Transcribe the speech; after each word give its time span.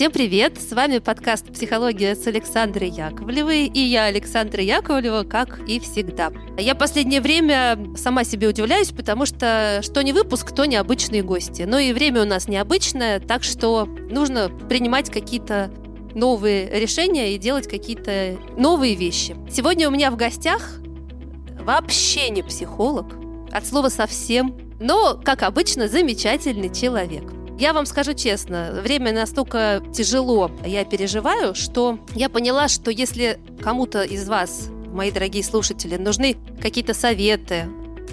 Всем 0.00 0.12
привет! 0.12 0.58
С 0.58 0.72
вами 0.72 0.96
подкаст 0.96 1.52
«Психология» 1.52 2.14
с 2.14 2.26
Александрой 2.26 2.88
Яковлевой. 2.88 3.66
И 3.66 3.80
я, 3.80 4.04
Александра 4.04 4.62
Яковлева, 4.62 5.24
как 5.24 5.60
и 5.68 5.78
всегда. 5.78 6.32
Я 6.56 6.74
последнее 6.74 7.20
время 7.20 7.78
сама 7.98 8.24
себе 8.24 8.48
удивляюсь, 8.48 8.92
потому 8.92 9.26
что 9.26 9.80
что 9.82 10.02
не 10.02 10.14
выпуск, 10.14 10.52
то 10.52 10.64
необычные 10.64 11.22
гости. 11.22 11.64
Но 11.68 11.78
и 11.78 11.92
время 11.92 12.22
у 12.22 12.24
нас 12.24 12.48
необычное, 12.48 13.20
так 13.20 13.44
что 13.44 13.84
нужно 13.84 14.48
принимать 14.70 15.10
какие-то 15.10 15.70
новые 16.14 16.80
решения 16.80 17.34
и 17.34 17.38
делать 17.38 17.68
какие-то 17.68 18.38
новые 18.56 18.94
вещи. 18.94 19.36
Сегодня 19.50 19.86
у 19.86 19.92
меня 19.92 20.10
в 20.10 20.16
гостях 20.16 20.78
вообще 21.58 22.30
не 22.30 22.42
психолог, 22.42 23.16
от 23.52 23.66
слова 23.66 23.90
совсем, 23.90 24.56
но, 24.80 25.20
как 25.22 25.42
обычно, 25.42 25.88
замечательный 25.88 26.74
человек. 26.74 27.24
Я 27.60 27.74
вам 27.74 27.84
скажу 27.84 28.14
честно, 28.14 28.80
время 28.82 29.12
настолько 29.12 29.82
тяжело 29.92 30.50
я 30.64 30.82
переживаю, 30.86 31.54
что 31.54 31.98
я 32.14 32.30
поняла, 32.30 32.68
что 32.68 32.90
если 32.90 33.38
кому-то 33.62 34.02
из 34.02 34.26
вас, 34.30 34.70
мои 34.86 35.10
дорогие 35.10 35.44
слушатели, 35.44 35.96
нужны 35.96 36.38
какие-то 36.62 36.94
советы, 36.94 37.68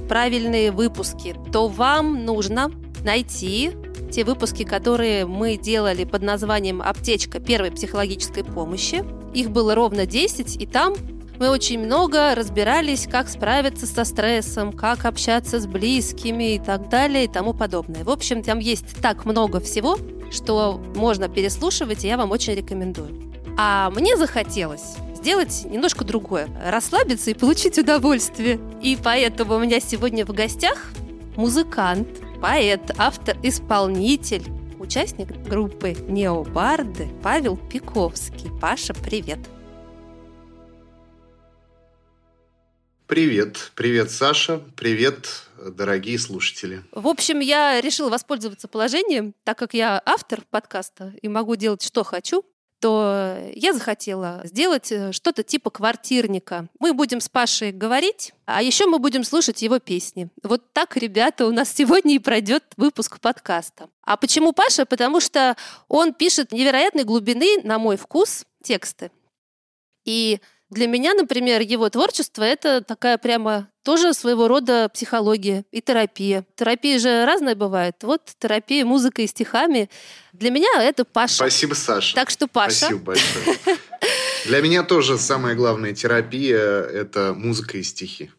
правильные 0.10 0.74
выпуски, 0.74 1.34
то 1.54 1.70
вам 1.70 2.26
нужно 2.26 2.72
найти 3.06 3.72
те 4.12 4.26
выпуски, 4.26 4.64
которые 4.64 5.26
мы 5.26 5.56
делали 5.56 6.04
под 6.04 6.24
названием 6.24 6.82
«Аптечка 6.82 7.40
первой 7.40 7.72
психологической 7.72 8.44
помощи». 8.44 9.06
Их 9.34 9.50
было 9.50 9.76
ровно 9.76 10.06
10, 10.06 10.62
и 10.62 10.66
там 10.66 10.96
мы 11.40 11.50
очень 11.50 11.80
много 11.80 12.34
разбирались, 12.36 13.08
как 13.10 13.30
справиться 13.30 13.86
со 13.86 14.04
стрессом, 14.04 14.74
как 14.74 15.06
общаться 15.06 15.60
с 15.60 15.68
близкими 15.68 16.56
и 16.56 16.60
так 16.60 16.90
далее 16.90 17.26
и 17.26 17.28
тому 17.28 17.54
подобное. 17.54 18.04
В 18.04 18.10
общем, 18.10 18.44
там 18.44 18.60
есть 18.60 19.02
так 19.02 19.26
много 19.26 19.60
всего, 19.60 19.98
что 20.32 20.82
можно 20.96 21.30
переслушивать, 21.30 22.04
и 22.04 22.08
я 22.08 22.18
вам 22.18 22.32
очень 22.32 22.56
рекомендую. 22.56 23.34
А 23.58 23.90
мне 23.92 24.18
захотелось 24.18 24.96
сделать 25.16 25.66
немножко 25.66 26.06
другое. 26.06 26.48
Расслабиться 26.66 27.32
и 27.32 27.34
получить 27.34 27.78
удовольствие. 27.78 28.60
И 28.82 28.98
поэтому 29.02 29.56
у 29.56 29.60
меня 29.60 29.80
сегодня 29.80 30.26
в 30.26 30.30
гостях 30.30 30.92
музыкант, 31.36 32.08
поэт, 32.42 32.92
автор, 32.98 33.36
исполнитель, 33.44 34.44
участник 34.80 35.30
группы 35.48 35.96
Необарды 36.08 37.10
Павел 37.24 37.58
Пиковский. 37.58 38.52
Паша, 38.62 38.94
привет! 38.94 39.40
Привет, 43.08 43.72
привет, 43.74 44.12
Саша, 44.12 44.62
привет, 44.76 45.30
дорогие 45.58 46.20
слушатели. 46.20 46.84
В 46.92 47.08
общем, 47.08 47.40
я 47.40 47.80
решила 47.80 48.10
воспользоваться 48.10 48.68
положением, 48.68 49.34
так 49.46 49.58
как 49.58 49.74
я 49.74 50.02
автор 50.06 50.42
подкаста 50.50 51.14
и 51.22 51.30
могу 51.30 51.56
делать, 51.56 51.82
что 51.82 52.04
хочу, 52.04 52.44
то 52.82 53.38
я 53.54 53.72
захотела 53.72 54.42
сделать 54.44 54.92
э, 54.92 55.14
что-то 55.14 55.44
типа 55.44 55.70
квартирника. 55.70 56.68
Мы 56.80 56.94
будем 56.94 57.22
с 57.22 57.30
Пашей 57.30 57.72
говорить, 57.72 58.34
а 58.46 58.62
еще 58.62 58.88
мы 58.88 59.00
будем 59.00 59.24
слушать 59.24 59.62
его 59.62 59.80
песни. 59.80 60.28
Вот 60.44 60.74
так, 60.74 60.98
ребята, 60.98 61.48
у 61.48 61.54
нас 61.54 61.74
сегодня 61.76 62.16
и 62.16 62.20
пройдет 62.20 62.66
выпуск 62.76 63.22
подкаста. 63.22 63.90
А 64.02 64.18
почему 64.18 64.52
Паша? 64.52 64.86
Потому 64.86 65.22
что 65.22 65.56
он 65.88 66.14
пишет 66.14 66.52
невероятной 66.52 67.06
глубины, 67.06 67.62
на 67.64 67.80
мой 67.80 67.96
вкус, 67.96 68.44
тексты. 68.62 69.12
И 70.04 70.42
для 70.70 70.88
меня, 70.88 71.14
например, 71.14 71.62
его 71.62 71.90
творчество— 71.90 72.44
это 72.44 72.82
такая 72.82 73.18
прямо 73.18 73.70
тоже 73.84 74.14
своего 74.14 74.50
рода 74.50 74.90
психология 74.94 75.64
и 75.72 75.82
терапия. 75.82 76.46
Терапия 76.56 77.00
же 77.00 77.26
разная 77.26 77.56
бывает. 77.56 77.96
Вот 78.02 78.22
терапия 78.38 78.84
музыкой 78.84 79.26
и 79.26 79.28
стихами. 79.28 79.90
Для 80.34 80.50
меня 80.50 80.70
это 80.82 81.06
Паша. 81.06 81.36
Спасибо, 81.36 81.74
Саша. 81.74 82.16
Так 82.16 82.30
что 82.30 82.48
Паша. 82.48 82.76
Спасибо 82.76 83.00
большое. 83.00 83.58
Для 84.46 84.62
меня 84.62 84.84
тоже 84.84 85.18
самая 85.18 85.56
главная 85.56 85.94
терапия– 85.94 86.60
это 86.60 87.34
музыка 87.34 87.78
и 87.78 87.84
стихи 87.84 88.32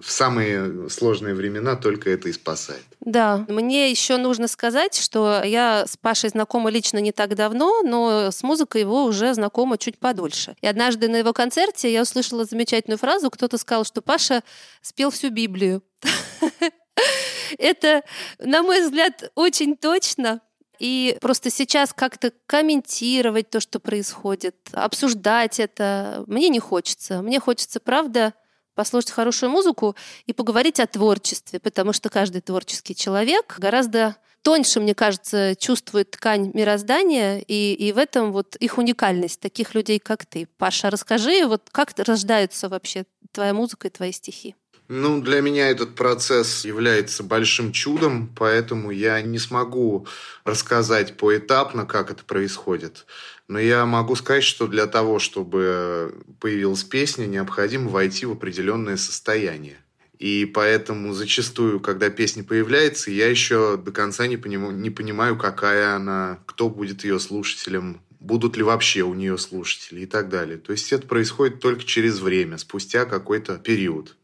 в 0.00 0.10
самые 0.10 0.88
сложные 0.90 1.34
времена 1.34 1.76
только 1.76 2.10
это 2.10 2.28
и 2.28 2.32
спасает. 2.32 2.82
Да, 3.00 3.44
мне 3.48 3.90
еще 3.90 4.16
нужно 4.16 4.48
сказать, 4.48 4.96
что 4.96 5.42
я 5.44 5.84
с 5.86 5.96
Пашей 5.96 6.30
знакома 6.30 6.70
лично 6.70 6.98
не 6.98 7.12
так 7.12 7.34
давно, 7.34 7.82
но 7.82 8.30
с 8.30 8.42
музыкой 8.42 8.82
его 8.82 9.04
уже 9.04 9.34
знакома 9.34 9.78
чуть 9.78 9.98
подольше. 9.98 10.56
И 10.60 10.66
однажды 10.66 11.08
на 11.08 11.16
его 11.16 11.32
концерте 11.32 11.92
я 11.92 12.02
услышала 12.02 12.44
замечательную 12.44 12.98
фразу, 12.98 13.30
кто-то 13.30 13.58
сказал, 13.58 13.84
что 13.84 14.02
Паша 14.02 14.42
спел 14.82 15.10
всю 15.10 15.30
Библию. 15.30 15.82
Это, 17.58 18.02
на 18.38 18.62
мой 18.62 18.82
взгляд, 18.82 19.30
очень 19.34 19.76
точно, 19.76 20.40
и 20.78 21.16
просто 21.20 21.50
сейчас 21.50 21.92
как-то 21.92 22.32
комментировать 22.46 23.50
то, 23.50 23.60
что 23.60 23.80
происходит, 23.80 24.56
обсуждать 24.72 25.58
это, 25.58 26.24
мне 26.26 26.48
не 26.48 26.60
хочется. 26.60 27.22
Мне 27.22 27.40
хочется, 27.40 27.80
правда, 27.80 28.34
послушать 28.76 29.10
хорошую 29.10 29.50
музыку 29.50 29.96
и 30.26 30.32
поговорить 30.32 30.78
о 30.78 30.86
творчестве, 30.86 31.58
потому 31.58 31.92
что 31.92 32.08
каждый 32.10 32.42
творческий 32.42 32.94
человек 32.94 33.56
гораздо 33.58 34.16
тоньше, 34.42 34.78
мне 34.78 34.94
кажется, 34.94 35.56
чувствует 35.56 36.12
ткань 36.12 36.52
мироздания, 36.54 37.40
и, 37.40 37.74
и 37.74 37.92
в 37.92 37.98
этом 37.98 38.32
вот 38.32 38.54
их 38.56 38.78
уникальность, 38.78 39.40
таких 39.40 39.74
людей, 39.74 39.98
как 39.98 40.24
ты. 40.24 40.46
Паша, 40.58 40.88
расскажи, 40.88 41.44
вот 41.46 41.62
как 41.72 41.94
рождаются 41.98 42.68
вообще 42.68 43.06
твоя 43.32 43.52
музыка 43.52 43.88
и 43.88 43.90
твои 43.90 44.12
стихи? 44.12 44.54
Ну, 44.88 45.20
для 45.20 45.40
меня 45.40 45.68
этот 45.68 45.96
процесс 45.96 46.64
является 46.64 47.24
большим 47.24 47.72
чудом, 47.72 48.32
поэтому 48.36 48.92
я 48.92 49.20
не 49.20 49.40
смогу 49.40 50.06
рассказать 50.44 51.16
поэтапно, 51.16 51.86
как 51.86 52.12
это 52.12 52.22
происходит. 52.22 53.04
Но 53.48 53.58
я 53.60 53.86
могу 53.86 54.16
сказать, 54.16 54.42
что 54.42 54.66
для 54.66 54.86
того, 54.86 55.18
чтобы 55.18 56.14
появилась 56.40 56.82
песня, 56.82 57.26
необходимо 57.26 57.88
войти 57.88 58.26
в 58.26 58.32
определенное 58.32 58.96
состояние. 58.96 59.76
И 60.18 60.46
поэтому 60.46 61.12
зачастую, 61.12 61.78
когда 61.78 62.08
песня 62.08 62.42
появляется, 62.42 63.10
я 63.10 63.28
еще 63.28 63.76
до 63.76 63.92
конца 63.92 64.26
не, 64.26 64.36
поним... 64.36 64.80
не 64.80 64.90
понимаю, 64.90 65.36
какая 65.36 65.94
она, 65.94 66.38
кто 66.46 66.70
будет 66.70 67.04
ее 67.04 67.20
слушателем, 67.20 68.00
будут 68.18 68.56
ли 68.56 68.62
вообще 68.62 69.02
у 69.02 69.14
нее 69.14 69.36
слушатели 69.38 70.00
и 70.00 70.06
так 70.06 70.28
далее. 70.28 70.56
То 70.56 70.72
есть 70.72 70.92
это 70.92 71.06
происходит 71.06 71.60
только 71.60 71.84
через 71.84 72.18
время, 72.20 72.58
спустя 72.58 73.04
какой-то 73.04 73.58
период. 73.58 74.16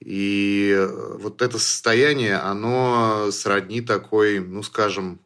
И 0.00 0.74
э, 0.76 1.16
вот 1.18 1.42
это 1.42 1.58
состояние, 1.58 2.36
оно 2.36 3.30
сродни 3.30 3.80
такой, 3.82 4.40
ну, 4.40 4.62
скажем, 4.62 5.20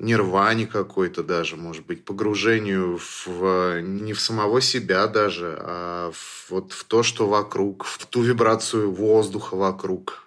нирване 0.00 0.66
какой-то 0.66 1.22
даже, 1.22 1.56
может 1.56 1.86
быть, 1.86 2.04
погружению 2.04 2.98
в, 3.26 3.80
не 3.80 4.12
в 4.12 4.20
самого 4.20 4.60
себя 4.60 5.06
даже, 5.06 5.56
а 5.60 6.10
в, 6.12 6.50
вот 6.50 6.72
в 6.72 6.84
то, 6.84 7.02
что 7.02 7.26
вокруг, 7.26 7.84
в 7.84 8.06
ту 8.06 8.22
вибрацию 8.22 8.90
воздуха 8.90 9.56
вокруг, 9.56 10.24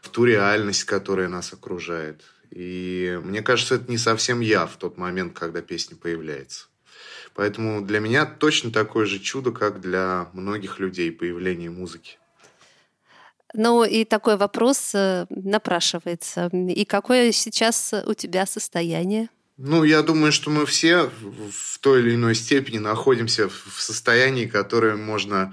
в 0.00 0.08
ту 0.08 0.24
реальность, 0.24 0.84
которая 0.84 1.28
нас 1.28 1.52
окружает. 1.52 2.22
И 2.50 3.20
мне 3.24 3.42
кажется, 3.42 3.74
это 3.74 3.90
не 3.90 3.98
совсем 3.98 4.40
я 4.40 4.66
в 4.66 4.76
тот 4.76 4.96
момент, 4.96 5.38
когда 5.38 5.60
песня 5.60 5.96
появляется. 5.96 6.66
Поэтому 7.34 7.82
для 7.82 8.00
меня 8.00 8.26
точно 8.26 8.72
такое 8.72 9.06
же 9.06 9.18
чудо, 9.18 9.52
как 9.52 9.80
для 9.80 10.28
многих 10.32 10.78
людей 10.78 11.12
появление 11.12 11.70
музыки. 11.70 12.17
Ну 13.54 13.84
и 13.84 14.04
такой 14.04 14.36
вопрос 14.36 14.90
э, 14.94 15.26
напрашивается. 15.30 16.50
И 16.52 16.84
какое 16.84 17.32
сейчас 17.32 17.94
у 18.06 18.14
тебя 18.14 18.46
состояние? 18.46 19.28
Ну, 19.56 19.82
я 19.84 20.02
думаю, 20.02 20.30
что 20.30 20.50
мы 20.50 20.66
все 20.66 21.10
в 21.50 21.78
той 21.80 22.00
или 22.00 22.14
иной 22.14 22.34
степени 22.34 22.78
находимся 22.78 23.48
в 23.48 23.80
состоянии, 23.80 24.46
которое 24.46 24.96
можно 24.96 25.52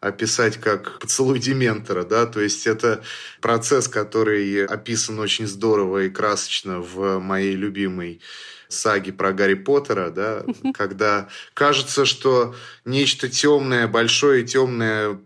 описать 0.00 0.58
как 0.58 0.98
поцелуй 0.98 1.38
дементора, 1.38 2.04
да, 2.04 2.26
то 2.26 2.40
есть 2.40 2.66
это 2.66 3.02
процесс, 3.40 3.88
который 3.88 4.64
описан 4.66 5.18
очень 5.18 5.46
здорово 5.46 6.04
и 6.04 6.10
красочно 6.10 6.80
в 6.80 7.18
моей 7.18 7.54
любимой 7.54 8.20
саги 8.68 9.10
про 9.10 9.32
Гарри 9.32 9.54
Поттера, 9.54 10.10
да, 10.10 10.44
когда 10.74 11.28
кажется, 11.54 12.04
что 12.04 12.54
нечто 12.84 13.28
темное, 13.28 13.86
большое 13.86 14.42
и 14.42 14.46
темное 14.46 15.18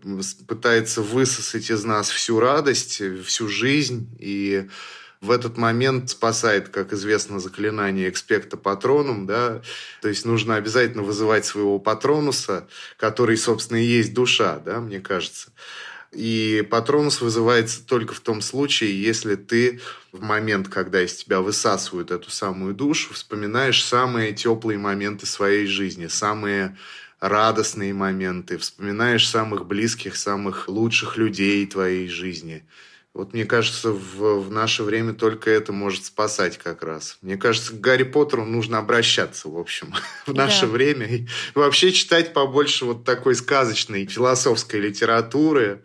пытается 0.47 1.01
высосать 1.01 1.69
из 1.69 1.83
нас 1.83 2.09
всю 2.09 2.39
радость, 2.39 3.01
всю 3.25 3.47
жизнь, 3.47 4.09
и 4.19 4.67
в 5.21 5.29
этот 5.29 5.55
момент 5.55 6.09
спасает, 6.09 6.69
как 6.69 6.93
известно, 6.93 7.39
заклинание 7.39 8.09
экспекта 8.09 8.57
патронум, 8.57 9.27
да, 9.27 9.61
то 10.01 10.09
есть 10.09 10.25
нужно 10.25 10.55
обязательно 10.55 11.03
вызывать 11.03 11.45
своего 11.45 11.77
патронуса, 11.77 12.67
который, 12.97 13.37
собственно, 13.37 13.77
и 13.77 13.85
есть 13.85 14.13
душа, 14.13 14.59
да, 14.65 14.79
мне 14.79 14.99
кажется. 14.99 15.51
И 16.11 16.67
патронус 16.69 17.21
вызывается 17.21 17.85
только 17.85 18.13
в 18.13 18.19
том 18.19 18.41
случае, 18.41 19.01
если 19.01 19.35
ты 19.35 19.79
в 20.11 20.21
момент, 20.21 20.67
когда 20.67 21.01
из 21.01 21.15
тебя 21.15 21.39
высасывают 21.39 22.11
эту 22.11 22.29
самую 22.29 22.73
душу, 22.73 23.13
вспоминаешь 23.13 23.83
самые 23.83 24.33
теплые 24.33 24.77
моменты 24.77 25.25
своей 25.25 25.67
жизни, 25.67 26.07
самые 26.07 26.77
радостные 27.21 27.93
моменты, 27.93 28.57
вспоминаешь 28.57 29.29
самых 29.29 29.65
близких, 29.65 30.17
самых 30.17 30.67
лучших 30.67 31.15
людей 31.15 31.65
твоей 31.65 32.09
жизни. 32.09 32.65
Вот 33.13 33.33
мне 33.33 33.43
кажется, 33.43 33.91
в, 33.91 34.39
в 34.39 34.51
наше 34.51 34.83
время 34.83 35.13
только 35.13 35.49
это 35.49 35.73
может 35.73 36.05
спасать 36.05 36.57
как 36.57 36.81
раз. 36.81 37.17
Мне 37.21 37.35
кажется, 37.35 37.73
к 37.73 37.81
Гарри 37.81 38.03
Поттеру 38.03 38.45
нужно 38.45 38.77
обращаться, 38.77 39.49
в 39.49 39.57
общем, 39.57 39.93
в 40.25 40.33
наше 40.33 40.65
да. 40.65 40.71
время. 40.71 41.05
И 41.07 41.27
вообще 41.53 41.91
читать 41.91 42.31
побольше 42.31 42.85
вот 42.85 43.03
такой 43.03 43.35
сказочной 43.35 44.05
философской 44.05 44.79
литературы 44.79 45.83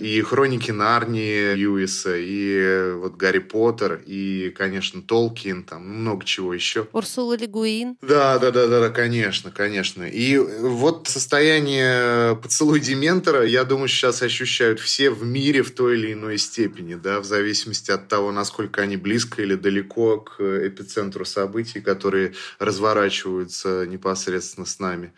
и 0.00 0.22
«Хроники 0.22 0.70
Нарнии» 0.70 1.54
Льюиса, 1.54 2.16
и 2.16 2.56
э, 2.56 2.94
вот 2.94 3.16
«Гарри 3.16 3.38
Поттер», 3.38 4.02
и, 4.06 4.50
конечно, 4.56 5.02
Толкин, 5.02 5.64
там 5.64 5.86
много 5.86 6.24
чего 6.24 6.54
еще. 6.54 6.88
Урсула 6.92 7.36
Легуин. 7.36 7.96
Да, 8.02 8.38
да, 8.38 8.50
да, 8.50 8.66
да, 8.66 8.88
конечно, 8.88 9.50
конечно. 9.50 10.04
И 10.04 10.38
вот 10.38 11.08
состояние 11.08 12.36
поцелуй 12.36 12.80
Дементора, 12.80 13.44
я 13.44 13.64
думаю, 13.64 13.88
сейчас 13.88 14.22
ощущают 14.22 14.80
все 14.80 15.10
в 15.10 15.24
мире 15.24 15.62
в 15.62 15.70
той 15.72 15.98
или 15.98 16.12
иной 16.12 16.38
степени, 16.38 16.94
да, 16.94 17.20
в 17.20 17.24
зависимости 17.24 17.90
от 17.90 18.08
того, 18.08 18.32
насколько 18.32 18.82
они 18.82 18.96
близко 18.96 19.42
или 19.42 19.54
далеко 19.54 20.20
к 20.20 20.40
эпицентру 20.40 21.24
событий, 21.24 21.80
которые 21.80 22.34
разворачиваются 22.58 23.86
непосредственно 23.86 24.66
с 24.66 24.78
нами. 24.78 25.12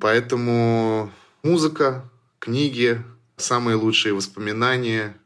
Поэтому 0.00 1.12
музыка, 1.42 2.08
книги, 2.38 3.02
Самые 3.36 3.76
лучшие 3.76 4.14
воспоминания, 4.14 5.16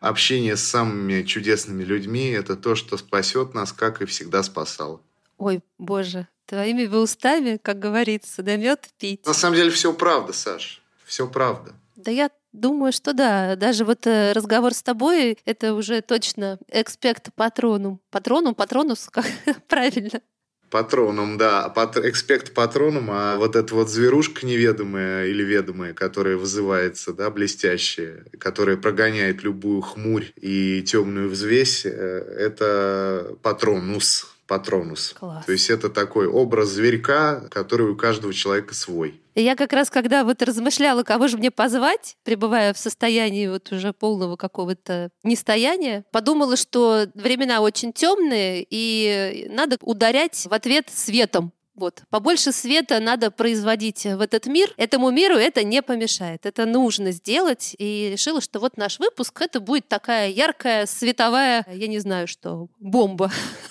общение 0.00 0.56
с 0.56 0.62
самыми 0.62 1.22
чудесными 1.22 1.82
людьми– 1.82 2.28
это 2.30 2.56
то, 2.56 2.74
что 2.74 2.96
спасет 2.96 3.54
нас, 3.54 3.72
как 3.72 4.00
и 4.00 4.06
всегда 4.06 4.42
спасало. 4.42 5.00
Ой, 5.38 5.60
боже, 5.78 6.28
твоими 6.46 6.86
бы 6.86 7.00
устами, 7.00 7.58
как 7.60 7.78
говорится, 7.78 8.42
да 8.42 8.56
мед 8.56 8.88
пить. 8.98 9.26
На 9.26 9.34
самом 9.34 9.56
деле 9.56 9.70
все 9.70 9.92
правда, 9.92 10.32
Саш, 10.32 10.82
все 11.04 11.28
правда. 11.28 11.74
Да 11.96 12.10
я 12.10 12.30
думаю, 12.52 12.92
что 12.92 13.12
да. 13.12 13.56
Даже 13.56 13.84
вот 13.84 14.06
э, 14.06 14.32
разговор 14.32 14.72
с 14.72 14.82
тобой— 14.82 15.38
это 15.44 15.74
уже 15.74 16.00
точно 16.00 16.58
экспект 16.68 17.34
патронум. 17.34 18.00
Патронум, 18.10 18.54
патронус, 18.54 19.08
как 19.12 19.26
правильно. 19.66 20.20
Патроном, 20.70 21.38
да, 21.38 21.72
экспект 21.96 22.52
патроном, 22.52 23.08
а 23.10 23.36
вот 23.36 23.56
эта 23.56 23.74
вот 23.74 23.88
зверушка 23.88 24.44
неведомая 24.44 25.26
или 25.26 25.42
ведомая, 25.42 25.94
которая 25.94 26.36
вызывается, 26.36 27.12
да, 27.12 27.30
блестящая, 27.30 28.24
которая 28.38 28.76
прогоняет 28.76 29.42
любую 29.42 29.80
хмурь 29.80 30.26
и 30.40 30.82
темную 30.82 31.30
взвесь, 31.30 31.86
э, 31.86 31.90
это 31.90 33.34
патронус, 33.42 34.26
патронус. 34.48 35.14
Класс. 35.16 35.44
То 35.46 35.52
есть 35.52 35.70
это 35.70 35.90
такой 35.90 36.26
образ 36.26 36.70
зверька, 36.70 37.42
который 37.50 37.88
у 37.90 37.96
каждого 37.96 38.34
человека 38.34 38.74
свой. 38.74 39.20
Я 39.36 39.54
как 39.54 39.72
раз, 39.72 39.88
когда 39.88 40.24
вот 40.24 40.42
размышляла, 40.42 41.04
кого 41.04 41.28
же 41.28 41.38
мне 41.38 41.52
позвать, 41.52 42.16
пребывая 42.24 42.74
в 42.74 42.78
состоянии 42.78 43.46
вот 43.46 43.70
уже 43.70 43.92
полного 43.92 44.34
какого-то 44.34 45.10
нестояния, 45.22 46.04
подумала, 46.10 46.56
что 46.56 47.06
времена 47.14 47.60
очень 47.60 47.92
темные, 47.92 48.66
и 48.68 49.46
надо 49.50 49.76
ударять 49.82 50.46
в 50.50 50.52
ответ 50.52 50.88
светом. 50.92 51.52
Вот. 51.78 52.02
Побольше 52.10 52.50
света 52.50 52.98
надо 52.98 53.30
производить 53.30 54.04
в 54.04 54.20
этот 54.20 54.46
мир. 54.46 54.74
Этому 54.76 55.10
миру 55.10 55.36
это 55.36 55.62
не 55.62 55.80
помешает. 55.80 56.44
Это 56.44 56.66
нужно 56.66 57.12
сделать. 57.12 57.76
И 57.78 58.08
решила, 58.10 58.40
что 58.40 58.58
вот 58.58 58.76
наш 58.76 58.98
выпуск 58.98 59.40
это 59.40 59.60
будет 59.60 59.86
такая 59.86 60.28
яркая, 60.30 60.86
световая, 60.86 61.64
я 61.72 61.86
не 61.86 62.00
знаю 62.00 62.26
что, 62.26 62.66
бомба. 62.80 63.30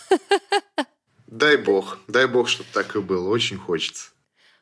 Дай 1.27 1.57
бог. 1.57 2.00
Дай 2.07 2.25
бог, 2.25 2.47
чтобы 2.47 2.69
так 2.74 2.95
и 2.95 3.00
было. 3.00 3.29
Очень 3.29 3.57
хочется. 3.57 4.12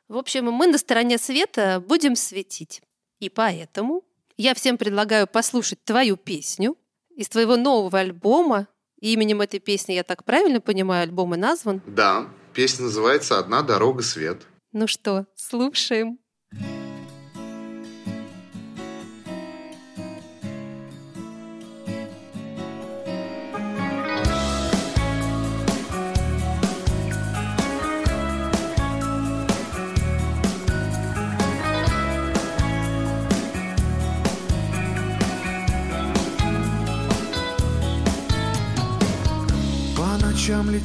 В 0.07 0.17
общем, 0.17 0.45
мы 0.45 0.67
на 0.67 0.77
стороне 0.77 1.17
света 1.17 1.83
будем 1.85 2.15
светить. 2.15 2.81
И 3.19 3.29
поэтому 3.29 4.03
я 4.37 4.53
всем 4.53 4.77
предлагаю 4.77 5.27
послушать 5.27 5.83
твою 5.83 6.17
песню 6.17 6.77
из 7.15 7.29
твоего 7.29 7.55
нового 7.55 7.99
альбома. 7.99 8.67
Именем 8.99 9.41
этой 9.41 9.59
песни, 9.59 9.93
я 9.93 10.03
так 10.03 10.23
правильно 10.23 10.61
понимаю, 10.61 11.03
альбом 11.03 11.35
и 11.35 11.37
назван? 11.37 11.81
Да, 11.85 12.27
песня 12.53 12.85
называется 12.85 13.37
«Одна 13.37 13.61
дорога 13.61 14.03
свет». 14.03 14.47
Ну 14.71 14.87
что, 14.87 15.27
слушаем. 15.35 16.19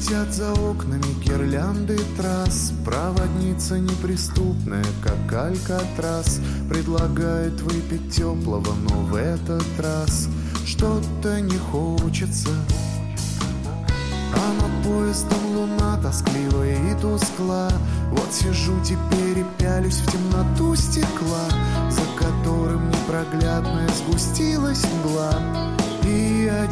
Летят 0.01 0.33
за 0.33 0.51
окнами 0.53 1.13
гирлянды 1.23 1.97
трасс. 2.17 2.73
Проводница 2.83 3.77
неприступная, 3.79 4.85
как 5.03 5.31
алькатрас. 5.31 6.39
Предлагает 6.69 7.61
выпить 7.61 8.15
теплого, 8.15 8.73
но 8.89 8.95
в 9.01 9.15
этот 9.15 9.65
раз 9.79 10.27
Что-то 10.65 11.41
не 11.41 11.57
хочется. 11.57 12.49
А 14.33 14.53
над 14.61 14.83
поездом 14.83 15.55
луна 15.55 15.99
тоскливая 16.01 16.77
и 16.91 16.99
тускла. 16.99 17.69
Вот 18.11 18.33
сижу 18.33 18.73
теперь 18.83 19.39
и 19.39 19.45
пялюсь 19.57 19.99
в 19.99 20.11
темноту 20.11 20.75
стекла 20.75 21.47
За 21.89 22.01
которым 22.17 22.89
непроглядная 22.89 23.89
сгустилась 23.89 24.83
мгла. 24.83 25.33
И 26.03 26.47
одиночество 26.47 26.70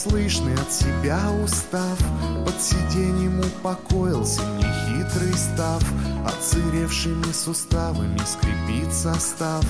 неслышный 0.00 0.54
от 0.54 0.72
себя 0.72 1.20
устав. 1.44 1.98
Под 2.44 2.60
сиденьем 2.60 3.40
упокоился 3.40 4.42
нехитрый 4.56 5.32
став. 5.34 5.82
Отсыревшими 6.26 7.32
суставами 7.32 8.18
скрипит 8.24 8.92
состав. 8.92 9.64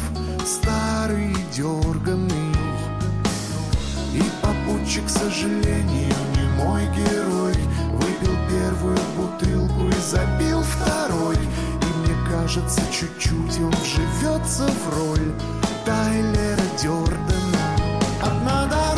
Старый 0.45 1.35
дерганный. 1.53 2.55
И 4.15 4.23
попутчик, 4.43 5.07
к 5.07 5.11
сожалению, 5.11 6.15
не 6.37 6.63
мой 6.63 6.83
герой. 6.95 7.55
Выпил 7.93 8.37
первую 8.49 8.99
бутылку 9.17 9.89
и 9.89 10.01
забил 10.01 10.63
второй. 10.63 11.37
И 11.37 11.99
мне 11.99 12.15
кажется, 12.31 12.81
чуть-чуть 12.93 13.61
он 13.61 13.71
вживется 13.71 14.69
в 14.69 14.97
роль. 14.97 15.33
Тайлера 15.85 16.63
Дёрдена 16.81 17.41
Одна 18.23 18.67
дорога 18.67 18.90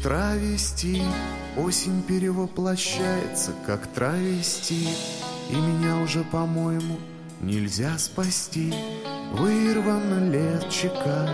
поезд 0.00 0.02
до 0.02 0.08
утра 0.08 0.34
вести 0.34 1.02
Осень 1.56 2.02
перевоплощается, 2.02 3.52
как 3.66 3.86
травести. 3.88 4.88
И 5.50 5.54
меня 5.54 5.96
уже, 6.02 6.22
по-моему, 6.24 6.98
нельзя 7.40 7.98
спасти. 7.98 8.72
Вырвано 9.32 10.30
летчика. 10.30 11.28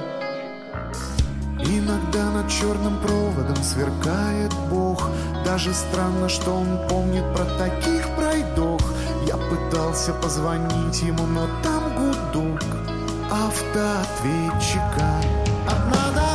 Иногда 1.58 2.30
над 2.32 2.50
черным 2.50 2.98
проводом 3.00 3.62
сверкает 3.62 4.52
Бог. 4.70 5.10
Даже 5.44 5.72
странно, 5.74 6.28
что 6.28 6.52
он 6.52 6.88
помнит 6.88 7.24
про 7.34 7.44
таких 7.58 8.08
пройдох. 8.16 8.80
Я 9.26 9.36
пытался 9.36 10.12
позвонить 10.14 11.02
ему, 11.02 11.26
но 11.26 11.46
там 11.62 11.94
гудок 11.94 12.62
Автоответчика. 13.30 15.20
Одна 15.68 16.25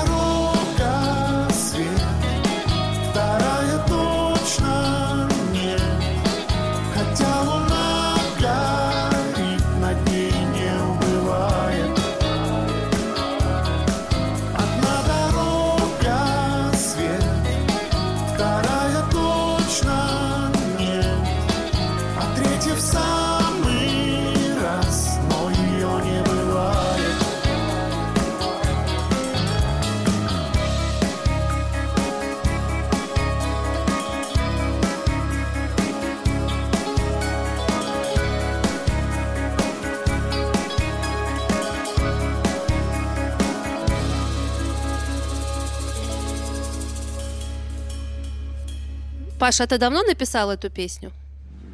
Паша, 49.51 49.65
а 49.65 49.67
ты 49.67 49.77
давно 49.77 50.01
написал 50.03 50.49
эту 50.49 50.69
песню? 50.69 51.11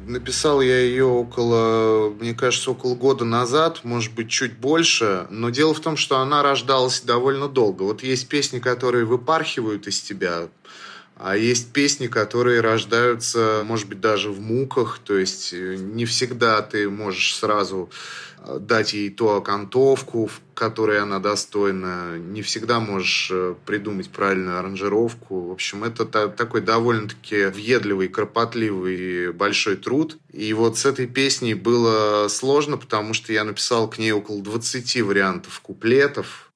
Написал 0.04 0.60
я 0.60 0.80
ее 0.80 1.04
около, 1.04 2.10
мне 2.10 2.34
кажется, 2.34 2.72
около 2.72 2.96
года 2.96 3.24
назад, 3.24 3.84
может 3.84 4.12
быть, 4.14 4.28
чуть 4.28 4.56
больше. 4.58 5.28
Но 5.30 5.50
дело 5.50 5.74
в 5.74 5.78
том, 5.78 5.96
что 5.96 6.18
она 6.18 6.42
рождалась 6.42 7.00
довольно 7.02 7.46
долго. 7.46 7.84
Вот 7.84 8.02
есть 8.02 8.26
песни, 8.26 8.58
которые 8.58 9.04
выпархивают 9.04 9.86
из 9.86 10.00
тебя, 10.00 10.48
а 11.18 11.36
есть 11.36 11.72
песни, 11.72 12.06
которые 12.06 12.60
рождаются, 12.60 13.62
может 13.64 13.88
быть, 13.88 14.00
даже 14.00 14.30
в 14.30 14.40
муках. 14.40 15.00
То 15.04 15.18
есть 15.18 15.52
э, 15.52 15.74
не 15.76 16.04
всегда 16.04 16.62
ты 16.62 16.88
можешь 16.88 17.34
сразу 17.34 17.90
э, 18.46 18.58
дать 18.60 18.92
ей 18.92 19.10
ту 19.10 19.30
окантовку, 19.30 20.28
в 20.28 20.40
которой 20.54 21.00
она 21.00 21.18
достойна. 21.18 22.16
Не 22.18 22.42
всегда 22.42 22.78
можешь 22.78 23.30
э, 23.32 23.56
придумать 23.66 24.10
правильную 24.10 24.60
аранжировку. 24.60 25.48
В 25.48 25.50
общем, 25.50 25.82
это 25.82 26.04
та- 26.04 26.28
такой 26.28 26.60
довольно-таки 26.60 27.46
въедливый, 27.46 28.06
кропотливый 28.06 29.32
большой 29.32 29.74
труд. 29.74 30.18
И 30.32 30.52
вот 30.52 30.78
с 30.78 30.86
этой 30.86 31.08
песней 31.08 31.54
было 31.54 32.28
сложно, 32.28 32.76
потому 32.76 33.12
что 33.12 33.32
я 33.32 33.42
написал 33.42 33.90
к 33.90 33.98
ней 33.98 34.12
около 34.12 34.40
20 34.40 35.02
вариантов 35.02 35.58
куплетов. 35.62 36.47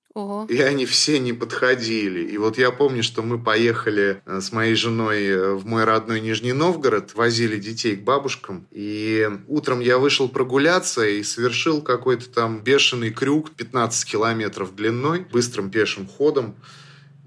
И 0.49 0.61
они 0.61 0.85
все 0.85 1.19
не 1.19 1.33
подходили. 1.33 2.21
И 2.21 2.37
вот 2.37 2.59
я 2.59 2.71
помню, 2.71 3.02
что 3.02 3.23
мы 3.23 3.38
поехали 3.38 4.23
э, 4.26 4.40
с 4.40 4.52
моей 4.52 4.75
женой 4.75 5.25
э, 5.25 5.52
в 5.54 5.66
мой 5.66 5.85
родной 5.85 6.21
Нижний 6.21 6.52
Новгород, 6.52 7.14
возили 7.14 7.59
детей 7.59 7.97
к 7.97 8.02
бабушкам. 8.02 8.66
И 8.71 9.28
утром 9.49 9.81
я 9.81 9.99
вышел 9.99 10.28
прогуляться 10.28 11.07
и 11.07 11.23
совершил 11.23 11.81
какой-то 11.81 12.28
там 12.28 12.61
бешеный 12.61 13.11
крюк 13.11 13.52
15 13.52 14.04
километров 14.04 14.75
длиной, 14.75 15.26
быстрым 15.33 15.71
пешим 15.71 16.07
ходом. 16.07 16.57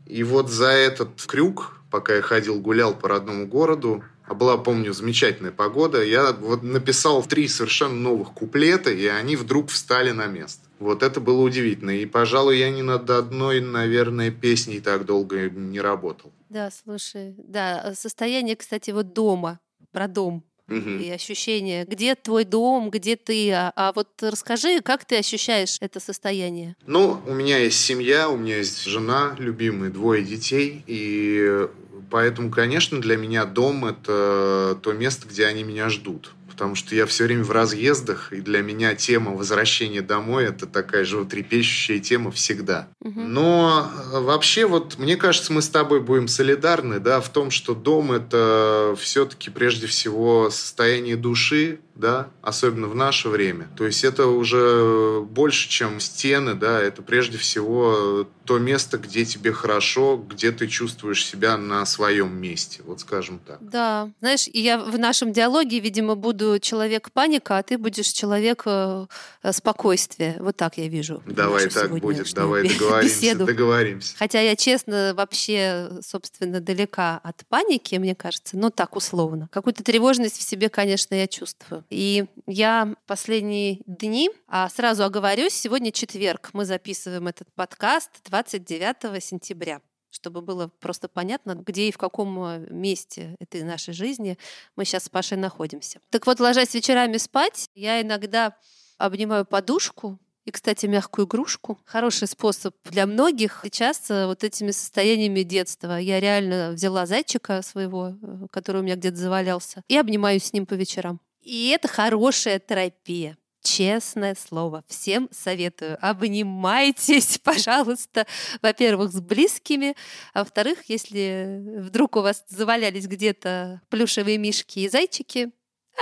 И 0.06 0.24
вот 0.24 0.52
за 0.52 0.68
этот 0.68 1.26
крюк, 1.26 1.80
пока 1.90 2.16
я 2.16 2.22
ходил, 2.22 2.60
гулял 2.60 2.94
по 2.94 3.10
родному 3.10 3.48
городу, 3.48 4.04
а 4.28 4.34
была, 4.34 4.58
помню, 4.58 4.94
замечательная 4.94 5.52
погода, 5.52 6.04
я 6.04 6.34
вот 6.34 6.64
написал 6.64 7.24
три 7.24 7.48
совершенно 7.48 7.96
новых 7.96 8.34
куплета, 8.34 8.92
и 8.92 9.06
они 9.06 9.36
вдруг 9.36 9.70
встали 9.70 10.12
на 10.12 10.26
место. 10.26 10.65
Вот 10.80 11.04
это 11.04 11.22
было 11.22 11.42
удивительно. 11.42 11.92
И, 11.92 12.06
пожалуй, 12.06 12.58
я 12.58 12.70
ни 12.70 12.82
над 12.82 13.10
одной, 13.10 13.62
наверное, 13.62 14.32
песней 14.32 14.80
так 14.80 15.06
долго 15.06 15.50
не 15.50 15.80
работал. 15.80 16.32
Да, 16.50 16.70
слушай, 16.72 17.34
да, 17.38 17.94
состояние, 17.96 18.56
кстати, 18.56 18.92
вот 18.92 19.14
дома, 19.14 19.60
про 19.92 20.08
дом 20.08 20.44
Мгм. 20.68 21.00
и 21.00 21.10
ощущение, 21.10 21.86
где 21.86 22.16
твой 22.16 22.44
дом, 22.44 22.90
где 22.90 23.16
ты, 23.16 23.52
а, 23.52 23.72
а 23.76 23.94
вот 23.94 24.10
расскажи, 24.22 24.82
как 24.82 25.06
ты 25.06 25.18
ощущаешь 25.18 25.78
это 25.80 26.00
состояние? 26.00 26.76
Ну, 26.86 27.22
у 27.28 27.34
меня 27.34 27.58
есть 27.60 27.80
семья, 27.80 28.30
у 28.30 28.38
меня 28.38 28.58
есть 28.58 28.84
жена 28.84 29.36
любимые, 29.38 29.92
двое 29.92 30.24
детей, 30.24 30.84
и 30.88 31.68
поэтому, 32.10 32.50
конечно, 32.50 33.00
для 33.00 33.16
меня 33.16 33.46
дом– 33.46 33.86
это 33.86 34.78
то 34.82 34.94
место, 34.94 35.28
где 35.28 35.46
они 35.46 35.64
меня 35.64 35.90
ждут. 35.90 36.34
Потому 36.56 36.76
что 36.76 36.96
я 36.96 37.06
все 37.06 37.26
время 37.26 37.44
в 37.44 37.52
разъездах, 37.52 38.32
и 38.32 38.40
для 38.40 38.62
меня 38.62 38.96
тема 38.96 39.32
возвращения 39.32 40.02
домой– 40.02 40.46
это 40.46 40.68
такая 40.68 41.04
животрепещущая 41.04 42.00
тема 42.00 42.32
всегда. 42.32 42.88
Мгм. 43.02 43.34
Но 43.34 43.92
э, 44.14 44.20
вообще, 44.22 44.66
вот 44.66 44.98
мне 44.98 45.18
кажется, 45.18 45.52
мы 45.52 45.62
с 45.62 45.68
тобой 45.68 46.00
будем 46.00 46.30
солидарны, 46.30 47.02
да, 47.02 47.20
в 47.20 47.28
том, 47.28 47.52
что 47.52 47.76
дом 47.76 48.14
это 48.14 48.96
все-таки 48.98 49.50
прежде 49.50 49.86
всего 49.88 50.50
состояние 50.50 51.18
души, 51.18 51.80
да, 51.96 52.28
особенно 52.42 52.88
в 52.88 52.96
наше 52.96 53.30
время. 53.30 53.70
То 53.78 53.86
есть 53.86 54.04
это 54.04 54.28
уже 54.28 55.22
больше, 55.22 55.70
чем 55.70 56.02
стены, 56.02 56.54
да, 56.54 56.82
это 56.82 57.02
прежде 57.02 57.38
всего 57.38 58.28
то 58.44 58.60
место, 58.60 58.98
где 58.98 59.26
тебе 59.26 59.52
хорошо, 59.54 60.18
где 60.18 60.52
ты 60.52 60.68
чувствуешь 60.68 61.26
себя 61.26 61.58
на 61.58 61.86
своем 61.86 62.36
месте, 62.38 62.82
вот 62.86 63.00
скажем 63.00 63.40
так. 63.40 63.58
Да, 63.62 64.12
знаешь, 64.20 64.48
я 64.54 64.78
в 64.78 65.00
нашем 65.00 65.32
диалоге, 65.32 65.80
видимо, 65.80 66.16
буду 66.16 66.60
человек 66.60 67.12
паника, 67.12 67.58
а 67.58 67.64
ты 67.64 67.78
будешь 67.78 68.08
человек 68.08 68.64
э, 68.66 69.08
э, 69.42 69.54
спокойствия. 69.54 70.36
Вот 70.40 70.58
так 70.58 70.78
я 70.78 70.88
вижу. 70.88 71.24
Давай 71.26 71.68
так 71.70 71.98
будет, 71.98 72.32
давай 72.34 72.68
договоримся, 72.68 73.16
беседу. 73.22 73.46
договоримся. 73.46 74.16
Хотя 74.18 74.42
я, 74.42 74.56
честно, 74.56 75.14
вообще, 75.16 75.90
собственно, 76.02 76.60
далека 76.60 77.20
от 77.24 77.46
паники, 77.48 77.96
мне 77.96 78.16
кажется, 78.16 78.58
ну 78.58 78.70
так 78.70 78.96
условно. 78.96 79.50
Какую-то 79.52 79.84
тревожность 79.84 80.38
в 80.38 80.44
себе, 80.44 80.70
конечно, 80.70 81.16
я 81.16 81.28
чувствую. 81.28 81.85
И 81.90 82.26
я 82.48 82.96
последние 83.08 83.82
дни, 83.86 84.30
а 84.48 84.70
сразу 84.70 85.04
оговорюсь, 85.04 85.54
сегодня 85.54 85.92
четверг, 85.92 86.50
мы 86.54 86.66
записываем 86.66 87.28
этот 87.28 87.54
подкаст 87.54 88.12
29 88.26 89.24
сентября 89.24 89.82
чтобы 90.16 90.42
было 90.42 90.70
просто 90.80 91.10
понятно, 91.10 91.56
где 91.56 91.90
и 91.90 91.92
в 91.92 91.98
каком 91.98 92.42
э, 92.42 92.68
месте 92.70 93.36
этой 93.40 93.64
нашей 93.64 93.94
жизни 93.94 94.38
мы 94.78 94.86
сейчас 94.86 95.04
с 95.04 95.10
Пашей 95.10 95.38
находимся. 95.38 96.00
Так 96.10 96.26
вот, 96.26 96.40
ложась 96.40 96.74
вечерами 96.74 97.18
спать, 97.18 97.70
я 97.76 98.02
иногда 98.02 98.56
обнимаю 98.98 99.46
подушку, 99.46 100.18
и, 100.46 100.52
кстати, 100.52 100.86
мягкую 100.86 101.26
игрушку. 101.26 101.80
Хороший 101.86 102.28
способ 102.28 102.76
для 102.86 103.08
многих 103.08 103.62
сейчас 103.64 104.10
э, 104.12 104.28
вот 104.28 104.44
этими 104.44 104.72
состояниями 104.72 105.42
детства. 105.42 105.98
Я 105.98 106.20
реально 106.20 106.72
взяла 106.72 107.08
зайчика 107.08 107.62
своего, 107.64 108.10
э, 108.10 108.48
который 108.52 108.82
у 108.82 108.84
меня 108.84 108.96
где-то 108.96 109.18
завалялся, 109.18 109.84
и 109.88 109.98
обнимаюсь 109.98 110.46
с 110.46 110.54
ним 110.54 110.68
по 110.68 110.76
вечерам. 110.76 111.20
И 111.46 111.70
это 111.70 111.88
хорошая 111.88 112.60
терапия. 112.60 113.38
Честное 113.62 114.36
слово, 114.36 114.84
всем 114.88 115.30
советую. 115.32 115.98
Обнимайтесь, 116.02 117.40
пожалуйста, 117.44 118.26
во-первых, 118.62 119.12
с 119.12 119.22
близкими, 119.22 119.96
а 120.34 120.40
во-вторых, 120.40 120.84
если 120.88 121.64
вдруг 121.80 122.16
у 122.16 122.22
вас 122.22 122.44
завалялись 122.50 123.08
где-то 123.08 123.82
плюшевые 123.90 124.38
мишки 124.38 124.80
и 124.80 124.90
зайчики, 124.90 125.52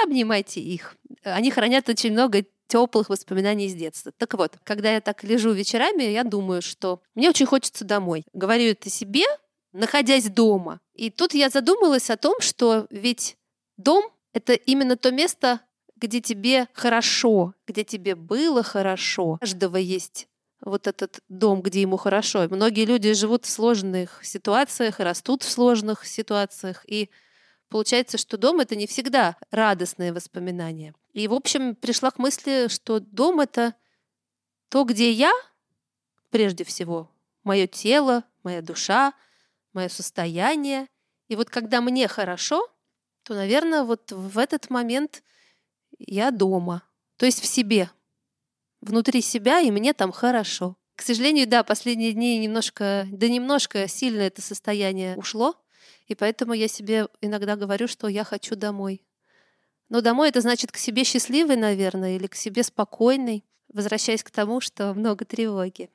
обнимайте 0.01 0.61
их. 0.61 0.95
Они 1.23 1.51
хранят 1.51 1.87
очень 1.89 2.11
много 2.11 2.45
теплых 2.67 3.09
воспоминаний 3.09 3.67
из 3.67 3.75
детства. 3.75 4.13
Так 4.17 4.33
вот, 4.35 4.57
когда 4.63 4.93
я 4.93 5.01
так 5.01 5.23
лежу 5.23 5.51
вечерами, 5.51 6.03
я 6.03 6.23
думаю, 6.23 6.61
что 6.61 7.01
мне 7.15 7.29
очень 7.29 7.45
хочется 7.45 7.83
домой. 7.83 8.23
Говорю 8.33 8.71
это 8.71 8.89
себе, 8.89 9.25
находясь 9.73 10.29
дома. 10.29 10.79
И 10.93 11.09
тут 11.09 11.33
я 11.33 11.49
задумалась 11.49 12.09
о 12.09 12.17
том, 12.17 12.39
что 12.39 12.87
ведь 12.89 13.37
дом— 13.77 14.05
это 14.33 14.53
именно 14.53 14.97
то 14.97 15.11
место, 15.11 15.61
где 15.95 16.19
тебе 16.19 16.67
хорошо, 16.73 17.53
где 17.65 17.83
тебе 17.83 18.15
было 18.15 18.63
хорошо. 18.63 19.33
У 19.33 19.37
каждого 19.37 19.77
есть 19.77 20.27
вот 20.59 20.87
этот 20.87 21.19
дом, 21.29 21.61
где 21.61 21.81
ему 21.81 21.97
хорошо. 21.97 22.47
Многие 22.49 22.85
люди 22.85 23.13
живут 23.13 23.45
в 23.45 23.49
сложных 23.49 24.23
ситуациях, 24.23 24.99
растут 24.99 25.43
в 25.43 25.49
сложных 25.49 26.05
ситуациях. 26.05 26.83
И 26.87 27.09
получается, 27.69 28.17
что 28.17 28.37
дом— 28.37 28.59
это 28.61 28.75
не 28.75 28.87
всегда 28.87 29.37
радостные 29.51 30.13
воспоминания. 30.13 30.93
И, 31.13 31.27
в 31.27 31.33
общем, 31.33 31.75
пришла 31.75 32.11
к 32.11 32.19
мысли, 32.19 32.67
что 32.69 32.99
дом— 32.99 33.39
это 33.41 33.75
то, 34.69 34.83
где 34.83 35.11
я, 35.11 35.31
прежде 36.31 36.63
всего, 36.63 37.11
мое 37.43 37.67
тело, 37.67 38.23
моя 38.43 38.61
душа, 38.61 39.13
мое 39.73 39.89
состояние. 39.89 40.87
И 41.27 41.35
вот 41.35 41.49
когда 41.49 41.81
мне 41.81 42.07
хорошо, 42.07 42.67
то, 43.23 43.33
наверное, 43.33 43.83
вот 43.83 44.11
в 44.11 44.37
этот 44.37 44.69
момент 44.69 45.23
я 45.97 46.31
дома, 46.31 46.83
то 47.17 47.25
есть 47.25 47.41
в 47.41 47.45
себе. 47.45 47.89
внутри 48.81 49.21
себя, 49.21 49.61
и 49.61 49.71
мне 49.71 49.93
там 49.93 50.11
хорошо. 50.11 50.75
К 50.95 51.01
сожалению, 51.01 51.47
да, 51.47 51.63
последние 51.63 52.11
дни 52.11 52.37
немножко, 52.37 53.07
да 53.09 53.29
немножко 53.29 53.87
сильно 53.87 54.21
это 54.21 54.41
состояние 54.41 55.15
ушло, 55.15 55.55
и 56.07 56.15
поэтому 56.15 56.53
я 56.53 56.67
себе 56.67 57.07
иногда 57.21 57.55
говорю, 57.55 57.87
что 57.87 58.09
я 58.09 58.25
хочу 58.25 58.55
домой. 58.57 59.05
Но 59.89 60.01
домой 60.01 60.29
это 60.29 60.41
значит 60.41 60.71
к 60.71 60.77
себе 60.77 61.03
счастливый, 61.03 61.55
наверное, 61.55 62.17
или 62.17 62.27
к 62.27 62.35
себе 62.35 62.63
спокойный, 62.63 63.45
возвращаясь 63.69 64.23
к 64.23 64.31
тому, 64.31 64.59
что 64.59 64.93
много 64.93 65.23
тревоги. 65.23 65.89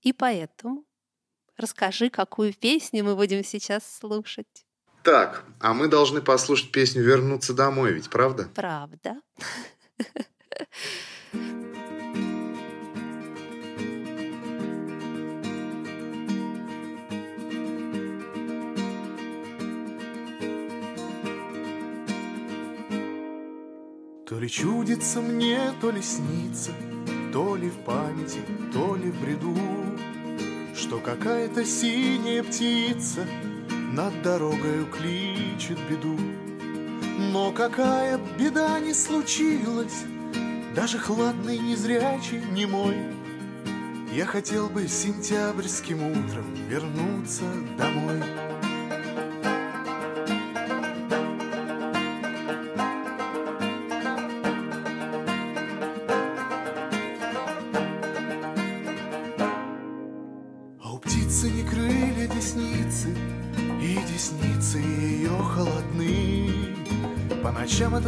И 0.00 0.12
поэтому 0.12 0.84
расскажи, 1.56 2.08
какую 2.08 2.54
песню 2.54 3.04
мы 3.04 3.14
будем 3.14 3.44
сейчас 3.44 3.84
слушать. 3.98 4.64
Так, 5.02 5.42
а 5.58 5.74
мы 5.74 5.88
должны 5.88 6.20
послушать 6.20 6.70
песню 6.70 7.02
«Вернуться 7.02 7.54
домой», 7.54 7.92
ведь 7.92 8.08
правда? 8.08 8.48
Правда. 8.54 9.16
То 24.28 24.38
ли 24.38 24.48
чудится 24.48 25.20
мне, 25.20 25.58
то 25.80 25.90
ли 25.90 26.00
снится, 26.00 26.70
То 27.32 27.56
ли 27.56 27.68
в 27.68 27.84
памяти, 27.84 28.40
то 28.72 28.94
ли 28.94 29.10
в 29.10 29.20
бреду, 29.20 29.54
Что 30.76 31.00
какая-то 31.00 31.64
синяя 31.64 32.44
птица 32.44 33.26
Над 33.92 34.22
дорогою 34.22 34.86
кличет 34.86 35.78
беду. 35.90 36.18
Но 37.30 37.52
какая 37.52 38.18
беда 38.38 38.80
не 38.80 38.94
случилась, 38.94 40.04
Даже 40.74 40.98
хладный, 40.98 41.58
незрячий, 41.58 42.40
не 42.52 42.64
мой, 42.64 42.96
Я 44.10 44.24
хотел 44.24 44.70
бы 44.70 44.88
сентябрьским 44.88 46.02
утром 46.06 46.54
Вернуться 46.70 47.44
домой. 47.76 48.22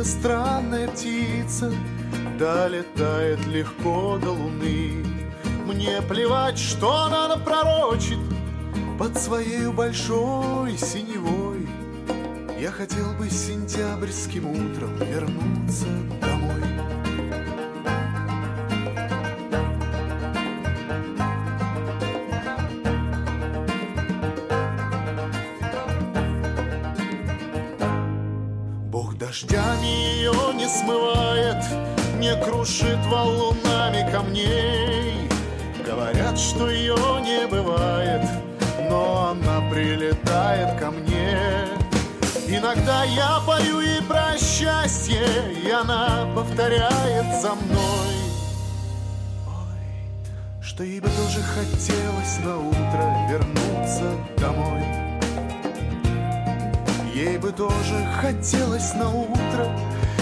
Странная 0.04 0.88
птица 0.88 1.72
Долетает 2.38 3.44
легко 3.46 4.18
до 4.18 4.30
луны. 4.30 5.04
Мне 5.66 6.02
плевать, 6.02 6.58
что 6.58 7.04
она 7.04 7.28
напророчит 7.28 8.18
Под 8.98 9.16
своей 9.16 9.68
большой 9.68 10.76
синевой. 10.76 11.68
Я 12.60 12.70
хотел 12.70 13.12
бы 13.14 13.28
сентябрьским 13.28 14.46
утром 14.46 14.96
Вернуться 14.96 15.86
Иногда 42.84 43.04
я 43.04 43.40
пою 43.46 43.80
и 43.80 43.98
про 44.02 44.36
счастье, 44.36 45.26
и 45.64 45.70
она 45.70 46.28
повторяет 46.34 47.40
за 47.40 47.54
мной. 47.54 48.14
Ой, 49.46 50.60
что 50.60 50.84
ей 50.84 51.00
бы 51.00 51.08
тоже 51.08 51.40
хотелось 51.40 52.38
на 52.44 52.58
утро 52.58 53.26
вернуться 53.30 54.04
домой. 54.36 54.82
Ей 57.14 57.38
бы 57.38 57.52
тоже 57.52 58.06
хотелось 58.20 58.92
на 58.94 59.08
утро 59.08 59.66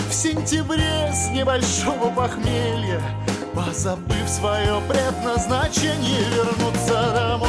В 0.08 0.12
сентябре 0.12 1.10
с 1.12 1.30
небольшого 1.30 2.10
похмелья 2.14 3.00
Позабыв 3.54 4.28
свое 4.28 4.80
предназначение 4.88 6.22
Вернуться 6.36 7.12
домой 7.12 7.48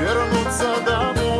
Вернуться 0.00 0.76
домой 0.86 1.33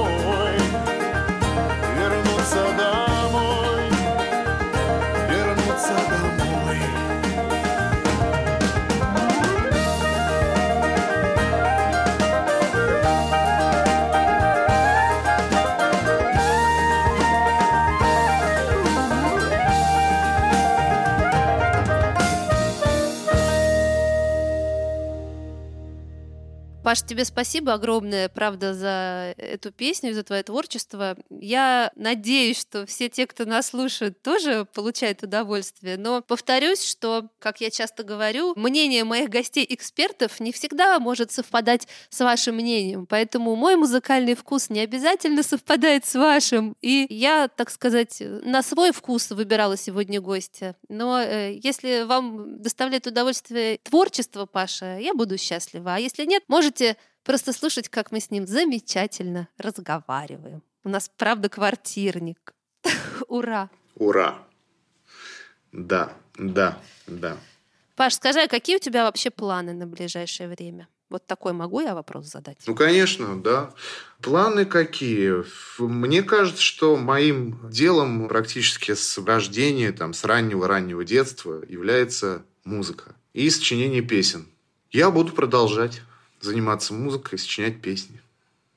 Паш, 26.95 27.03
тебе 27.03 27.25
спасибо 27.25 27.73
огромное, 27.73 28.29
правда, 28.29 28.73
за 28.73 29.35
эту 29.37 29.73
песню, 29.73 30.15
за 30.15 30.23
твое 30.23 30.45
творчество. 30.45 31.17
Я 31.29 31.91
надеюсь, 31.97 32.61
что 32.61 32.87
все 32.87 33.09
те, 33.09 33.27
кто 33.27 33.45
нас 33.47 33.71
слушает, 33.71 34.23
тоже 34.23 34.65
получают 34.73 35.25
удовольствие. 35.25 35.97
Но 35.97 36.23
повторюсь, 36.23 36.89
что, 36.89 37.31
как 37.41 37.61
я 37.61 37.71
часто 37.71 38.05
говорю, 38.05 38.53
мнение 38.55 39.03
моих 39.03 39.29
гостей-экспертов 39.29 40.39
не 40.39 40.53
всегда 40.53 41.01
может 41.01 41.33
совпадать 41.33 41.89
с 42.11 42.21
вашим 42.21 42.55
мнением. 42.55 43.07
Поэтому 43.07 43.57
мой 43.57 43.75
музыкальный 43.75 44.37
вкус 44.37 44.71
не 44.71 44.79
обязательно 44.79 45.43
совпадает 45.43 46.07
с 46.07 46.15
вашим. 46.15 46.77
И 46.81 47.07
я, 47.11 47.49
так 47.49 47.71
сказать, 47.71 48.19
на 48.21 48.63
свой 48.63 48.93
вкус 48.93 49.33
выбирала 49.33 49.77
сегодня 49.77 50.21
гостя. 50.21 50.77
Но 50.89 51.21
э, 51.21 51.59
если 51.61 52.05
вам 52.05 52.63
доставляет 52.63 53.09
удовольствие 53.09 53.81
творчество, 53.83 54.47
Паша, 54.47 54.99
я 55.01 55.13
буду 55.13 55.37
счастлива. 55.39 55.97
А 55.97 55.99
если 55.99 56.25
нет, 56.25 56.45
может 56.47 56.84
можете 56.85 56.97
просто 57.23 57.53
слушать, 57.53 57.89
как 57.89 58.13
мы 58.13 58.21
с 58.21 58.31
ним 58.31 58.47
замечательно 58.47 59.49
разговариваем. 59.59 60.63
У 60.85 60.89
нас, 60.89 61.11
правда, 61.17 61.49
квартирник. 61.49 62.55
Ура! 63.29 63.71
Ура! 63.95 64.39
Да, 65.73 66.13
да, 66.37 66.79
да. 67.07 67.37
Паш, 67.97 68.15
скажи, 68.15 68.41
а 68.41 68.49
какие 68.49 68.77
у 68.77 68.81
тебя 68.81 69.05
вообще 69.05 69.31
планы 69.31 69.73
на 69.73 69.87
ближайшее 69.87 70.49
время? 70.49 70.89
Вот 71.11 71.27
такой 71.27 71.53
могу 71.53 71.81
я 71.81 71.95
вопрос 71.95 72.27
задать? 72.27 72.59
Ну, 72.67 72.75
конечно, 72.75 73.41
да. 73.41 73.73
Планы 74.21 74.65
какие? 74.65 75.45
Мне 75.79 76.23
кажется, 76.23 76.63
что 76.63 76.97
моим 76.97 77.71
делом 77.71 78.29
практически 78.29 78.95
с 78.95 79.19
рождения, 79.19 79.93
там, 79.93 80.13
с 80.13 80.25
раннего-раннего 80.25 81.05
детства 81.05 81.63
является 81.69 82.45
музыка 82.65 83.15
и 83.33 83.49
сочинение 83.51 84.03
песен. 84.03 84.47
Я 84.91 85.11
буду 85.11 85.33
продолжать 85.33 86.03
заниматься 86.45 86.95
музыкой, 86.95 87.39
сочинять 87.39 87.81
песни. 87.81 88.21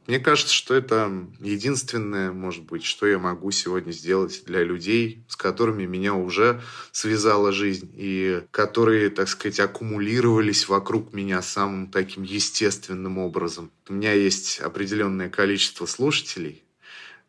Мне 0.08 0.20
кажется, 0.20 0.54
что 0.54 0.74
это 0.74 1.12
единственное, 1.42 2.32
может 2.32 2.64
быть, 2.64 2.86
что 2.86 3.06
я 3.06 3.20
могу 3.20 3.52
сегодня 3.52 3.92
сделать 3.92 4.44
для 4.46 4.64
людей, 4.64 5.22
с 5.28 5.36
которыми 5.36 5.86
меня 5.86 6.14
уже 6.14 6.62
связала 6.94 7.52
жизнь, 7.52 7.92
и 7.94 8.42
которые, 8.52 9.10
так 9.10 9.28
сказать, 9.28 9.60
аккумулировались 9.60 10.70
вокруг 10.70 11.12
меня 11.12 11.42
самым 11.42 11.92
таким 11.92 12.24
естественным 12.24 13.18
образом. 13.18 13.70
У 13.90 13.94
меня 13.94 14.14
есть 14.14 14.62
определенное 14.62 15.30
количество 15.30 15.86
слушателей. 15.86 16.64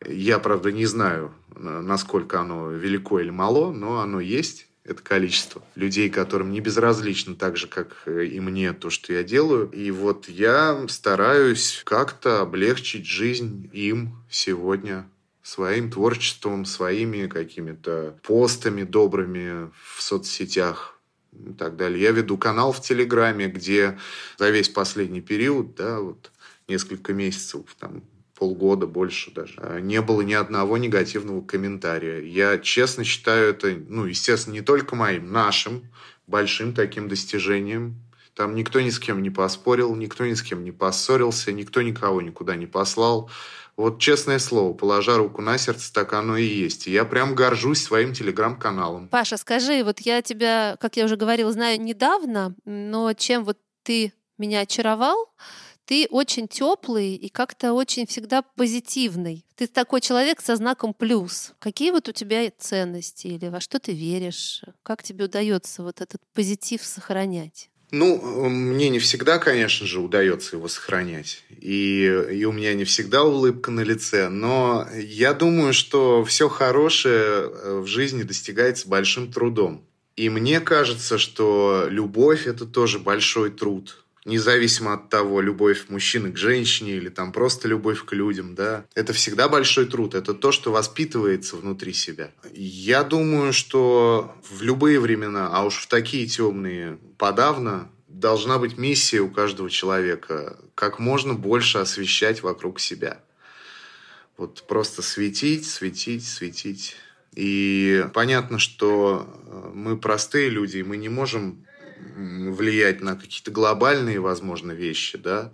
Я, 0.07 0.39
правда, 0.39 0.71
не 0.71 0.85
знаю, 0.85 1.33
насколько 1.53 2.39
оно 2.39 2.71
велико 2.71 3.19
или 3.19 3.29
мало, 3.29 3.73
но 3.73 3.99
оно 3.99 4.21
есть 4.21 4.68
это 4.89 5.03
количество 5.03 5.61
людей, 5.75 6.09
которым 6.09 6.51
не 6.51 6.61
безразлично 6.61 7.35
так 7.35 7.57
же, 7.57 7.67
как 7.67 8.07
и 8.07 8.39
мне, 8.39 8.73
то, 8.73 8.89
что 8.89 9.13
я 9.13 9.23
делаю. 9.23 9.69
И 9.69 9.91
вот 9.91 10.27
я 10.27 10.85
стараюсь 10.89 11.81
как-то 11.85 12.41
облегчить 12.41 13.05
жизнь 13.05 13.69
им 13.71 14.15
сегодня 14.29 15.07
своим 15.43 15.91
творчеством, 15.91 16.65
своими 16.65 17.27
какими-то 17.27 18.17
постами 18.23 18.83
добрыми 18.83 19.71
в 19.95 20.01
соцсетях 20.01 20.99
и 21.33 21.53
так 21.53 21.75
далее. 21.75 22.01
Я 22.01 22.11
веду 22.11 22.37
канал 22.37 22.71
в 22.71 22.81
Телеграме, 22.81 23.47
где 23.47 23.99
за 24.37 24.49
весь 24.49 24.69
последний 24.69 25.21
период, 25.21 25.75
да, 25.75 25.99
вот 25.99 26.31
несколько 26.67 27.13
месяцев, 27.13 27.61
там, 27.79 28.03
полгода, 28.39 28.87
больше 28.87 29.31
даже, 29.31 29.53
а, 29.57 29.79
не 29.79 30.01
было 30.01 30.21
ни 30.21 30.33
одного 30.33 30.77
негативного 30.77 31.41
комментария. 31.41 32.21
Я 32.21 32.57
честно 32.57 33.03
считаю 33.03 33.49
это, 33.49 33.77
ну, 33.87 34.05
естественно, 34.05 34.53
не 34.53 34.61
только 34.61 34.95
моим, 34.95 35.31
нашим, 35.31 35.83
большим 36.25 36.73
таким 36.73 37.09
достижением. 37.09 38.01
Там 38.33 38.55
никто 38.55 38.79
ни 38.79 38.89
с 38.89 38.99
кем 38.99 39.21
не 39.21 39.29
поспорил, 39.29 39.93
никто 39.95 40.25
ни 40.25 40.33
с 40.33 40.41
кем 40.41 40.63
не 40.63 40.71
поссорился, 40.71 41.51
никто 41.51 41.81
никого 41.81 42.21
никуда 42.21 42.55
не 42.55 42.67
послал. 42.67 43.29
Вот 43.75 43.99
честное 43.99 44.39
слово, 44.39 44.73
положа 44.73 45.17
руку 45.17 45.41
на 45.41 45.57
сердце, 45.57 45.93
так 45.93 46.13
оно 46.13 46.37
и 46.37 46.45
есть. 46.45 46.87
Я 46.87 47.05
прям 47.05 47.35
горжусь 47.35 47.83
своим 47.83 48.13
телеграм-каналом. 48.13 49.09
Паша, 49.09 49.37
скажи, 49.37 49.83
вот 49.83 49.99
я 49.99 50.21
тебя, 50.21 50.77
как 50.79 50.95
я 50.95 51.05
уже 51.05 51.17
говорила, 51.17 51.51
знаю 51.51 51.81
недавно, 51.81 52.55
но 52.65 53.13
чем 53.13 53.43
вот 53.43 53.57
ты 53.83 54.13
меня 54.37 54.61
очаровал, 54.61 55.33
ты 55.89 56.05
очень 56.11 56.47
теплый 56.47 57.15
и 57.15 57.29
как-то 57.29 57.73
очень 57.73 58.05
всегда 58.05 58.43
позитивный. 58.43 59.43
Ты 59.55 59.65
такой 59.65 60.01
человек 60.01 60.39
со 60.39 60.55
знаком 60.55 60.93
плюс. 60.93 61.53
Какие 61.57 61.89
вот 61.89 62.07
у 62.07 62.11
тебя 62.11 62.51
ценности 62.59 63.25
или 63.25 63.47
во 63.47 63.59
что 63.59 63.79
ты 63.79 63.91
веришь? 63.91 64.61
Как 64.83 65.01
тебе 65.01 65.25
удается 65.25 65.81
вот 65.81 66.01
этот 66.01 66.21
позитив 66.35 66.83
сохранять? 66.83 67.71
Ну, 67.89 68.19
мне 68.49 68.89
не 68.89 68.99
всегда, 68.99 69.39
конечно 69.39 69.87
же, 69.87 69.99
удается 69.99 70.57
его 70.57 70.67
сохранять. 70.67 71.43
И, 71.59 72.03
и 72.33 72.45
у 72.45 72.51
меня 72.51 72.75
не 72.75 72.83
всегда 72.83 73.23
улыбка 73.23 73.71
на 73.71 73.81
лице. 73.81 74.29
Но 74.29 74.87
я 74.93 75.33
думаю, 75.33 75.73
что 75.73 76.23
все 76.23 76.49
хорошее 76.49 77.15
э, 77.15 77.79
в 77.79 77.87
жизни 77.87 78.21
достигается 78.21 78.87
большим 78.87 79.31
трудом. 79.31 79.83
И 80.15 80.29
мне 80.29 80.59
кажется, 80.59 81.17
что 81.17 81.87
любовь– 81.89 82.45
это 82.45 82.67
тоже 82.67 82.99
большой 82.99 83.49
труд 83.49 84.03
независимо 84.29 84.93
от 84.93 85.09
того, 85.09 85.41
любовь 85.41 85.85
мужчины 85.89 86.31
к 86.31 86.37
женщине 86.37 86.93
или 86.93 87.09
там 87.09 87.31
просто 87.31 87.67
любовь 87.67 88.05
к 88.05 88.13
людям, 88.13 88.55
да, 88.55 88.85
это 88.95 89.11
всегда 89.13 89.49
большой 89.49 89.85
труд, 89.85 90.15
это 90.15 90.33
то, 90.33 90.51
что 90.51 90.71
воспитывается 90.71 91.57
внутри 91.57 91.93
себя. 91.93 92.31
Я 92.53 93.03
думаю, 93.03 93.51
что 93.51 94.35
в 94.49 94.61
любые 94.61 94.99
времена, 94.99 95.49
а 95.51 95.65
уж 95.65 95.79
в 95.79 95.87
такие 95.87 96.27
темные 96.27 96.97
подавно, 97.17 97.89
должна 98.07 98.57
быть 98.57 98.77
миссия 98.77 99.19
у 99.19 99.29
каждого 99.29 99.69
человека, 99.69 100.57
как 100.75 100.99
можно 100.99 101.33
больше 101.33 101.77
освещать 101.77 102.43
вокруг 102.43 102.79
себя. 102.79 103.21
Вот 104.37 104.65
просто 104.67 105.01
светить, 105.01 105.67
светить, 105.67 106.25
светить. 106.25 106.95
И 107.35 108.05
понятно, 108.13 108.57
что 108.57 109.27
э, 109.27 109.71
мы 109.73 109.97
простые 109.97 110.49
люди, 110.49 110.77
и 110.77 110.83
мы 110.83 110.97
не 110.97 111.09
можем 111.09 111.65
влиять 112.15 113.01
на 113.01 113.15
какие-то 113.15 113.51
глобальные, 113.51 114.19
возможно, 114.19 114.71
вещи, 114.71 115.17
да, 115.17 115.51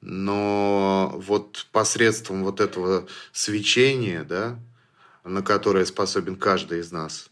но 0.00 1.14
вот 1.16 1.66
посредством 1.72 2.42
вот 2.42 2.60
этого 2.60 3.06
свечения, 3.32 4.24
да, 4.24 4.58
на 5.24 5.42
которое 5.42 5.84
способен 5.86 6.36
каждый 6.36 6.80
из 6.80 6.90
нас, 6.90 7.30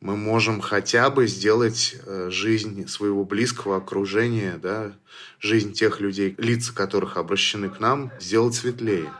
мы 0.00 0.16
можем 0.16 0.60
хотя 0.60 1.10
бы 1.10 1.26
сделать 1.26 1.96
э, 2.04 2.28
жизнь 2.30 2.86
своего 2.86 3.24
близкого 3.24 3.76
окружения, 3.76 4.58
да, 4.60 4.92
жизнь 5.40 5.72
тех 5.72 6.00
людей, 6.00 6.34
лица 6.38 6.74
которых 6.74 7.16
обращены 7.16 7.68
к 7.68 7.80
нам, 7.80 8.12
сделать 8.20 8.54
светлее. 8.54 9.12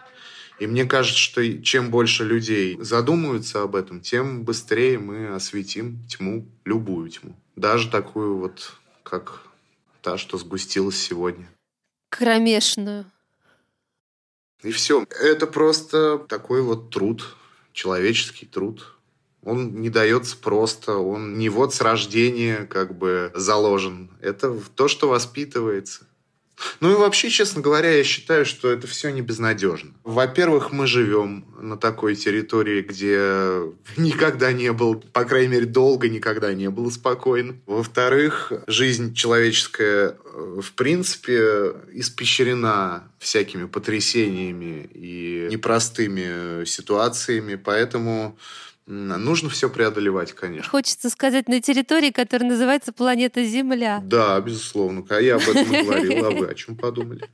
И 0.58 0.66
мне 0.66 0.84
кажется, 0.84 1.18
что 1.18 1.62
чем 1.62 1.90
больше 1.90 2.24
людей 2.24 2.76
задумываются 2.80 3.62
об 3.62 3.76
этом, 3.76 4.00
тем 4.00 4.44
быстрее 4.44 4.98
мы 4.98 5.28
осветим 5.28 6.04
тьму, 6.08 6.48
любую 6.64 7.10
тьму. 7.10 7.36
Даже 7.58 7.90
такую 7.90 8.36
вот 8.36 8.72
как 9.02 9.42
та, 10.00 10.16
что 10.16 10.38
сгустилась 10.38 10.96
сегодня. 10.96 11.50
Кромешную. 12.08 13.04
И 14.62 14.70
все. 14.70 15.04
Это 15.20 15.48
просто 15.48 16.18
такой 16.18 16.62
вот 16.62 16.90
труд, 16.90 17.34
человеческий 17.72 18.46
труд. 18.46 18.94
Он 19.42 19.80
не 19.80 19.90
дается 19.90 20.36
просто, 20.36 20.98
он 20.98 21.36
не 21.36 21.48
вот 21.48 21.74
с 21.74 21.80
рождения 21.80 22.64
как 22.64 22.96
бы 22.96 23.32
заложен. 23.34 24.08
Это 24.20 24.56
то, 24.76 24.86
что 24.86 25.08
воспитывается. 25.08 26.06
Ну 26.80 26.92
и 26.92 26.96
вообще, 26.96 27.30
честно 27.30 27.60
говоря, 27.60 27.90
я 27.90 28.04
считаю, 28.04 28.44
что 28.44 28.70
это 28.70 28.86
все 28.86 29.10
не 29.10 29.22
безнадежно. 29.22 29.92
Во-первых, 30.04 30.72
мы 30.72 30.86
живем 30.86 31.44
на 31.60 31.76
такой 31.76 32.16
территории, 32.16 32.82
где 32.82 33.72
никогда 33.96 34.52
не 34.52 34.72
было, 34.72 34.94
по 34.94 35.24
крайней 35.24 35.48
мере, 35.48 35.66
долго 35.66 36.08
никогда 36.08 36.52
не 36.54 36.70
было 36.70 36.90
спокойно. 36.90 37.56
Во-вторых, 37.66 38.52
жизнь 38.66 39.14
человеческая 39.14 40.16
э, 40.24 40.60
в 40.62 40.72
принципе 40.72 41.74
испещрена 41.92 43.10
всякими 43.18 43.66
потрясениями 43.66 44.88
и 44.94 45.48
непростыми 45.50 46.64
ситуациями, 46.64 47.56
поэтому 47.56 48.38
Нужно 48.90 49.50
все 49.50 49.68
преодолевать, 49.68 50.32
конечно. 50.32 50.70
Хочется 50.70 51.10
сказать, 51.10 51.46
на 51.46 51.60
территории, 51.60 52.10
которая 52.10 52.48
называется 52.48 52.90
планета 52.90 53.44
Земля. 53.44 54.00
Да, 54.02 54.40
безусловно. 54.40 55.04
А 55.10 55.20
я 55.20 55.36
об 55.36 55.42
этом 55.42 55.74
и 55.74 55.82
говорил. 55.82 56.24
А 56.24 56.30
вы 56.30 56.46
о 56.46 56.54
чем 56.54 56.74
подумали? 56.74 57.28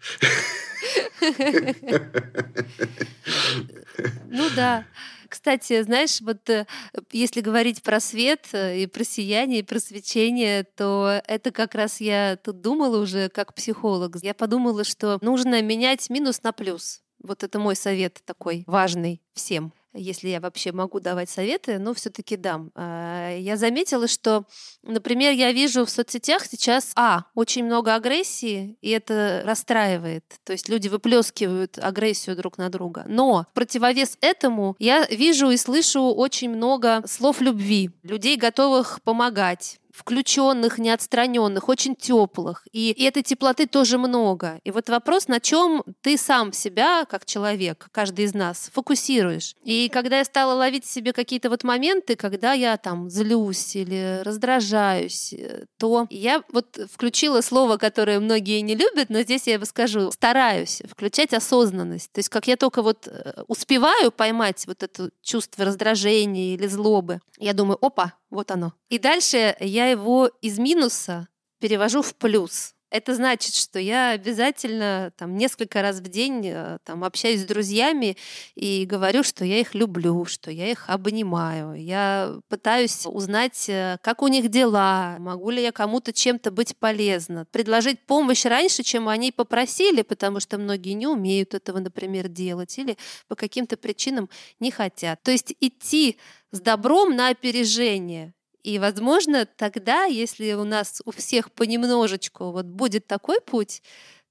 Ну 4.30 4.48
да. 4.56 4.84
Кстати, 5.28 5.82
знаешь, 5.82 6.20
вот 6.20 6.48
э, 6.50 6.66
если 7.10 7.40
говорить 7.40 7.82
про 7.82 7.98
свет 7.98 8.46
э, 8.52 8.82
и 8.82 8.86
про 8.86 9.02
сияние, 9.04 9.60
и 9.60 9.62
про 9.64 9.80
свечение, 9.80 10.64
то 10.64 11.20
это 11.26 11.50
как 11.50 11.74
раз 11.74 12.00
я 12.00 12.36
тут 12.36 12.60
думала 12.60 12.98
уже 13.00 13.28
как 13.30 13.54
психолог. 13.54 14.16
Я 14.22 14.34
подумала, 14.34 14.84
что 14.84 15.18
нужно 15.22 15.62
менять 15.62 16.10
минус 16.10 16.42
на 16.42 16.52
плюс. 16.52 17.02
Вот 17.20 17.42
это 17.42 17.58
мой 17.58 17.74
совет 17.74 18.20
такой 18.24 18.64
важный 18.66 19.20
всем 19.34 19.72
если 19.94 20.28
я 20.28 20.40
вообще 20.40 20.72
могу 20.72 21.00
давать 21.00 21.30
советы, 21.30 21.78
но 21.78 21.94
все-таки 21.94 22.36
дам. 22.36 22.70
А, 22.74 23.36
я 23.36 23.56
заметила, 23.56 24.08
что, 24.08 24.44
например, 24.82 25.32
я 25.32 25.52
вижу 25.52 25.84
в 25.84 25.90
соцсетях 25.90 26.44
сейчас, 26.46 26.92
а, 26.96 27.24
очень 27.34 27.64
много 27.64 27.94
агрессии, 27.94 28.76
и 28.80 28.90
это 28.90 29.42
расстраивает. 29.44 30.24
То 30.44 30.52
есть 30.52 30.68
люди 30.68 30.88
выплескивают 30.88 31.78
агрессию 31.78 32.36
друг 32.36 32.58
на 32.58 32.68
друга. 32.68 33.04
Но 33.08 33.46
в 33.50 33.54
противовес 33.54 34.18
этому 34.20 34.76
я 34.78 35.06
вижу 35.06 35.50
и 35.50 35.56
слышу 35.56 36.02
очень 36.02 36.50
много 36.50 37.02
слов 37.06 37.40
любви, 37.40 37.90
людей, 38.02 38.36
готовых 38.36 39.00
помогать, 39.02 39.78
включенных, 39.94 40.78
неотстраненных, 40.78 41.68
очень 41.68 41.94
теплых. 41.94 42.66
И, 42.72 42.90
и 42.90 43.04
этой 43.04 43.22
теплоты 43.22 43.66
тоже 43.66 43.96
много. 43.96 44.60
И 44.64 44.70
вот 44.72 44.88
вопрос, 44.88 45.28
на 45.28 45.38
чем 45.38 45.84
ты 46.00 46.18
сам 46.18 46.52
себя, 46.52 47.04
как 47.04 47.24
человек, 47.24 47.86
каждый 47.92 48.24
из 48.24 48.34
нас, 48.34 48.70
фокусируешь. 48.72 49.54
И 49.62 49.88
когда 49.88 50.18
я 50.18 50.24
стала 50.24 50.54
ловить 50.54 50.84
себе 50.84 51.12
какие-то 51.12 51.48
вот 51.48 51.62
моменты, 51.62 52.16
когда 52.16 52.52
я 52.52 52.76
там 52.76 53.08
злюсь 53.08 53.76
или 53.76 54.20
раздражаюсь, 54.24 55.32
э, 55.32 55.66
то 55.78 56.06
я 56.10 56.42
вот 56.52 56.76
включила 56.92 57.40
слово, 57.40 57.76
которое 57.76 58.18
многие 58.18 58.60
не 58.60 58.74
любят, 58.74 59.10
но 59.10 59.20
здесь 59.22 59.46
я 59.46 59.54
его 59.54 59.64
скажу, 59.64 60.10
стараюсь 60.10 60.82
включать 60.90 61.32
осознанность. 61.32 62.10
То 62.12 62.18
есть 62.18 62.28
как 62.28 62.48
я 62.48 62.56
только 62.56 62.82
вот 62.82 63.06
э, 63.06 63.44
успеваю 63.46 64.10
поймать 64.10 64.66
вот 64.66 64.82
это 64.82 65.10
чувство 65.22 65.64
раздражения 65.64 66.54
или 66.54 66.66
злобы, 66.66 67.20
я 67.38 67.52
думаю, 67.52 67.78
опа, 67.80 68.14
вот 68.34 68.50
оно. 68.50 68.74
И 68.88 68.98
дальше 68.98 69.56
я 69.60 69.86
его 69.86 70.26
из 70.42 70.58
минуса 70.58 71.28
перевожу 71.60 72.02
в 72.02 72.14
плюс. 72.16 72.73
Это 72.94 73.12
значит, 73.16 73.56
что 73.56 73.80
я 73.80 74.10
обязательно 74.10 75.12
там 75.16 75.36
несколько 75.36 75.82
раз 75.82 75.98
в 75.98 76.06
день 76.06 76.46
э, 76.46 76.78
там 76.84 77.02
общаюсь 77.02 77.40
с 77.40 77.44
друзьями 77.44 78.16
и 78.54 78.86
говорю, 78.86 79.24
что 79.24 79.44
я 79.44 79.58
их 79.58 79.74
люблю, 79.74 80.24
что 80.26 80.52
я 80.52 80.70
их 80.70 80.88
обнимаю. 80.88 81.74
Я 81.74 82.36
пытаюсь 82.48 83.04
узнать, 83.04 83.68
э, 83.68 83.98
как 84.00 84.22
у 84.22 84.28
них 84.28 84.48
дела, 84.48 85.16
могу 85.18 85.50
ли 85.50 85.60
я 85.60 85.72
кому-то 85.72 86.12
чем-то 86.12 86.52
быть 86.52 86.76
полезна, 86.76 87.46
предложить 87.50 87.98
помощь 88.06 88.44
раньше, 88.44 88.84
чем 88.84 89.08
они 89.08 89.32
попросили, 89.32 90.02
потому 90.02 90.38
что 90.38 90.56
многие 90.56 90.92
не 90.92 91.08
умеют 91.08 91.52
этого, 91.52 91.80
например, 91.80 92.28
делать 92.28 92.78
или 92.78 92.96
по 93.26 93.34
каким-то 93.34 93.76
причинам 93.76 94.30
не 94.60 94.70
хотят. 94.70 95.20
То 95.24 95.32
есть 95.32 95.52
идти 95.58 96.16
с 96.52 96.60
добром 96.60 97.16
на 97.16 97.30
опережение. 97.30 98.34
И, 98.64 98.78
возможно, 98.78 99.46
тогда, 99.46 100.04
если 100.04 100.54
у 100.54 100.64
нас 100.64 101.02
у 101.04 101.12
всех 101.12 101.52
понемножечку 101.52 102.50
вот 102.50 102.64
будет 102.64 103.06
такой 103.06 103.42
путь, 103.42 103.82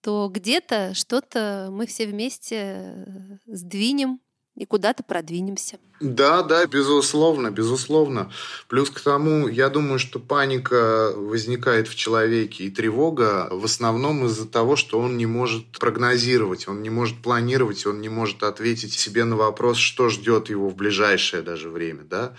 то 0.02 0.28
где-то 0.28 0.96
что-то 0.96 1.70
мы 1.72 1.86
все 1.86 2.08
вместе 2.08 2.56
э, 2.56 3.38
сдвинем 3.46 4.20
и 4.56 4.66
куда-то 4.66 5.04
продвинемся. 5.04 5.78
Да, 6.00 6.42
да, 6.42 6.66
безусловно, 6.66 7.52
безусловно. 7.52 8.32
Плюс 8.68 8.90
к 8.90 9.02
тому, 9.02 9.48
я 9.48 9.70
думаю, 9.70 10.00
что 10.00 10.20
паника 10.20 11.14
возникает 11.16 11.88
в 11.88 11.96
человеке 11.96 12.66
и 12.66 12.72
тревога 12.72 13.48
в 13.52 13.66
основном 13.66 14.26
из-за 14.26 14.48
того, 14.48 14.76
что 14.76 15.00
он 15.00 15.16
не 15.16 15.28
может 15.28 15.78
прогнозировать, 15.80 16.68
он 16.68 16.82
не 16.82 16.90
может 16.90 17.22
планировать, 17.22 17.86
он 17.86 18.02
не 18.02 18.10
может 18.10 18.42
ответить 18.42 18.94
себе 18.94 19.26
на 19.26 19.38
вопрос, 19.38 19.78
что 19.78 20.10
ждет 20.10 20.50
его 20.50 20.70
в 20.70 20.76
ближайшее 20.76 21.44
даже 21.44 21.70
время, 21.70 22.04
да. 22.04 22.36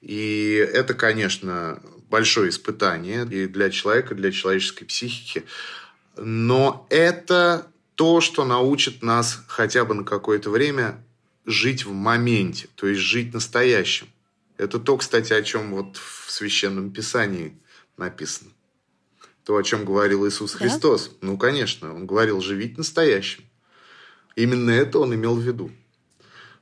И 0.00 0.52
это, 0.72 0.94
конечно, 0.94 1.82
большое 2.08 2.50
испытание 2.50 3.26
и 3.26 3.46
для 3.46 3.70
человека, 3.70 4.14
и 4.14 4.16
для 4.16 4.32
человеческой 4.32 4.84
психики. 4.84 5.44
Но 6.16 6.86
это 6.90 7.66
то, 7.94 8.20
что 8.20 8.44
научит 8.44 9.02
нас 9.02 9.42
хотя 9.48 9.84
бы 9.84 9.94
на 9.94 10.04
какое-то 10.04 10.50
время 10.50 11.04
жить 11.46 11.84
в 11.84 11.92
моменте, 11.92 12.68
то 12.74 12.86
есть 12.86 13.00
жить 13.00 13.34
настоящим. 13.34 14.06
Это 14.56 14.78
то, 14.78 14.96
кстати, 14.96 15.32
о 15.32 15.42
чем 15.42 15.70
вот 15.70 15.96
в 15.96 16.30
Священном 16.30 16.90
Писании 16.90 17.56
написано. 17.96 18.50
То, 19.44 19.56
о 19.56 19.62
чем 19.62 19.84
говорил 19.84 20.28
Иисус 20.28 20.52
Да? 20.52 20.58
Христос. 20.58 21.10
Ну, 21.22 21.38
конечно, 21.38 21.94
он 21.94 22.06
говорил 22.06 22.40
«живите 22.40 22.74
настоящим». 22.76 23.44
Именно 24.36 24.70
это 24.70 24.98
он 24.98 25.14
имел 25.14 25.36
в 25.36 25.40
виду. 25.40 25.70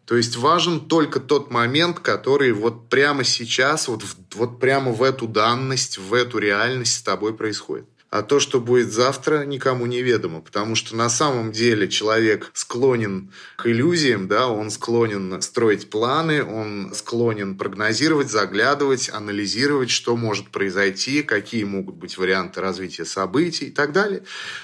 То 0.06 0.16
есть 0.16 0.36
важен 0.36 0.80
только 0.80 1.18
тот 1.18 1.50
момент, 1.50 1.98
который 1.98 2.52
вот 2.52 2.88
прямо 2.88 3.24
сейчас, 3.24 3.88
вот, 3.88 4.04
вот 4.34 4.60
прямо 4.60 4.92
в 4.92 5.02
эту 5.02 5.26
данность, 5.26 5.98
в 5.98 6.14
эту 6.14 6.38
реальность 6.38 6.94
с 6.94 7.02
тобой 7.02 7.34
происходит. 7.34 7.86
А 8.08 8.22
то, 8.22 8.38
что 8.38 8.60
будет 8.60 8.92
завтра, 8.92 9.44
никому 9.44 9.84
неведомо, 9.86 10.40
потому 10.40 10.76
что 10.76 10.94
на 10.94 11.08
самом 11.08 11.50
деле 11.50 11.88
человек 11.88 12.50
склонен 12.54 13.32
к 13.56 13.66
иллюзиям, 13.66 14.28
да, 14.28 14.46
он 14.46 14.70
склонен 14.70 15.42
строить 15.42 15.90
планы, 15.90 16.44
он 16.44 16.92
склонен 16.94 17.58
прогнозировать, 17.58 18.30
заглядывать, 18.30 19.10
анализировать, 19.10 19.90
что 19.90 20.16
может 20.16 20.50
произойти, 20.50 21.24
какие 21.24 21.64
могут 21.64 21.96
быть 21.96 22.16
варианты 22.16 22.60
развития 22.60 23.04
событий 23.04 23.66
и 23.66 23.70
так 23.72 23.92
далее. 23.92 24.22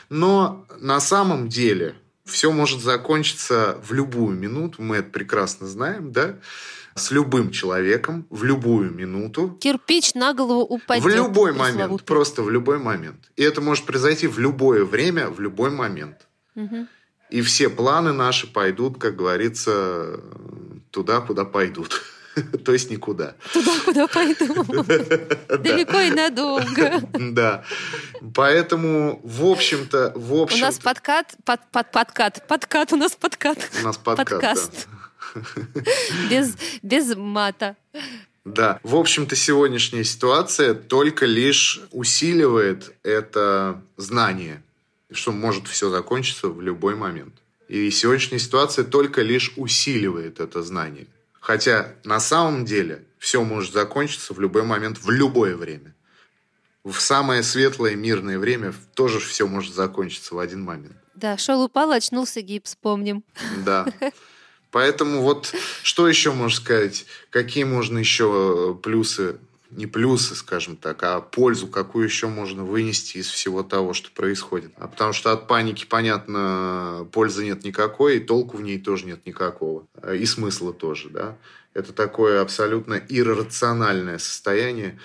Но 0.08 0.64
на 0.78 1.00
самом 1.00 1.48
деле 1.48 1.96
все 2.24 2.52
может 2.52 2.80
закончиться 2.80 3.78
в 3.84 3.92
любую 3.92 4.36
минуту, 4.36 4.82
мы 4.82 4.96
это 4.96 5.10
прекрасно 5.10 5.66
знаем, 5.66 6.12
да, 6.12 6.36
с 6.94 7.10
любым 7.10 7.50
человеком 7.50 8.26
в 8.30 8.44
любую 8.44 8.90
минуту, 8.92 9.56
Кирпич 9.60 10.14
на 10.14 10.34
голову 10.34 10.60
упадет. 10.60 11.04
в 11.04 11.08
любой 11.08 11.52
момент, 11.52 12.04
просто 12.04 12.42
в 12.42 12.50
любой 12.50 12.78
момент. 12.78 13.30
И 13.36 13.42
это 13.42 13.60
может 13.60 13.86
произойти 13.86 14.26
в 14.26 14.38
любое 14.38 14.84
время, 14.84 15.28
в 15.28 15.40
любой 15.40 15.70
момент. 15.70 16.26
Мгм. 16.54 16.88
И 17.30 17.40
все 17.40 17.70
планы 17.70 18.12
наши 18.12 18.46
пойдут, 18.46 18.98
как 18.98 19.16
говорится, 19.16 20.20
туда, 20.90 21.20
куда 21.20 21.46
пойдут. 21.46 22.02
То 22.64 22.72
есть 22.72 22.90
никуда. 22.90 23.34
Туда, 23.52 23.72
куда 23.84 24.06
пойду. 24.06 24.64
Далеко 25.48 26.00
и 26.00 26.10
надолго. 26.10 27.02
Да. 27.12 27.64
Поэтому, 28.34 29.20
в 29.22 29.44
общем-то, 29.44 30.12
в 30.14 30.34
У 30.34 30.42
общем 30.42 30.60
нас 30.60 30.78
подкат, 30.78 31.34
под, 31.44 31.60
под, 31.70 31.90
подкат, 31.90 32.46
подкат, 32.46 32.92
у 32.92 32.96
нас 32.96 33.12
подкат. 33.12 33.58
у 33.80 33.84
нас 33.84 33.96
подкаст. 33.98 34.30
подкаст. 34.30 34.88
Без, 36.30 36.56
без 36.82 37.16
мата. 37.16 37.76
Да, 38.44 38.80
в 38.82 38.96
общем-то, 38.96 39.36
сегодняшняя 39.36 40.04
ситуация 40.04 40.74
только 40.74 41.26
лишь 41.26 41.80
усиливает 41.92 42.92
это 43.02 43.80
знание, 43.96 44.62
что 45.12 45.32
может 45.32 45.68
все 45.68 45.90
закончиться 45.90 46.48
в 46.48 46.60
любой 46.60 46.96
момент. 46.96 47.34
И 47.68 47.90
сегодняшняя 47.90 48.38
ситуация 48.38 48.84
только 48.84 49.22
лишь 49.22 49.52
усиливает 49.56 50.40
это 50.40 50.62
знание. 50.62 51.06
Хотя 51.42 51.96
на 52.04 52.20
самом 52.20 52.64
деле 52.64 53.04
все 53.18 53.42
может 53.42 53.72
закончиться 53.72 54.32
в 54.32 54.38
любой 54.38 54.62
момент, 54.62 54.98
в 55.02 55.10
любое 55.10 55.56
время. 55.56 55.92
В 56.84 57.00
самое 57.00 57.42
светлое 57.42 57.96
мирное 57.96 58.38
время 58.38 58.72
тоже 58.94 59.18
все 59.18 59.48
может 59.48 59.74
закончиться 59.74 60.36
в 60.36 60.38
один 60.38 60.62
момент. 60.62 60.94
Да, 61.16 61.36
шел, 61.36 61.60
упал, 61.64 61.90
очнулся 61.90 62.42
гипс, 62.42 62.76
помним. 62.76 63.24
Да. 63.64 63.86
Поэтому 64.70 65.20
вот 65.20 65.52
что 65.82 66.08
еще 66.08 66.32
можно 66.32 66.56
сказать? 66.56 67.06
Какие 67.30 67.64
можно 67.64 67.98
еще 67.98 68.78
плюсы, 68.80 69.36
не 69.74 69.86
плюсы, 69.86 70.34
скажем 70.34 70.76
так, 70.76 71.02
а 71.02 71.20
пользу, 71.20 71.66
какую 71.66 72.04
еще 72.04 72.28
можно 72.28 72.64
вынести 72.64 73.18
из 73.18 73.28
всего 73.28 73.62
того, 73.62 73.94
что 73.94 74.10
происходит? 74.10 74.72
А 74.76 74.86
потому 74.86 75.12
что 75.12 75.32
от 75.32 75.48
паники, 75.48 75.86
понятно, 75.86 77.08
пользы 77.12 77.44
нет 77.44 77.64
никакой, 77.64 78.16
и 78.16 78.20
толку 78.20 78.58
в 78.58 78.62
ней 78.62 78.78
тоже 78.78 79.06
нет 79.06 79.24
никакого. 79.26 79.86
И 80.14 80.26
смысла 80.26 80.72
тоже, 80.72 81.08
да. 81.08 81.36
Это 81.74 81.94
такое 81.94 82.42
абсолютно 82.42 83.00
иррациональное 83.08 84.18
состояние. 84.18 85.00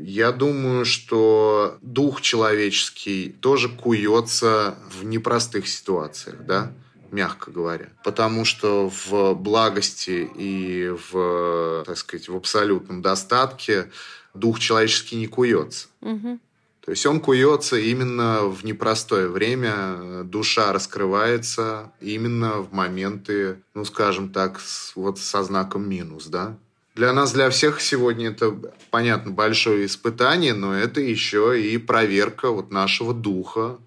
Я 0.00 0.32
думаю, 0.32 0.86
что 0.86 1.76
дух 1.82 2.22
человеческий 2.22 3.36
тоже 3.40 3.68
куется 3.68 4.78
в 4.98 5.04
непростых 5.04 5.68
ситуациях, 5.68 6.36
да, 6.46 6.72
мягко 7.10 7.50
говоря. 7.50 7.88
Потому 8.04 8.44
что 8.44 8.90
в 8.90 9.34
благости 9.34 10.28
и 10.36 10.92
в, 11.10 11.84
так 11.86 11.96
сказать, 11.96 12.28
в 12.28 12.36
абсолютном 12.36 13.02
достатке 13.02 13.90
дух 14.34 14.58
человеческий 14.58 15.16
не 15.16 15.26
куется. 15.26 15.88
Мгм. 16.00 16.40
То 16.84 16.92
есть 16.92 17.04
он 17.04 17.18
куется 17.18 17.76
именно 17.76 18.42
в 18.42 18.64
непростое 18.64 19.28
время, 19.28 20.22
душа 20.22 20.72
раскрывается 20.72 21.90
именно 22.00 22.58
в 22.58 22.72
моменты, 22.72 23.56
ну, 23.74 23.84
скажем 23.84 24.28
так, 24.28 24.60
с- 24.60 24.92
вот 24.94 25.18
со 25.18 25.42
знаком 25.42 25.88
минус, 25.88 26.26
да. 26.26 26.56
Для 26.94 27.12
нас, 27.12 27.32
для 27.32 27.50
всех 27.50 27.80
сегодня 27.80 28.30
это, 28.30 28.56
понятно, 28.90 29.32
большое 29.32 29.84
испытание, 29.84 30.54
но 30.54 30.72
это 30.74 31.00
еще 31.00 31.60
и 31.60 31.76
проверка 31.76 32.50
вот 32.50 32.70
нашего 32.70 33.12
духа 33.12 33.78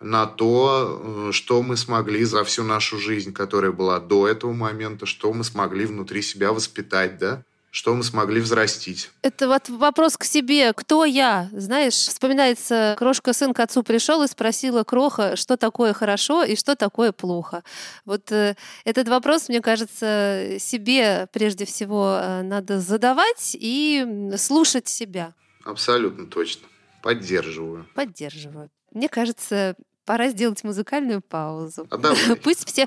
на 0.00 0.26
то, 0.26 1.28
э, 1.28 1.32
что 1.32 1.62
мы 1.62 1.76
смогли 1.76 2.24
за 2.24 2.44
всю 2.44 2.62
нашу 2.62 2.98
жизнь, 2.98 3.32
которая 3.32 3.72
была 3.72 4.00
до 4.00 4.28
этого 4.28 4.52
момента, 4.52 5.06
что 5.06 5.32
мы 5.32 5.44
смогли 5.44 5.86
внутри 5.86 6.22
себя 6.22 6.52
воспитать, 6.52 7.18
да, 7.18 7.42
что 7.76 7.94
мы 7.94 8.02
смогли 8.04 8.40
взрастить. 8.40 9.10
Это 9.20 9.48
вот 9.48 9.68
вопрос 9.68 10.16
к 10.16 10.24
себе. 10.24 10.72
Кто 10.72 11.04
я? 11.04 11.50
Знаешь, 11.52 11.94
вспоминается, 11.94 12.94
крошка 12.98 13.34
сын 13.34 13.52
к 13.52 13.60
отцу 13.60 13.82
пришел 13.82 14.22
и 14.22 14.28
спросила 14.28 14.82
кроха, 14.82 15.36
что 15.36 15.58
такое 15.58 15.92
хорошо 15.92 16.42
и 16.42 16.56
что 16.56 16.74
такое 16.74 17.12
плохо. 17.12 17.62
Вот 18.06 18.32
э, 18.32 18.56
этот 18.84 19.08
вопрос, 19.08 19.50
мне 19.50 19.60
кажется, 19.60 20.56
себе 20.58 21.26
прежде 21.32 21.66
всего 21.66 22.18
э, 22.18 22.42
надо 22.42 22.80
задавать 22.80 23.54
и 23.54 24.32
слушать 24.38 24.88
себя. 24.88 25.34
Абсолютно 25.64 26.26
точно. 26.26 26.68
Поддерживаю. 27.02 27.86
Поддерживаю. 27.94 28.70
Мне 28.96 29.10
кажется, 29.10 29.76
пора 30.06 30.30
сделать 30.30 30.64
музыкальную 30.64 31.20
паузу. 31.20 31.86
А 31.90 31.98
давай. 31.98 32.36
Пусть 32.42 32.66
все 32.66 32.86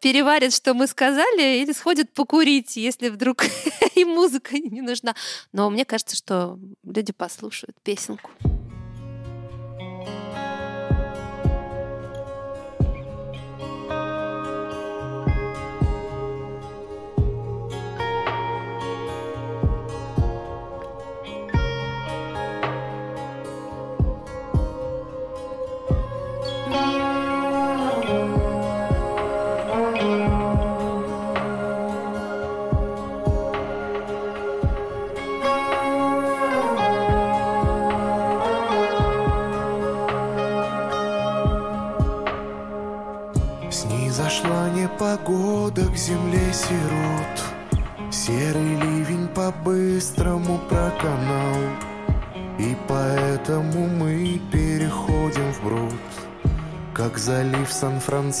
переварят, 0.00 0.52
что 0.52 0.74
мы 0.74 0.88
сказали, 0.88 1.62
или 1.62 1.70
сходят 1.70 2.12
покурить, 2.12 2.76
если 2.76 3.10
вдруг 3.10 3.44
им 3.94 4.08
музыка 4.08 4.58
не 4.58 4.82
нужна. 4.82 5.14
Но 5.52 5.70
мне 5.70 5.84
кажется, 5.84 6.16
что 6.16 6.58
люди 6.82 7.12
послушают 7.12 7.76
песенку. 7.84 8.32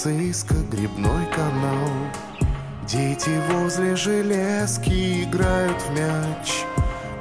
Сан-Франциско, 0.06 0.54
грибной 0.70 1.26
канал. 1.34 1.88
Дети 2.86 3.30
возле 3.50 3.96
железки 3.96 5.24
играют 5.24 5.82
в 5.82 5.90
мяч. 5.98 6.64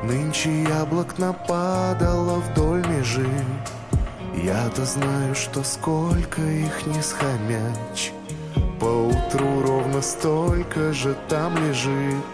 Нынче 0.04 0.63
яблок 0.63 1.17
нападало 1.17 2.41
вдоль 2.41 2.86
межи. 2.88 3.28
Я-то 4.36 4.86
знаю, 4.86 5.34
что 5.34 5.63
сколько 5.63 6.41
их 6.41 6.86
не 6.86 7.02
схомячь 7.02 8.12
Поутру 8.80 9.62
ровно 9.65 10.02
столько 10.02 10.93
же 10.93 11.15
там 11.28 11.56
лежит. 11.58 12.34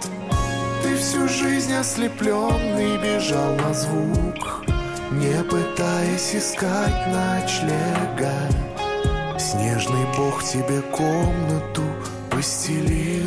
Ты 0.83 0.97
всю 0.97 1.29
жизнь 1.29 1.73
ослепленный 1.73 2.97
бежал 2.97 3.55
на 3.55 3.73
звук 3.73 4.65
Не 5.11 5.43
пытаясь 5.43 6.35
искать 6.35 7.07
ночлега 7.07 8.33
Снежный 9.51 10.05
бог 10.15 10.41
тебе 10.45 10.81
комнату 10.81 11.83
постелил 12.29 13.20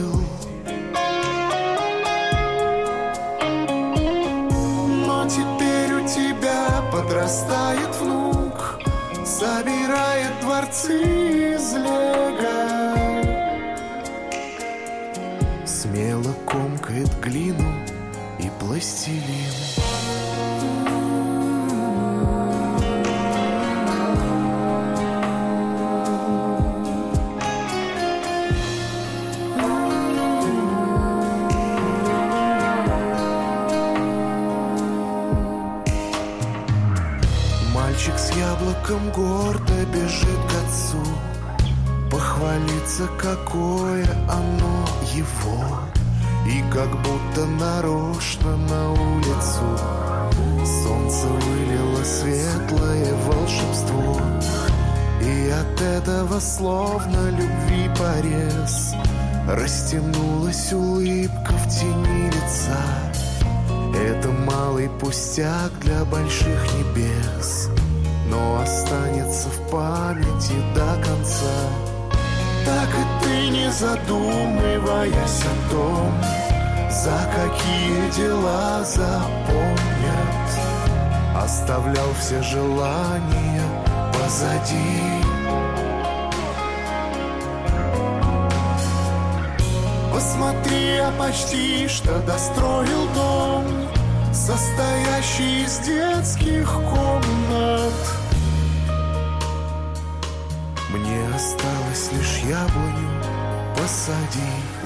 Растянулась 59.94 60.72
улыбка 60.72 61.52
в 61.52 61.68
тени 61.68 62.26
лица. 62.26 62.82
Это 63.94 64.28
малый 64.28 64.88
пустяк 64.88 65.70
для 65.82 66.04
больших 66.04 66.66
небес. 66.74 67.68
Но 68.28 68.60
останется 68.60 69.48
в 69.50 69.70
памяти 69.70 70.54
до 70.74 70.96
конца. 71.06 71.70
Так 72.64 72.88
и 72.88 73.24
ты 73.24 73.48
не 73.50 73.70
задумываясь 73.70 75.42
о 75.44 75.70
том 75.70 76.12
За 76.90 77.30
какие 77.36 78.10
дела 78.16 78.82
запомнят. 78.84 79.78
Оставлял 81.36 82.12
все 82.18 82.42
желания 82.42 83.62
позади 84.12 85.23
Посмотри, 90.24 90.96
я 90.96 91.12
почти 91.18 91.86
что 91.86 92.18
достроил 92.20 93.08
дом 93.14 93.66
Состоящий 94.32 95.64
из 95.64 95.78
детских 95.80 96.66
комнат. 96.66 97.92
Мне 100.88 101.28
осталось 101.34 102.10
лишь 102.12 102.38
яблоню 102.38 103.10
посадить 103.76 104.84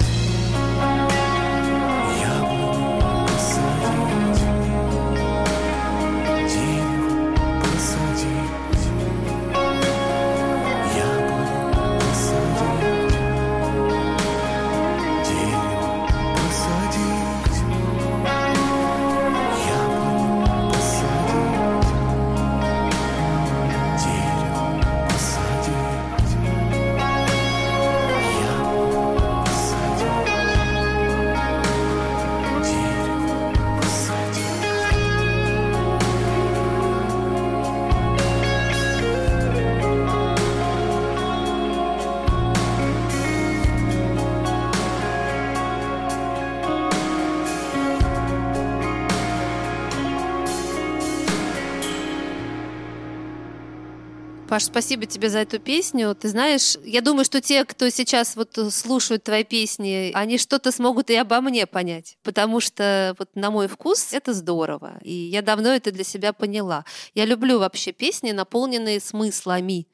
Паш, 54.59 54.65
спасибо 54.65 55.07
тебе 55.07 55.31
за 55.31 55.39
эту 55.39 55.61
песню. 55.61 56.17
Ты 56.17 56.31
знаешь, 56.31 56.77
я 56.83 57.01
думаю, 57.01 57.25
что 57.25 57.41
те, 57.41 57.65
кто 57.65 57.89
сейчас 57.91 58.35
вот 58.35 58.59
слушают 58.73 59.23
твои 59.23 59.45
песни, 59.45 60.11
они 60.15 60.37
что-то 60.37 60.73
смогут 60.73 61.11
и 61.11 61.15
обо 61.15 61.41
мне 61.41 61.65
понять. 61.65 62.19
Потому 62.25 62.59
что 62.59 63.15
вот 63.21 63.29
на 63.37 63.53
мой 63.53 63.69
вкус 63.69 64.13
это 64.13 64.33
здорово. 64.33 64.99
И 65.05 65.13
я 65.13 65.43
давно 65.43 65.69
это 65.69 65.93
для 65.93 66.03
себя 66.03 66.33
поняла. 66.33 66.85
Я 67.15 67.25
люблю 67.25 67.61
вообще 67.61 67.93
песни, 67.93 68.33
наполненные 68.33 68.99
смыслами, 68.99 69.87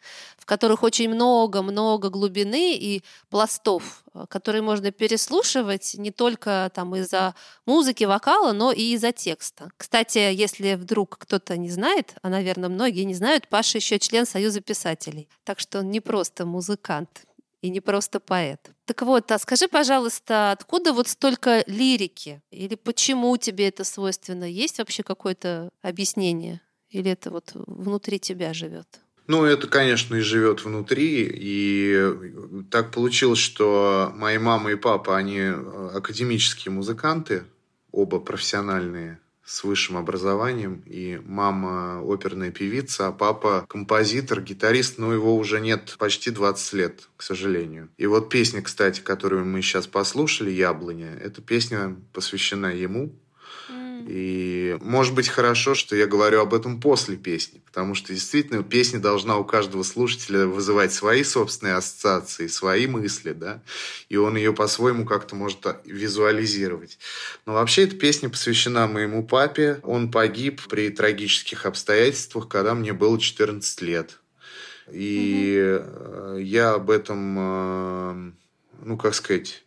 в 0.44 0.46
которых 0.46 0.82
очень 0.82 1.08
много-много 1.08 2.10
глубины 2.10 2.76
и 2.76 3.02
пластов, 3.30 4.04
э, 4.12 4.26
которые 4.28 4.60
можно 4.60 4.92
переслушивать 4.92 5.94
не 5.94 6.10
только 6.10 6.70
там 6.74 6.94
из-за 6.96 7.34
музыки, 7.64 8.04
вокала, 8.04 8.52
но 8.52 8.70
и 8.70 8.92
из-за 8.92 9.12
текста. 9.12 9.70
Кстати, 9.78 10.18
если 10.18 10.74
вдруг 10.74 11.16
кто-то 11.18 11.56
не 11.56 11.70
знает, 11.70 12.14
а, 12.20 12.28
наверное, 12.28 12.68
многие 12.68 13.04
не 13.04 13.14
знают, 13.14 13.48
Паша 13.48 13.78
еще 13.78 13.98
член 13.98 14.26
Союза 14.26 14.60
писателей. 14.60 15.30
Так 15.44 15.60
что 15.60 15.78
он 15.78 15.90
не 15.90 16.00
просто 16.00 16.44
музыкант 16.44 17.24
и 17.62 17.70
не 17.70 17.80
просто 17.80 18.20
поэт. 18.20 18.70
Так 18.84 19.00
вот, 19.00 19.32
а 19.32 19.38
скажи, 19.38 19.66
пожалуйста, 19.66 20.52
откуда 20.52 20.92
вот 20.92 21.08
столько 21.08 21.64
лирики? 21.66 22.42
Или 22.50 22.74
почему 22.74 23.34
тебе 23.38 23.68
это 23.68 23.82
свойственно? 23.84 24.44
Есть 24.44 24.76
вообще 24.76 25.02
какое-то 25.02 25.70
объяснение? 25.80 26.60
Или 26.90 27.12
это 27.12 27.30
вот 27.30 27.52
внутри 27.54 28.18
тебя 28.18 28.52
живет? 28.52 29.00
Ну, 29.26 29.44
это, 29.44 29.68
конечно, 29.68 30.16
и 30.16 30.20
живет 30.20 30.64
внутри. 30.64 31.30
И 31.32 32.64
так 32.70 32.90
получилось, 32.90 33.38
что 33.38 34.12
мои 34.14 34.38
мама 34.38 34.72
и 34.72 34.76
папа, 34.76 35.16
они 35.16 35.38
э, 35.38 35.90
академические 35.94 36.72
музыканты, 36.72 37.44
оба 37.90 38.20
профессиональные, 38.20 39.18
с 39.44 39.62
высшим 39.64 39.96
образованием. 39.96 40.82
И 40.86 41.20
мама 41.24 42.00
оперная 42.02 42.50
певица, 42.50 43.08
а 43.08 43.12
папа 43.12 43.64
композитор, 43.68 44.40
гитарист, 44.40 44.98
но 44.98 45.12
его 45.12 45.36
уже 45.36 45.60
нет 45.60 45.96
почти 45.98 46.30
20 46.30 46.72
лет, 46.74 47.08
к 47.16 47.22
сожалению. 47.22 47.90
И 47.96 48.06
вот 48.06 48.30
песня, 48.30 48.62
кстати, 48.62 49.00
которую 49.00 49.44
мы 49.44 49.62
сейчас 49.62 49.86
послушали, 49.86 50.50
«Яблоня», 50.50 51.14
эта 51.14 51.42
песня 51.42 51.96
посвящена 52.12 52.66
ему, 52.74 53.14
и 54.06 54.76
может 54.82 55.14
быть 55.14 55.28
хорошо, 55.28 55.74
что 55.74 55.96
я 55.96 56.06
говорю 56.06 56.40
об 56.40 56.52
этом 56.52 56.78
после 56.78 57.16
песни, 57.16 57.62
потому 57.64 57.94
что 57.94 58.12
действительно 58.12 58.62
песня 58.62 58.98
должна 58.98 59.38
у 59.38 59.44
каждого 59.44 59.82
слушателя 59.82 60.46
вызывать 60.46 60.92
свои 60.92 61.24
собственные 61.24 61.76
ассоциации, 61.76 62.48
свои 62.48 62.86
мысли, 62.86 63.32
да, 63.32 63.62
и 64.10 64.16
он 64.16 64.36
ее 64.36 64.52
по-своему 64.52 65.06
как-то 65.06 65.36
может 65.36 65.60
визуализировать. 65.84 66.98
Но 67.46 67.54
вообще 67.54 67.84
эта 67.84 67.96
песня 67.96 68.28
посвящена 68.28 68.86
моему 68.86 69.26
папе. 69.26 69.80
Он 69.82 70.10
погиб 70.10 70.60
при 70.68 70.90
трагических 70.90 71.64
обстоятельствах, 71.64 72.48
когда 72.48 72.74
мне 72.74 72.92
было 72.92 73.18
14 73.18 73.80
лет. 73.82 74.20
И 74.92 75.80
угу. 75.80 76.36
я 76.36 76.74
об 76.74 76.90
этом, 76.90 77.36
э, 77.38 78.32
ну, 78.82 78.98
как 78.98 79.14
сказать, 79.14 79.63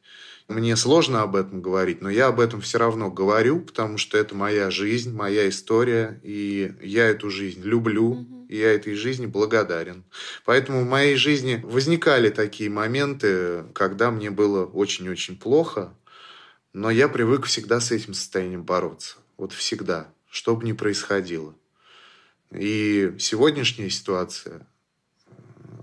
мне 0.47 0.77
сложно 0.77 1.23
об 1.23 1.35
этом 1.35 1.61
говорить, 1.61 2.01
но 2.01 2.09
я 2.09 2.27
об 2.27 2.39
этом 2.39 2.61
все 2.61 2.77
равно 2.77 3.11
говорю, 3.11 3.59
потому 3.59 3.97
что 3.97 4.17
это 4.17 4.33
моя 4.33 4.71
жизнь, 4.71 5.13
моя 5.13 5.49
история, 5.49 6.21
и 6.23 6.73
я 6.81 7.05
эту 7.07 7.29
жизнь 7.29 7.61
люблю, 7.63 8.25
и 8.47 8.57
я 8.57 8.71
этой 8.71 8.95
жизни 8.95 9.25
благодарен. 9.25 10.05
Поэтому 10.45 10.83
в 10.83 10.87
моей 10.87 11.17
жизни 11.17 11.61
возникали 11.65 12.29
такие 12.29 12.69
моменты, 12.69 13.65
когда 13.73 14.09
мне 14.09 14.31
было 14.31 14.65
очень-очень 14.65 15.37
плохо, 15.37 15.93
но 16.71 16.89
я 16.89 17.09
привык 17.09 17.45
всегда 17.45 17.81
с 17.81 17.91
этим 17.91 18.13
состоянием 18.13 18.63
бороться. 18.63 19.17
Вот 19.35 19.51
всегда, 19.51 20.13
что 20.29 20.55
бы 20.55 20.63
ни 20.63 20.71
происходило. 20.71 21.55
И 22.51 23.15
сегодняшняя 23.19 23.89
ситуация, 23.89 24.65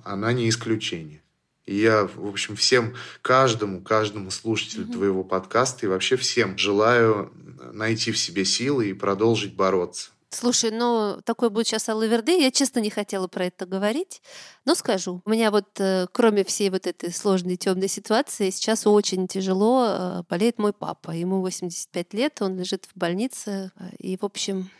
она 0.04 0.32
не 0.32 0.48
исключение. 0.48 1.23
И 1.66 1.76
я, 1.76 2.06
в 2.06 2.26
общем, 2.26 2.56
всем, 2.56 2.94
каждому, 3.22 3.80
каждому 3.80 4.30
слушателю 4.30 4.86
mm-hmm. 4.86 4.92
твоего 4.92 5.24
подкаста 5.24 5.86
и 5.86 5.88
вообще 5.88 6.16
всем 6.16 6.58
желаю 6.58 7.32
найти 7.72 8.12
в 8.12 8.18
себе 8.18 8.44
силы 8.44 8.90
и 8.90 8.92
продолжить 8.92 9.54
бороться. 9.54 10.10
Слушай, 10.34 10.72
ну 10.72 11.20
такой 11.24 11.48
будет 11.48 11.68
сейчас 11.68 11.88
Аллаверды. 11.88 12.32
Я 12.40 12.50
честно 12.50 12.80
не 12.80 12.90
хотела 12.90 13.28
про 13.28 13.46
это 13.46 13.66
говорить, 13.66 14.20
но 14.64 14.74
скажу. 14.74 15.22
У 15.24 15.30
меня 15.30 15.52
вот, 15.52 15.68
э, 15.78 16.06
кроме 16.10 16.42
всей 16.42 16.70
вот 16.70 16.88
этой 16.88 17.12
сложной 17.12 17.56
темной 17.56 17.86
ситуации, 17.86 18.50
сейчас 18.50 18.84
очень 18.84 19.28
тяжело 19.28 19.86
э, 19.86 20.22
болеет 20.28 20.58
мой 20.58 20.72
папа. 20.72 21.12
Ему 21.12 21.40
85 21.40 22.14
лет, 22.14 22.42
он 22.42 22.58
лежит 22.58 22.86
в 22.86 22.98
больнице. 22.98 23.70
И, 23.98 24.16
в 24.16 24.24
общем, 24.24 24.70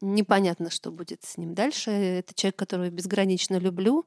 непонятно, 0.00 0.70
что 0.70 0.90
будет 0.90 1.24
с 1.24 1.36
ним 1.36 1.54
дальше. 1.54 1.90
Это 1.90 2.34
человек, 2.34 2.56
которого 2.56 2.84
я 2.84 2.90
безгранично 2.90 3.58
люблю. 3.58 4.06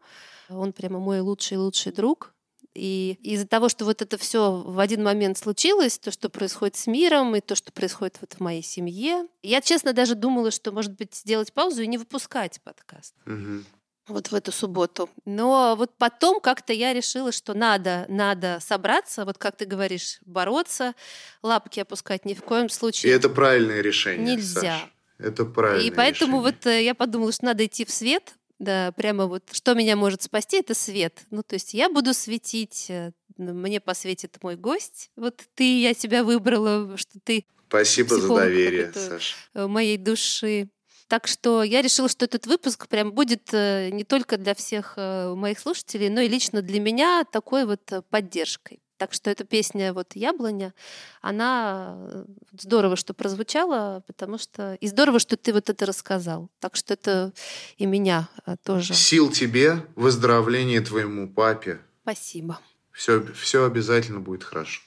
Он 0.49 0.73
прямо 0.73 0.99
мой 0.99 1.19
лучший-лучший 1.19 1.91
друг. 1.91 2.33
И 2.77 3.17
из-за 3.23 3.47
того, 3.47 3.69
что 3.69 3.85
вот 3.85 4.03
это 4.03 4.19
все 4.19 4.51
в 4.51 4.79
один 4.79 5.03
момент 5.03 5.39
случилось, 5.39 5.97
то, 5.97 6.11
что 6.11 6.29
происходит 6.29 6.75
с 6.75 6.85
миром, 6.85 7.35
и 7.35 7.41
то, 7.41 7.55
что 7.55 7.71
происходит 7.71 8.17
вот 8.21 8.33
в 8.33 8.39
моей 8.39 8.61
семье, 8.61 9.25
я, 9.41 9.61
честно, 9.61 9.93
даже 9.93 10.13
думала, 10.13 10.51
что, 10.51 10.71
может 10.71 10.93
быть, 10.93 11.15
сделать 11.15 11.51
паузу 11.53 11.81
и 11.81 11.87
не 11.87 11.97
выпускать 11.97 12.61
подкаст. 12.63 13.15
Угу. 13.25 13.63
Вот 14.09 14.27
в 14.27 14.35
эту 14.35 14.51
субботу. 14.51 15.09
Но 15.25 15.75
вот 15.75 15.97
потом 15.97 16.39
как-то 16.39 16.71
я 16.71 16.93
решила, 16.93 17.31
что 17.31 17.55
надо, 17.55 18.05
надо 18.09 18.59
собраться, 18.61 19.25
вот 19.25 19.39
как 19.39 19.57
ты 19.57 19.65
говоришь, 19.65 20.19
бороться, 20.25 20.93
лапки 21.41 21.79
опускать 21.79 22.25
ни 22.25 22.35
в 22.35 22.43
коем 22.43 22.69
случае. 22.69 23.11
И 23.11 23.15
это 23.15 23.27
правильное 23.27 23.81
решение. 23.81 24.35
Нельзя. 24.35 24.61
Саша. 24.61 24.89
Это 25.19 25.45
правильно. 25.45 25.87
И 25.87 25.91
поэтому 25.91 26.37
решение. 26.37 26.53
вот 26.53 26.65
э, 26.67 26.83
я 26.83 26.95
подумала, 26.95 27.31
что 27.31 27.45
надо 27.45 27.65
идти 27.65 27.85
в 27.85 27.91
свет, 27.91 28.35
Да, 28.59 28.91
прямо 28.91 29.25
вот, 29.25 29.43
что 29.51 29.73
меня 29.73 29.95
может 29.95 30.23
спасти, 30.23 30.57
это 30.57 30.73
свет. 30.73 31.25
Ну, 31.31 31.43
то 31.43 31.55
есть 31.55 31.73
я 31.73 31.89
буду 31.89 32.13
светить, 32.13 32.87
э, 32.89 33.11
мне 33.37 33.79
посветит 33.79 34.37
мой 34.41 34.55
гость. 34.55 35.11
Вот 35.15 35.43
ты, 35.55 35.81
я 35.81 35.93
тебя 35.93 36.23
выбрала, 36.23 36.97
что 36.97 37.19
ты 37.23 37.45
Спасибо 37.67 38.17
за 38.17 38.27
доверие, 38.27 38.91
Саша. 38.93 39.35
Э, 39.53 39.67
моей 39.67 39.97
души. 39.97 40.69
Так 41.07 41.27
что 41.27 41.63
я 41.63 41.81
решила, 41.81 42.09
что 42.09 42.25
этот 42.25 42.47
выпуск 42.47 42.87
прям 42.89 43.13
будет 43.13 43.53
не 43.53 44.03
только 44.03 44.37
для 44.37 44.53
всех 44.53 44.97
моих 44.97 45.57
слушателей, 45.57 46.09
но 46.09 46.19
и 46.19 46.27
лично 46.27 46.61
для 46.61 46.81
меня 46.81 47.23
такой 47.23 47.65
вот 47.65 47.79
поддержкой. 48.09 48.81
Так 48.97 49.13
что 49.13 49.29
эта 49.29 49.43
песня 49.43 49.93
вот 49.93 50.15
«Яблоня», 50.15 50.73
она 51.21 51.95
э, 51.97 52.25
здорово, 52.59 52.95
что 52.95 53.13
прозвучала, 53.13 54.03
потому 54.07 54.37
что... 54.37 54.75
И 54.81 54.87
здорово, 54.87 55.19
что 55.19 55.37
ты 55.37 55.53
вот 55.53 55.69
это 55.69 55.85
рассказал. 55.85 56.49
Так 56.59 56.75
что 56.75 56.95
это 56.95 57.31
и 57.77 57.85
меня 57.85 58.27
э, 58.45 58.55
тоже. 58.63 58.95
Сил 58.95 59.31
тебе, 59.31 59.85
выздоровления 59.95 60.81
твоему 60.81 61.27
папе. 61.29 61.79
Спасибо. 62.01 62.59
Все, 62.91 63.23
все 63.33 63.65
обязательно 63.65 64.19
будет 64.19 64.43
хорошо. 64.43 64.81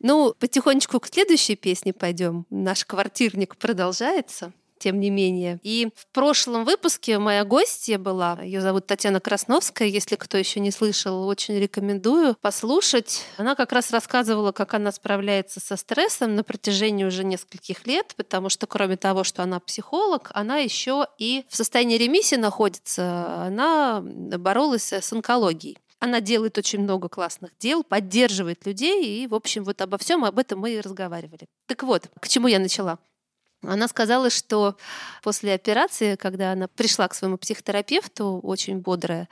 Ну, 0.00 0.34
потихонечку 0.38 1.00
к 1.00 1.06
следующей 1.06 1.56
песне 1.56 1.94
пойдем. 1.94 2.44
Наш 2.50 2.84
квартирник 2.84 3.56
продолжается 3.56 4.52
тем 4.78 5.00
не 5.00 5.10
менее. 5.10 5.58
И 5.62 5.88
в 5.94 6.06
прошлом 6.12 6.64
выпуске 6.64 7.18
моя 7.18 7.44
гостья 7.44 7.98
была, 7.98 8.38
ее 8.42 8.60
зовут 8.60 8.86
Татьяна 8.86 9.20
Красновская, 9.20 9.88
если 9.88 10.16
кто 10.16 10.36
еще 10.36 10.60
не 10.60 10.70
слышал, 10.70 11.26
очень 11.26 11.58
рекомендую 11.58 12.36
послушать. 12.40 13.22
Она 13.36 13.54
как 13.54 13.72
раз 13.72 13.90
рассказывала, 13.90 14.52
как 14.52 14.74
она 14.74 14.92
справляется 14.92 15.60
со 15.60 15.76
стрессом 15.76 16.34
на 16.34 16.44
протяжении 16.44 17.04
уже 17.04 17.24
нескольких 17.24 17.86
лет, 17.86 18.14
потому 18.16 18.48
что 18.48 18.66
кроме 18.66 18.96
того, 18.96 19.24
что 19.24 19.42
она 19.42 19.60
психолог, 19.60 20.30
она 20.34 20.58
еще 20.58 21.06
и 21.18 21.44
в 21.48 21.56
состоянии 21.56 21.98
ремиссии 21.98 22.36
находится, 22.36 23.44
она 23.46 24.00
боролась 24.02 24.92
с 24.92 25.12
онкологией. 25.12 25.78
Она 25.98 26.20
делает 26.20 26.58
очень 26.58 26.80
много 26.80 27.08
классных 27.08 27.52
дел, 27.58 27.82
поддерживает 27.82 28.66
людей, 28.66 29.24
и, 29.24 29.26
в 29.26 29.34
общем, 29.34 29.64
вот 29.64 29.80
обо 29.80 29.96
всем 29.96 30.24
об 30.24 30.38
этом 30.38 30.60
мы 30.60 30.72
и 30.72 30.80
разговаривали. 30.80 31.48
Так 31.66 31.82
вот, 31.82 32.08
к 32.20 32.28
чему 32.28 32.48
я 32.48 32.58
начала? 32.58 32.98
Она 33.62 33.88
сказала, 33.88 34.30
что 34.30 34.76
после 35.22 35.54
операции, 35.54 36.16
когда 36.16 36.52
она 36.52 36.68
пришла 36.68 37.08
к 37.08 37.14
своему 37.14 37.38
психотерапевту, 37.38 38.40
очень 38.42 38.78
бодрая, 38.80 39.28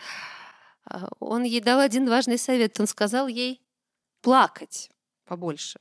а, 0.87 1.09
он 1.21 1.45
ей 1.45 1.61
дал 1.61 1.81
один 1.81 2.09
важный 2.09 2.39
совет. 2.39 2.79
Он 2.81 2.87
сказал 2.87 3.29
ей 3.29 3.61
плакать 4.23 4.91
побольше 5.25 5.79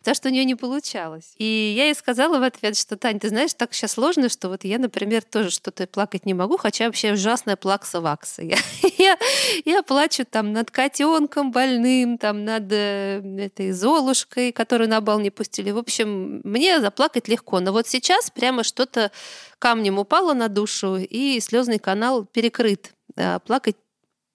потому 0.00 0.14
что 0.14 0.28
у 0.28 0.32
нее 0.32 0.44
не 0.44 0.54
получалось. 0.54 1.34
И 1.36 1.74
я 1.76 1.84
ей 1.84 1.94
сказала 1.94 2.38
в 2.38 2.42
ответ, 2.42 2.76
что, 2.76 2.96
Тань, 2.96 3.20
ты 3.20 3.28
знаешь, 3.28 3.54
так 3.54 3.72
сейчас 3.72 3.92
сложно, 3.92 4.28
что 4.28 4.48
вот 4.48 4.64
я, 4.64 4.78
например, 4.78 5.22
тоже 5.22 5.50
что-то 5.50 5.86
плакать 5.86 6.26
не 6.26 6.34
могу, 6.34 6.56
хотя 6.56 6.86
вообще 6.86 7.12
ужасная 7.12 7.56
плакса-вакса. 7.56 8.42
Я, 8.42 8.56
я, 8.98 9.18
я 9.64 9.82
плачу 9.82 10.24
там 10.24 10.52
над 10.52 10.70
котенком 10.70 11.52
больным, 11.52 12.18
там 12.18 12.44
над 12.44 12.72
э, 12.72 13.22
этой 13.38 13.72
Золушкой, 13.72 14.52
которую 14.52 14.88
на 14.88 15.00
бал 15.00 15.20
не 15.20 15.30
пустили. 15.30 15.70
В 15.70 15.78
общем, 15.78 16.40
мне 16.44 16.80
заплакать 16.80 17.28
легко. 17.28 17.60
Но 17.60 17.72
вот 17.72 17.86
сейчас 17.86 18.30
прямо 18.30 18.64
что-то 18.64 19.12
камнем 19.58 19.98
упало 19.98 20.32
на 20.32 20.48
душу, 20.48 20.96
и 20.96 21.38
слезный 21.40 21.78
канал 21.78 22.24
перекрыт. 22.24 22.94
А 23.16 23.38
плакать 23.38 23.76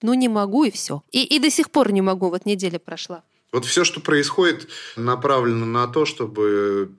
ну 0.01 0.13
не 0.13 0.29
могу 0.29 0.63
и 0.63 0.71
все. 0.71 1.03
И, 1.11 1.23
и 1.23 1.39
до 1.39 1.49
сих 1.49 1.71
пор 1.71 1.91
не 1.91 2.01
могу, 2.01 2.29
вот 2.29 2.45
неделя 2.45 2.77
прошла. 2.79 3.23
Вот 3.55 3.63
все, 3.63 3.85
что 3.85 4.01
происходит, 4.01 4.67
направлено 4.97 5.65
на 5.65 5.87
то, 5.87 6.03
чтобы 6.03 6.91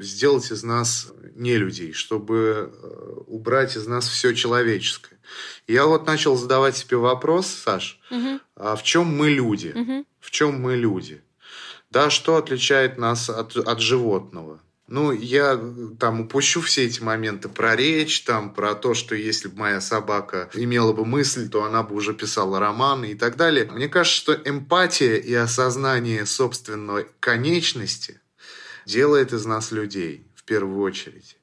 сделать 0.00 0.50
из 0.50 0.62
нас 0.62 1.12
не 1.34 1.58
людей, 1.58 1.92
чтобы 1.92 2.72
э, 2.72 3.14
убрать 3.26 3.76
из 3.76 3.86
нас 3.86 4.08
все 4.08 4.32
человеческое. 4.32 5.18
Я 5.66 5.84
вот 5.84 6.06
начал 6.06 6.34
задавать 6.34 6.78
себе 6.78 6.96
вопрос, 6.96 7.48
Саш, 7.48 8.00
угу. 8.10 8.40
а 8.56 8.76
в 8.76 8.82
чем 8.84 9.04
мы 9.04 9.28
люди? 9.28 9.74
Угу. 9.74 10.06
В 10.18 10.30
чем 10.30 10.58
мы 10.62 10.76
люди? 10.76 11.20
Да, 11.90 12.08
что 12.08 12.36
отличает 12.36 12.96
нас 12.96 13.28
от, 13.28 13.54
от 13.58 13.78
животного? 13.78 14.62
Ну, 14.88 15.12
я 15.12 15.60
там 16.00 16.22
упущу 16.22 16.62
все 16.62 16.86
эти 16.86 17.00
моменты 17.02 17.50
про 17.50 17.76
речь, 17.76 18.22
там, 18.22 18.54
про 18.54 18.74
то, 18.74 18.94
что 18.94 19.14
если 19.14 19.48
бы 19.48 19.58
моя 19.58 19.82
собака 19.82 20.48
имела 20.54 20.94
бы 20.94 21.04
мысль, 21.04 21.50
то 21.50 21.64
она 21.64 21.82
бы 21.82 21.94
уже 21.94 22.14
писала 22.14 22.58
романы 22.58 23.10
и 23.10 23.14
так 23.14 23.36
далее. 23.36 23.70
Мне 23.70 23.88
кажется, 23.88 24.18
что 24.18 24.32
эмпатия 24.32 25.16
и 25.16 25.34
осознание 25.34 26.24
собственной 26.24 27.06
конечности 27.20 28.20
делает 28.86 29.34
из 29.34 29.44
нас 29.44 29.72
людей 29.72 30.26
в 30.34 30.44
первую 30.44 30.80
очередь. 30.80 31.36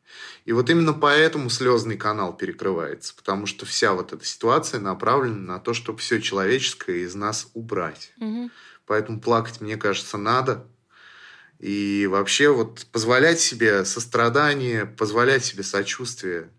И 0.45 0.51
вот 0.51 0.69
именно 0.71 0.93
поэтому 0.93 1.49
слезный 1.51 1.97
канал 1.97 2.35
перекрывается, 2.35 3.13
потому 3.15 3.45
что 3.45 3.67
вся 3.67 3.93
вот 3.93 4.11
эта 4.11 4.25
ситуация 4.25 4.79
направлена 4.79 5.53
на 5.53 5.59
то, 5.59 5.75
чтобы 5.75 5.99
все 5.99 6.19
человеческое 6.19 7.03
из 7.03 7.13
нас 7.13 7.49
убрать. 7.53 8.11
Угу. 8.19 8.49
Поэтому 8.87 9.19
плакать, 9.19 9.61
мне 9.61 9.77
кажется, 9.77 10.17
надо, 10.17 10.67
и 11.59 12.07
вообще 12.09 12.49
вот 12.49 12.85
позволять 12.91 13.39
себе 13.39 13.85
сострадание, 13.85 14.85
позволять 14.85 15.45
себе 15.45 15.63
сочувствие, 15.63 16.49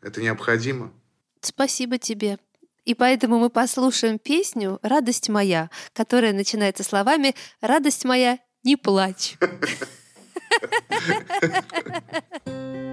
это 0.00 0.22
необходимо. 0.22 0.92
Спасибо 1.40 1.98
тебе. 1.98 2.38
И 2.84 2.94
поэтому 2.94 3.38
мы 3.38 3.50
послушаем 3.50 4.18
песню 4.18 4.78
«Радость 4.82 5.28
моя», 5.28 5.70
которая 5.92 6.32
начинается 6.32 6.84
словами 6.84 7.34
«Радость 7.60 8.04
моя, 8.04 8.38
не 8.62 8.76
плачь». 8.76 9.36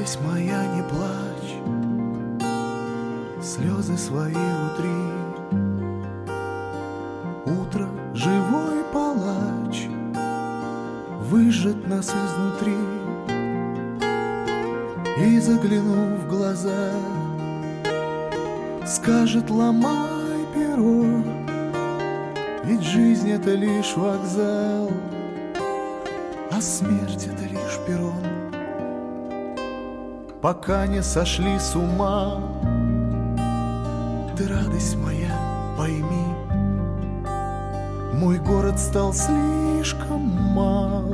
радость 0.00 0.18
моя, 0.22 0.64
не 0.74 0.82
плачь, 0.82 1.56
слезы 3.42 3.96
свои 3.98 4.32
утри. 4.32 4.88
Утро 7.44 7.86
живой 8.14 8.82
палач 8.92 9.88
выжжет 11.28 11.86
нас 11.86 12.08
изнутри. 12.08 12.76
И 15.18 15.38
заглянув 15.38 16.20
в 16.20 16.28
глаза, 16.28 16.92
скажет 18.86 19.50
ломай 19.50 20.46
перо, 20.54 21.04
ведь 22.64 22.82
жизнь 22.82 23.30
это 23.30 23.50
лишь 23.50 23.94
вокзал, 23.96 24.90
а 26.50 26.60
смерть 26.60 27.26
это 27.26 27.44
лишь 27.44 27.78
перрон 27.86 28.40
пока 30.42 30.86
не 30.86 31.02
сошли 31.02 31.58
с 31.58 31.76
ума. 31.76 32.40
Ты 34.36 34.48
радость 34.48 34.96
моя, 34.96 35.36
пойми, 35.76 36.34
мой 38.14 38.38
город 38.38 38.78
стал 38.78 39.12
слишком 39.12 40.20
мал, 40.20 41.12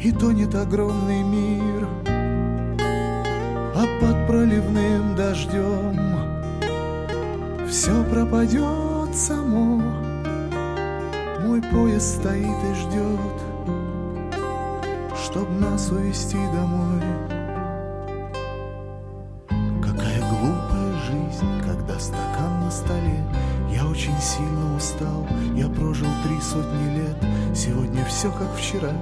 и 0.00 0.12
тонет 0.12 0.54
огромный 0.54 1.22
мир, 1.22 1.88
а 3.74 3.84
под 4.00 4.26
проливным 4.26 5.16
дождем 5.16 5.98
все 7.68 8.04
пропадет 8.04 9.16
само. 9.16 9.82
Мой 11.44 11.60
поезд 11.60 12.20
стоит 12.20 12.46
и 12.46 12.74
ждет, 12.74 13.36
чтоб 15.24 15.48
нас 15.60 15.90
увезти 15.90 16.38
домой. 16.52 17.31
Все 28.22 28.30
как 28.30 28.54
вчера. 28.56 28.92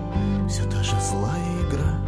Все 0.49 0.65
та 0.65 0.83
же 0.83 0.99
злая 0.99 1.53
игра. 1.69 2.01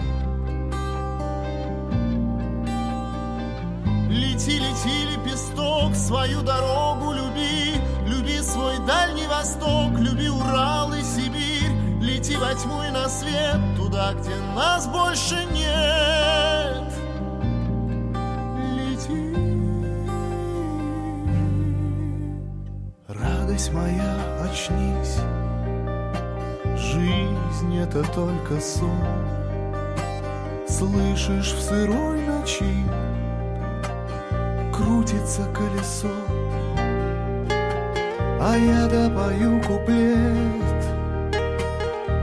Лети, 4.09 4.59
лети, 4.59 5.05
лепесток, 5.11 5.95
свою 5.95 6.41
дорогу 6.41 7.13
люби. 7.13 7.75
Люби 8.07 8.41
свой 8.41 8.79
Дальний 8.87 9.27
Восток, 9.27 9.99
люби 9.99 10.31
Урал 10.31 10.95
и 10.95 11.03
Сибирь. 11.03 11.71
Лети 12.01 12.35
во 12.37 12.55
тьму 12.55 12.83
и 12.83 12.91
на 12.91 13.07
свет, 13.11 13.61
туда, 13.77 14.15
где 14.15 14.35
нас 14.57 14.87
больше 14.87 15.35
нет. 15.53 16.95
Лети. 18.75 19.37
Радость 23.07 23.71
моя, 23.71 24.17
очнись 24.51 25.19
Жизнь— 27.53 27.77
это 27.79 28.03
только 28.15 28.61
сон 28.61 28.89
Слышишь 30.67 31.53
в 31.53 31.61
сырой 31.61 32.23
ночи 32.27 32.75
крутится 34.73 35.43
колесо, 35.53 36.09
а 38.41 38.57
я 38.57 38.87
допою 38.89 39.61
куплет, 39.63 40.85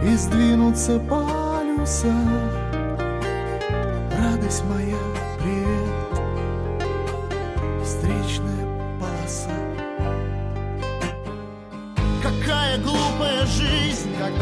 и 0.03 0.15
сдвинутся 0.15 0.99
полюса. 0.99 2.13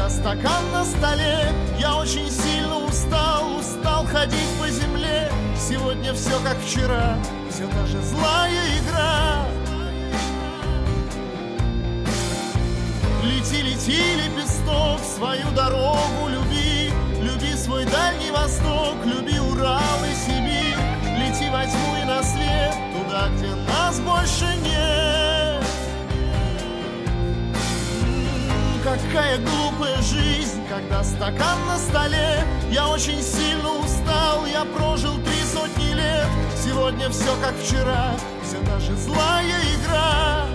Стакан 0.10 0.72
на 0.72 0.86
столе. 0.86 1.52
Я 1.80 1.96
очень 1.96 2.30
сильно 2.30 2.78
устал, 2.78 3.58
устал 3.58 4.06
ходить 4.06 4.50
по 4.60 4.70
земле. 4.70 5.32
Сегодня 5.58 6.14
все 6.14 6.40
как 6.44 6.58
вчера, 6.60 7.18
все 7.50 7.68
та 7.68 7.86
же 7.86 8.02
злая 8.02 8.64
игра. 8.80 9.46
Лети, 13.24 13.62
лети, 13.62 14.02
лепесток, 14.16 15.00
свою 15.16 15.50
дорогу 15.56 16.30
люби. 16.30 16.92
Люби 17.22 17.54
свой 17.56 17.86
Дальний 17.86 18.32
Восток, 18.32 18.96
люби 19.06 19.40
Урал 19.40 20.00
и 20.10 20.16
Сибирь. 20.16 20.78
Лети 21.20 21.50
во 21.50 21.66
тьму 21.66 21.98
и 22.02 22.06
на 22.06 22.24
свет, 22.24 22.76
туда, 22.94 23.30
где 23.36 23.54
нас 23.56 24.00
больше 24.00 24.46
нет 24.64 25.27
Какая 28.88 29.38
глупая 29.40 30.02
жизнь, 30.02 30.62
когда 30.70 31.04
стакан 31.04 31.60
на 31.68 31.78
столе. 31.78 32.46
Я 32.72 32.88
очень 32.88 33.22
сильно 33.22 33.70
устал, 33.74 34.46
я 34.46 34.64
прожил 34.64 35.14
три 35.18 35.42
сотни 35.44 35.94
лет. 35.94 36.28
Сегодня 36.56 37.10
все 37.10 37.36
как 37.44 37.54
вчера, 37.58 38.12
все 38.44 38.80
же 38.80 38.96
злая 38.96 39.60
игра. 39.76 40.46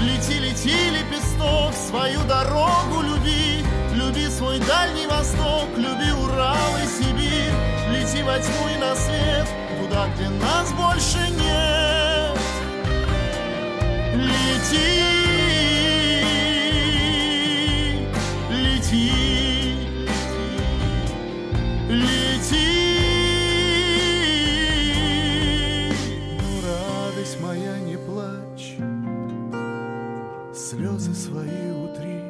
Лети, 0.00 0.40
лети, 0.40 0.90
лепесток, 0.90 1.72
свою 1.72 2.20
дорогу 2.24 3.02
люби. 3.02 3.64
Люби 3.94 4.28
свой 4.28 4.58
Дальний 4.58 5.06
Восток, 5.06 5.68
люби 5.76 6.10
Урал 6.10 6.76
и 6.82 6.86
Сибирь. 6.88 7.54
Лети 7.92 8.20
во 8.24 8.36
тьму 8.40 8.68
и 8.74 8.78
на 8.80 8.96
свет, 8.96 9.46
туда, 9.80 10.08
где 10.16 10.28
нас 10.28 10.72
больше 10.72 11.18
нет 11.30 12.15
Лети, 14.66 14.78
лети, 18.50 19.12
лети 21.88 22.66
Ну, 26.40 26.60
радость 26.66 27.40
моя, 27.40 27.78
не 27.78 27.96
плачь, 27.96 28.76
слезы 30.52 31.14
свои 31.14 31.70
утри. 31.70 32.20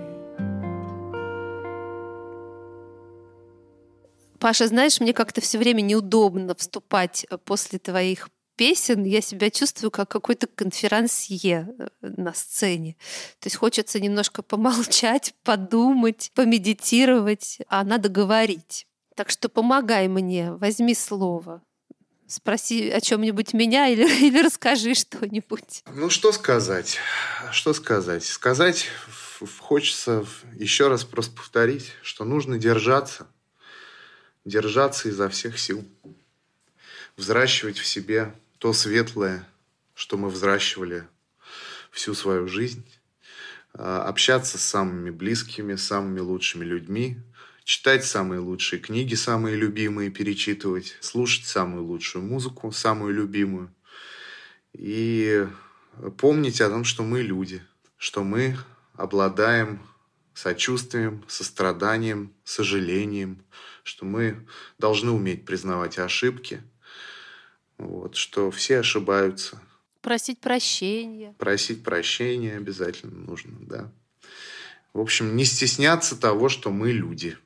Паша, 4.39 4.67
знаешь, 4.67 5.01
мне 5.01 5.15
как-то 5.15 5.41
все 5.41 5.57
время 5.57 5.81
неудобно 5.81 6.55
вступать 6.55 7.27
э, 7.31 7.39
после 7.39 7.79
твоих 7.79 8.29
песен. 8.57 9.05
Я 9.05 9.21
себя 9.21 9.51
чувствую 9.51 9.91
как 9.91 10.09
какой-то 10.09 10.47
конферансье 10.47 11.69
э, 11.79 11.89
на 12.01 12.35
сцене. 12.35 12.97
То 13.41 13.47
есть 13.47 13.57
хочется 13.57 14.01
немножко 14.01 14.43
помолчать, 14.43 15.35
подумать, 15.45 16.33
помедитировать, 16.35 17.59
а 17.69 17.85
надо 17.85 18.09
говорить. 18.09 18.87
Так 19.15 19.31
что 19.31 19.49
помогай 19.49 20.09
мне, 20.09 20.53
возьми 20.53 20.95
слово. 20.95 21.63
Спроси 22.27 22.91
о 22.91 23.01
чем-нибудь 23.01 23.53
меня 23.55 23.89
или, 23.89 24.05
или 24.27 24.43
расскажи 24.43 24.95
что-нибудь. 24.95 25.85
Ну, 25.95 26.11
что 26.11 26.33
сказать? 26.33 26.99
Что 27.53 27.73
сказать? 27.73 28.25
Сказать 28.25 28.89
хочется 29.61 30.27
еще 30.55 30.89
раз 30.89 31.05
просто 31.05 31.37
повторить, 31.37 31.93
что 32.03 32.25
нужно 32.25 32.59
держаться. 32.59 33.27
Держаться 34.45 35.09
изо 35.09 35.29
всех 35.29 35.59
сил. 35.59 35.85
Взращивать 37.17 37.79
в 37.79 37.87
себе 37.87 38.35
то 38.67 38.73
светлое, 38.73 39.47
что 39.95 40.17
мы 40.17 40.29
взращивали 40.29 41.07
всю 41.93 42.15
свою 42.15 42.49
жизнь. 42.49 42.85
А, 43.75 44.03
Общаться 44.03 44.59
с 44.59 44.63
самыми 44.63 45.11
близкими, 45.11 45.77
самыми 45.77 46.19
лучшими 46.19 46.65
людьми. 46.65 47.17
Читать 47.63 48.05
самые 48.05 48.41
лучшие 48.41 48.81
книги, 48.81 49.15
самые 49.15 49.55
любимые, 49.55 50.11
перечитывать. 50.11 50.97
Слушать 51.01 51.47
самую 51.47 51.85
лучшую 51.85 52.25
музыку, 52.25 52.73
самую 52.73 53.15
любимую. 53.15 53.73
И 54.73 55.47
помнить 56.19 56.61
о 56.61 56.69
том, 56.69 56.83
что 56.83 57.05
мы 57.05 57.23
люди, 57.23 57.63
что 57.97 58.25
мы 58.25 58.57
обладаем 58.95 59.81
сочувствием, 60.35 61.23
состраданием, 61.29 62.35
сожалением, 62.43 63.45
что 63.85 64.05
мы 64.05 64.45
должны 64.77 65.13
уметь 65.13 65.45
признавать 65.45 66.01
ошибки, 66.01 66.65
вот, 67.79 68.17
что 68.17 68.51
все 68.51 68.81
ошибаются. 68.81 69.61
Просить 70.01 70.41
прощения. 70.41 71.35
Просить 71.39 71.83
прощения 71.83 72.57
обязательно 72.57 73.19
нужно, 73.19 73.57
да. 73.61 73.93
В 74.93 75.01
общем, 75.01 75.37
не 75.37 75.45
стесняться 75.45 76.19
того, 76.19 76.49
что 76.49 76.71
мы 76.71 76.93
люди. 76.93 77.37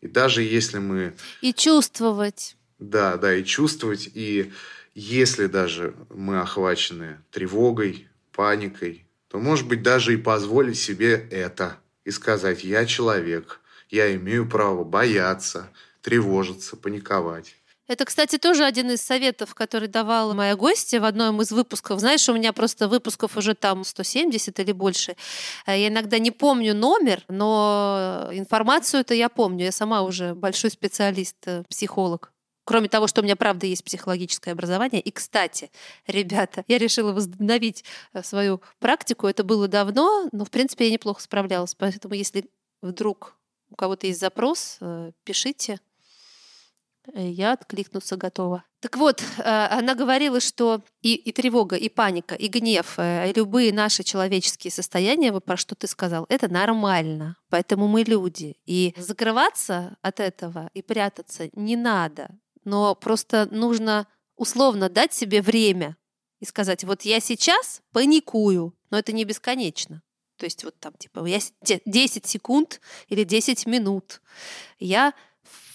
И 0.00 0.08
даже 0.08 0.42
если 0.42 0.78
мы 0.78 1.14
И 1.40 1.52
чувствовать. 1.52 2.56
Да, 2.78 3.16
да, 3.16 3.34
и 3.34 3.44
чувствовать. 3.44 4.10
И 4.14 4.52
если 4.94 5.46
даже 5.46 5.94
мы 6.10 6.40
охвачены 6.40 7.20
тревогой, 7.30 8.08
паникой, 8.32 9.06
то, 9.28 9.38
может 9.38 9.66
быть, 9.68 9.82
даже 9.82 10.14
и 10.14 10.16
позволить 10.16 10.78
себе 10.78 11.28
это. 11.30 11.78
И 12.04 12.10
сказать, 12.10 12.64
я 12.64 12.86
человек, 12.86 13.60
я 13.90 14.14
имею 14.14 14.48
право 14.48 14.84
бояться, 14.84 15.70
тревожиться, 16.02 16.76
паниковать. 16.76 17.56
Это, 17.88 18.04
кстати, 18.04 18.36
тоже 18.36 18.64
один 18.64 18.90
из 18.90 19.00
советов, 19.00 19.54
который 19.54 19.86
давала 19.86 20.34
моя 20.34 20.56
гостья 20.56 21.00
в 21.00 21.04
одном 21.04 21.40
из 21.40 21.52
выпусков. 21.52 22.00
Знаешь, 22.00 22.28
у 22.28 22.34
меня 22.34 22.52
просто 22.52 22.88
выпусков 22.88 23.36
уже 23.36 23.54
там 23.54 23.84
170 23.84 24.58
или 24.58 24.72
больше. 24.72 25.16
Э, 25.66 25.78
Я 25.78 25.88
иногда 25.88 26.18
не 26.18 26.32
помню 26.32 26.74
номер, 26.74 27.22
но 27.28 28.28
информацию 28.32 29.02
это 29.02 29.14
я 29.14 29.28
помню. 29.28 29.66
Я 29.66 29.72
сама 29.72 30.02
уже 30.02 30.34
большой 30.34 30.70
специалист, 30.70 31.36
э, 31.46 31.62
психолог. 31.68 32.32
Кроме 32.64 32.88
того, 32.88 33.06
что 33.06 33.20
у 33.20 33.24
меня, 33.24 33.36
правда, 33.36 33.66
есть 33.66 33.84
психологическое 33.84 34.50
образование. 34.50 35.00
И, 35.00 35.12
кстати, 35.12 35.70
ребята, 36.08 36.64
я 36.66 36.78
решила 36.78 37.12
возобновить 37.12 37.84
э, 38.12 38.24
свою 38.24 38.60
практику. 38.80 39.28
Это 39.28 39.44
было 39.44 39.68
давно, 39.68 40.28
но, 40.32 40.44
в 40.44 40.50
принципе, 40.50 40.86
я 40.86 40.90
неплохо 40.90 41.22
справлялась. 41.22 41.76
Поэтому, 41.76 42.14
если 42.14 42.46
вдруг 42.82 43.36
у 43.70 43.76
кого-то 43.76 44.08
есть 44.08 44.18
запрос, 44.18 44.78
пишите. 45.24 45.80
Э, 47.14 47.28
Я 47.30 47.52
откликнуться 47.52 48.16
готова. 48.16 48.64
Так 48.80 48.96
вот, 48.96 49.22
э, 49.38 49.42
она 49.70 49.94
говорила, 49.94 50.40
что 50.40 50.82
и, 51.02 51.14
и 51.14 51.32
тревога, 51.32 51.76
и 51.76 51.88
паника, 51.88 52.34
и 52.34 52.48
гнев, 52.48 52.98
э, 52.98 53.30
и 53.30 53.32
любые 53.34 53.72
наши 53.72 54.02
человеческие 54.02 54.70
состояния, 54.70 55.32
вот 55.32 55.44
про 55.44 55.56
что 55.56 55.74
ты 55.74 55.86
сказал, 55.86 56.26
это 56.28 56.48
нормально. 56.52 57.36
Поэтому 57.50 57.88
мы 57.88 58.02
люди. 58.02 58.56
И 58.66 58.94
закрываться 58.96 59.96
от 60.02 60.20
этого 60.20 60.70
и 60.74 60.82
прятаться 60.82 61.48
не 61.52 61.76
надо. 61.76 62.28
Но 62.64 62.94
просто 62.94 63.48
нужно 63.50 64.06
условно 64.36 64.88
дать 64.88 65.12
себе 65.12 65.40
время 65.42 65.96
и 66.40 66.44
сказать, 66.44 66.84
вот 66.84 67.02
я 67.02 67.20
сейчас 67.20 67.80
паникую, 67.92 68.74
но 68.90 68.98
это 68.98 69.12
не 69.12 69.24
бесконечно. 69.24 70.02
То 70.36 70.44
есть 70.44 70.64
вот 70.64 70.78
там 70.78 70.92
типа 70.98 71.24
я 71.24 71.40
с- 71.40 71.52
де- 71.62 71.80
10 71.86 72.26
секунд 72.26 72.80
или 73.08 73.24
10 73.24 73.64
минут. 73.66 74.20
Я 74.78 75.14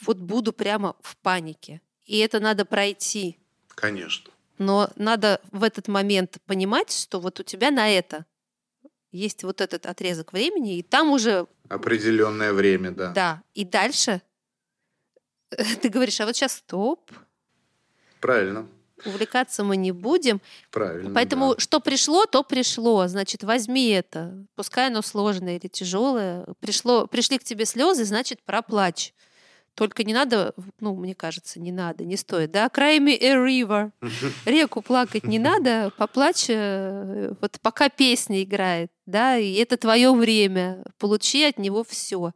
вот 0.02 0.18
буду 0.18 0.54
прямо 0.54 0.96
в 1.02 1.18
панике. 1.18 1.82
И 2.06 2.18
это 2.20 2.40
надо 2.40 2.66
пройти. 2.66 3.38
Конечно. 3.70 4.32
Но 4.58 4.90
надо 4.96 5.42
в 5.52 5.64
этот 5.64 5.88
момент 5.88 6.38
понимать, 6.46 6.92
что 6.92 7.20
вот 7.20 7.40
у 7.40 7.44
тебя 7.44 7.72
на 7.72 7.90
это 7.90 8.26
есть 9.12 9.44
вот 9.44 9.60
этот 9.62 9.86
отрезок 9.86 10.34
времени, 10.34 10.78
и 10.78 10.84
там 10.84 11.12
уже, 11.12 11.48
Определенное 11.68 12.54
время, 12.54 12.92
да. 12.92 13.12
да, 13.12 13.44
и 13.54 13.66
дальше 13.66 14.22
ты 15.82 15.90
говоришь, 15.90 16.20
а 16.22 16.26
вот 16.26 16.36
сейчас 16.36 16.54
стоп, 16.54 17.12
Правильно. 18.20 18.68
увлекаться 19.06 19.64
мы 19.64 19.78
не 19.78 19.92
будем. 19.92 20.42
Правильно. 20.70 21.14
Поэтому 21.14 21.56
да. 21.56 21.60
что 21.60 21.80
пришло, 21.80 22.26
то 22.26 22.44
пришло. 22.44 23.08
Значит, 23.08 23.44
возьми 23.44 23.90
это. 23.90 24.46
Пускай 24.56 24.88
оно 24.88 25.02
сложное 25.02 25.58
или 25.58 25.68
тяжелое. 25.68 26.46
Пришло, 26.60 27.08
пришли 27.08 27.38
к 27.40 27.44
тебе 27.44 27.66
слезы, 27.66 28.06
значит, 28.06 28.42
проплачь. 28.44 29.14
Только 29.82 30.04
не 30.04 30.14
надо, 30.14 30.54
ну, 30.80 30.96
мне 30.96 31.16
кажется, 31.16 31.60
не 31.60 31.72
надо, 31.72 32.06
не 32.06 32.16
стоит. 32.16 32.52
Да, 32.52 32.68
cry 32.68 33.00
me 33.00 33.18
a 33.20 33.34
river. 33.34 33.92
Реку 34.46 34.84
плакать 34.84 35.24
не 35.24 35.40
надо, 35.40 35.92
поплачь, 35.98 36.46
э, 36.50 37.34
вот 37.42 37.60
пока 37.64 37.90
песня 37.90 38.44
играет, 38.44 38.92
да, 39.08 39.40
и 39.40 39.56
это 39.56 39.78
твое 39.78 40.14
время. 40.14 40.84
Получи 41.00 41.44
от 41.46 41.58
него 41.58 41.84
все. 41.84 42.34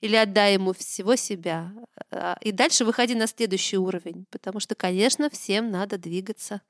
или 0.00 0.16
отдай 0.16 0.54
ему 0.54 0.72
всего 0.72 1.14
себя. 1.14 1.72
А, 2.10 2.36
и 2.40 2.50
дальше 2.50 2.84
выходи 2.84 3.14
на 3.14 3.28
следующий 3.28 3.78
уровень, 3.78 4.26
потому 4.32 4.58
что, 4.58 4.74
конечно, 4.74 5.30
всем 5.30 5.70
надо 5.70 5.96
двигаться 5.96 6.60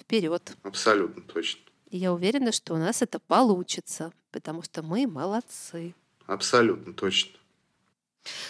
вперед. 0.00 0.56
Абсолютно 0.62 1.22
точно. 1.24 1.60
И 1.90 1.98
я 1.98 2.10
уверена, 2.10 2.52
что 2.52 2.72
у 2.72 2.78
нас 2.78 3.02
это 3.02 3.18
получится, 3.18 4.14
потому 4.30 4.62
что 4.62 4.82
мы 4.82 5.06
молодцы. 5.06 5.94
Абсолютно 6.26 6.94
точно. 6.94 7.38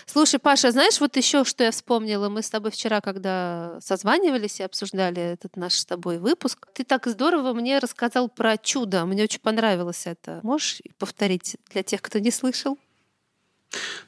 Слушай, 0.06 0.38
Паша, 0.38 0.70
знаешь, 0.70 1.00
вот 1.00 1.16
еще 1.16 1.44
что 1.44 1.64
я 1.64 1.70
вспомнила? 1.70 2.28
Мы 2.28 2.42
с 2.42 2.50
тобой 2.50 2.70
вчера, 2.70 3.00
когда 3.00 3.78
созванивались 3.80 4.60
и 4.60 4.62
обсуждали 4.62 5.20
этот 5.20 5.56
наш 5.56 5.74
с 5.74 5.84
тобой 5.84 6.18
выпуск, 6.18 6.66
ты 6.74 6.84
так 6.84 7.06
здорово 7.06 7.52
мне 7.52 7.78
рассказал 7.78 8.28
про 8.28 8.56
чудо. 8.56 9.04
Мне 9.04 9.24
очень 9.24 9.40
понравилось 9.40 10.06
это. 10.06 10.40
Можешь 10.42 10.80
повторить 10.98 11.56
для 11.70 11.82
тех, 11.82 12.02
кто 12.02 12.18
не 12.18 12.30
слышал? 12.30 12.78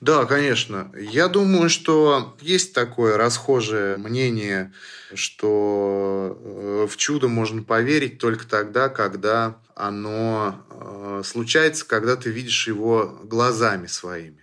Да, 0.01 0.25
конечно. 0.25 0.91
Я 0.97 1.29
думаю, 1.29 1.69
что 1.69 2.37
есть 2.41 2.73
такое 2.73 3.19
расхожее 3.19 3.99
мнение, 3.99 4.73
что 5.15 6.39
э, 6.41 6.87
в 6.91 6.97
чудо 6.97 7.29
можно 7.29 7.63
поверить 7.63 8.19
только 8.19 8.47
тогда, 8.47 8.89
когда 8.89 9.59
оно 9.75 10.65
э, 10.71 11.23
случается, 11.25 11.87
когда 11.87 12.17
ты 12.17 12.31
видишь 12.31 12.67
его 12.67 13.19
глазами 13.25 13.87
своими. 13.87 14.41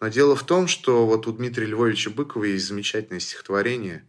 Но 0.00 0.08
дело 0.08 0.36
в 0.36 0.42
том, 0.42 0.68
что 0.68 1.06
вот 1.06 1.26
у 1.26 1.32
Дмитрия 1.32 1.66
Львовича 1.66 2.10
Быкова 2.10 2.44
есть 2.44 2.66
замечательное 2.66 3.20
стихотворение. 3.20 4.04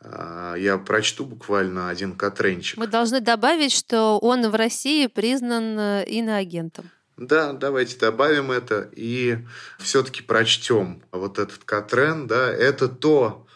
А, 0.00 0.54
я 0.54 0.78
прочту 0.78 1.24
буквально 1.24 1.88
один 1.88 2.14
катренчик. 2.16 2.78
Мы 2.78 2.86
должны 2.86 3.20
добавить, 3.20 3.72
что 3.72 4.18
он 4.18 4.48
в 4.48 4.54
России 4.54 5.06
признан 5.06 5.78
э, 5.78 6.04
иноагентом. 6.06 6.90
Да, 7.16 7.54
давайте 7.54 7.98
добавим 7.98 8.50
это 8.50 8.90
и 8.94 9.38
все-таки 9.78 10.22
прочтем 10.22 11.02
вот 11.12 11.38
этот 11.38 11.64
Катрен. 11.64 12.26
Да, 12.26 12.50
это 12.50 12.88
то, 12.88 13.46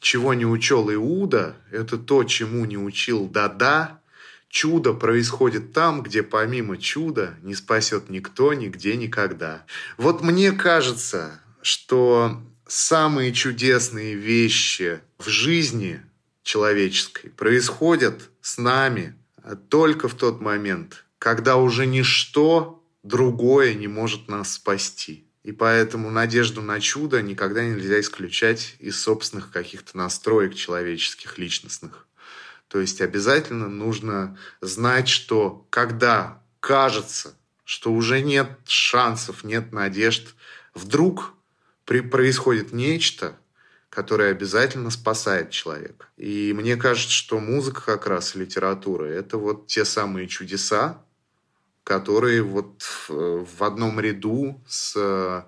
чего 0.00 0.34
не 0.34 0.44
учел 0.44 0.92
Иуда, 0.92 1.56
это 1.70 1.96
то, 1.96 2.24
чему 2.24 2.66
не 2.66 2.76
учил 2.76 3.26
Дада. 3.26 4.00
Чудо 4.48 4.92
происходит 4.92 5.72
там, 5.72 6.02
где 6.02 6.22
помимо 6.22 6.76
чуда 6.78 7.36
не 7.42 7.54
спасет 7.54 8.08
никто, 8.08 8.54
нигде, 8.54 8.96
никогда. 8.96 9.64
Вот 9.98 10.22
мне 10.22 10.52
кажется, 10.52 11.40
что 11.62 12.40
самые 12.66 13.32
чудесные 13.32 14.14
вещи 14.14 15.00
в 15.18 15.28
жизни 15.28 16.00
человеческой 16.42 17.30
происходят 17.30 18.30
с 18.40 18.58
нами 18.58 19.14
только 19.68 20.08
в 20.08 20.14
тот 20.14 20.40
момент, 20.40 21.04
когда 21.18 21.56
уже 21.56 21.86
ничто 21.86 22.82
другое 23.02 23.74
не 23.74 23.88
может 23.88 24.28
нас 24.28 24.54
спасти. 24.54 25.24
И 25.42 25.52
поэтому 25.52 26.10
надежду 26.10 26.60
на 26.60 26.80
чудо 26.80 27.22
никогда 27.22 27.64
нельзя 27.64 28.00
исключать 28.00 28.74
из 28.80 29.00
собственных 29.00 29.52
каких-то 29.52 29.96
настроек 29.96 30.54
человеческих, 30.56 31.38
личностных. 31.38 32.08
То 32.68 32.80
есть 32.80 33.00
обязательно 33.00 33.68
нужно 33.68 34.38
знать, 34.60 35.08
что 35.08 35.66
когда 35.70 36.42
кажется, 36.60 37.36
что 37.64 37.92
уже 37.92 38.20
нет 38.20 38.50
шансов, 38.66 39.44
нет 39.44 39.72
надежд, 39.72 40.34
вдруг 40.74 41.34
при, 41.84 42.00
происходит 42.00 42.72
нечто, 42.72 43.36
которое 43.88 44.30
обязательно 44.30 44.90
спасает 44.90 45.50
человека. 45.50 46.06
И 46.16 46.52
мне 46.54 46.76
кажется, 46.76 47.12
что 47.12 47.38
музыка 47.38 47.80
как 47.80 48.06
раз, 48.06 48.34
литература, 48.34 49.04
это 49.04 49.38
вот 49.38 49.68
те 49.68 49.84
самые 49.84 50.28
чудеса, 50.28 51.02
которые 51.82 52.42
вот 52.42 52.82
в 53.08 53.62
одном 53.62 54.00
ряду 54.00 54.60
с 54.68 55.46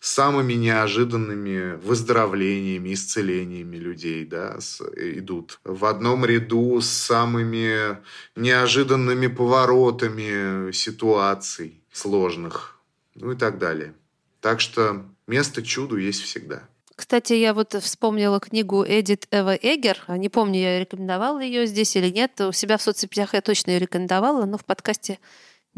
самыми 0.00 0.54
неожиданными 0.54 1.76
выздоровлениями, 1.76 2.94
исцелениями 2.94 3.76
людей 3.76 4.24
да, 4.24 4.60
с, 4.60 4.80
идут. 4.96 5.60
В 5.64 5.84
одном 5.84 6.24
ряду 6.24 6.80
с 6.80 6.88
самыми 6.88 7.98
неожиданными 8.36 9.26
поворотами 9.26 10.72
ситуаций 10.72 11.82
сложных, 11.92 12.80
ну 13.14 13.32
и 13.32 13.36
так 13.36 13.58
далее. 13.58 13.94
Так 14.40 14.60
что 14.60 15.04
место 15.26 15.62
чуду 15.62 15.96
есть 15.96 16.22
всегда. 16.22 16.62
Кстати, 16.94 17.32
я 17.34 17.54
вот 17.54 17.74
вспомнила 17.80 18.40
книгу 18.40 18.84
Эдит 18.84 19.28
Эва 19.30 19.54
Эгер. 19.54 20.02
Не 20.08 20.28
помню, 20.28 20.60
я 20.60 20.80
рекомендовала 20.80 21.38
ее 21.38 21.64
здесь 21.66 21.94
или 21.94 22.10
нет. 22.10 22.40
У 22.40 22.50
себя 22.50 22.76
в 22.76 22.82
соцсетях 22.82 23.34
я 23.34 23.40
точно 23.40 23.70
ее 23.70 23.78
рекомендовала, 23.78 24.46
но 24.46 24.58
в 24.58 24.64
подкасте 24.64 25.20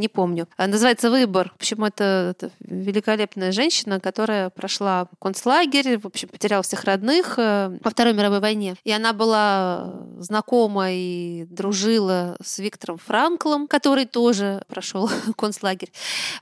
не 0.01 0.09
помню. 0.09 0.48
А, 0.57 0.66
называется 0.66 1.11
«Выбор». 1.11 1.51
В 1.51 1.57
общем, 1.61 1.84
это, 1.84 2.34
это 2.36 2.51
великолепная 2.61 3.53
женщина, 3.53 4.01
которая 4.01 4.51
прошла 4.51 5.07
концлагерь, 5.20 5.98
в 5.98 6.07
общем, 6.07 6.28
потеряла 6.28 6.62
всех 6.62 6.84
родных 6.84 7.34
э, 7.38 7.78
во 7.82 7.90
Второй 7.90 8.14
мировой 8.14 8.40
войне. 8.40 8.74
И 8.84 8.90
она 8.90 9.12
была 9.12 9.92
знакома 10.18 10.90
и 10.90 11.46
дружила 11.51 12.36
с 12.42 12.59
Виктором 12.59 12.98
Франклом, 12.98 13.68
который 13.68 14.07
тоже 14.07 14.62
прошел 14.68 15.11
концлагерь. 15.36 15.92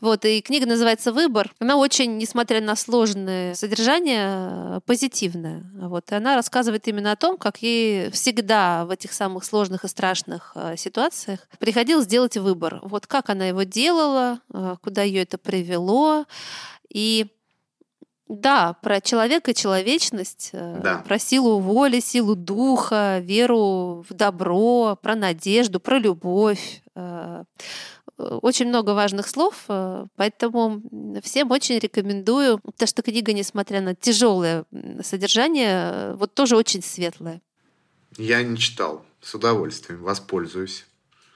Вот, 0.00 0.24
и 0.24 0.40
книга 0.40 0.66
называется 0.66 1.12
«Выбор». 1.12 1.52
Она 1.58 1.76
очень, 1.76 2.16
несмотря 2.16 2.60
на 2.60 2.76
сложное 2.76 3.54
содержание, 3.54 4.80
позитивная. 4.86 5.64
Вот, 5.74 6.12
и 6.12 6.14
она 6.14 6.36
рассказывает 6.36 6.86
именно 6.86 7.12
о 7.12 7.16
том, 7.16 7.36
как 7.36 7.60
ей 7.62 8.10
всегда 8.10 8.84
в 8.84 8.90
этих 8.90 9.12
самых 9.12 9.44
сложных 9.44 9.84
и 9.84 9.88
страшных 9.88 10.52
э, 10.54 10.76
ситуациях 10.76 11.40
приходилось 11.58 12.06
делать 12.06 12.36
выбор. 12.36 12.78
Вот 12.82 13.06
как 13.06 13.30
она 13.30 13.47
его 13.48 13.64
делала, 13.64 14.40
а, 14.52 14.76
куда 14.76 15.02
ее 15.02 15.22
это 15.22 15.38
привело. 15.38 16.26
И 16.88 17.26
да, 18.28 18.74
про 18.82 19.00
человека 19.00 19.50
и 19.52 19.54
человечность, 19.54 20.50
э, 20.52 20.80
да. 20.82 20.98
про 20.98 21.18
силу 21.18 21.60
воли, 21.60 22.00
силу 22.00 22.34
духа, 22.34 23.20
веру 23.20 24.04
в 24.08 24.12
добро, 24.12 24.98
про 25.00 25.16
надежду, 25.16 25.80
про 25.80 25.98
любовь. 25.98 26.82
Э, 26.94 27.44
очень 28.18 28.68
много 28.68 28.90
важных 28.90 29.28
слов, 29.28 29.64
э, 29.68 30.06
поэтому 30.16 30.82
всем 31.22 31.50
очень 31.50 31.78
рекомендую, 31.78 32.58
потому 32.58 32.86
что 32.86 33.02
книга, 33.02 33.32
несмотря 33.32 33.80
на 33.80 33.94
тяжелое 33.94 34.64
содержание, 35.02 36.14
вот 36.14 36.34
тоже 36.34 36.56
очень 36.56 36.82
светлая. 36.82 37.40
Я 38.18 38.42
не 38.42 38.58
читал, 38.58 39.06
с 39.22 39.34
удовольствием 39.34 40.02
воспользуюсь 40.02 40.84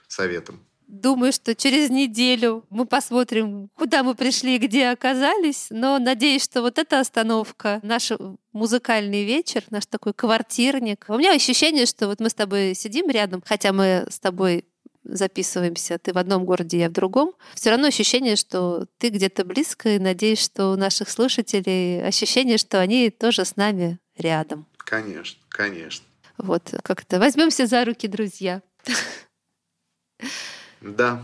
советом. 0.09 0.61
Думаю, 0.93 1.33
что 1.33 1.55
через 1.55 1.89
неделю 1.89 2.67
мы 2.69 2.85
посмотрим, 2.85 3.71
куда 3.79 4.03
мы 4.03 4.15
пришли 4.15 4.57
и 4.57 4.59
где 4.59 4.89
оказались. 4.89 5.69
Но 5.71 5.99
надеюсь, 5.99 6.45
что 6.45 6.61
вот 6.61 6.77
эта 6.77 7.01
остановка, 7.01 7.81
наш 7.83 8.13
музыкальный 8.53 9.25
вечер, 9.25 9.65
наш 9.71 9.87
такой 9.87 10.13
квартирник. 10.13 11.07
У 11.09 11.17
меня 11.17 11.35
ощущение, 11.35 11.87
что 11.87 12.09
вот 12.09 12.21
мы 12.21 12.29
с 12.29 12.35
тобой 12.35 12.75
сидим 12.75 13.09
рядом, 13.09 13.43
хотя 13.47 13.73
мы 13.73 14.07
с 14.11 14.21
тобой 14.21 14.67
записываемся, 15.03 15.99
ты 15.99 16.13
в 16.13 16.19
одном 16.19 16.45
городе, 16.45 16.81
я 16.81 16.91
в 16.91 16.93
другом, 16.93 17.33
все 17.55 17.71
равно 17.71 17.87
ощущение, 17.87 18.37
что 18.37 18.85
ты 18.99 19.09
где-то 19.09 19.47
близко, 19.47 19.97
и 19.97 19.99
надеюсь, 19.99 20.43
что 20.45 20.73
у 20.73 20.77
наших 20.77 21.09
слушателей 21.09 22.07
ощущение, 22.07 22.59
что 22.59 22.81
они 22.81 23.09
тоже 23.09 23.47
с 23.47 23.57
нами 23.57 23.99
рядом. 24.19 24.67
Конечно, 24.77 25.41
конечно. 25.49 26.05
Вот, 26.37 26.75
как-то 26.83 27.19
возьмемся 27.19 27.67
за 27.67 27.83
руки, 27.87 28.07
друзья. 28.07 28.61
Да, 30.83 31.23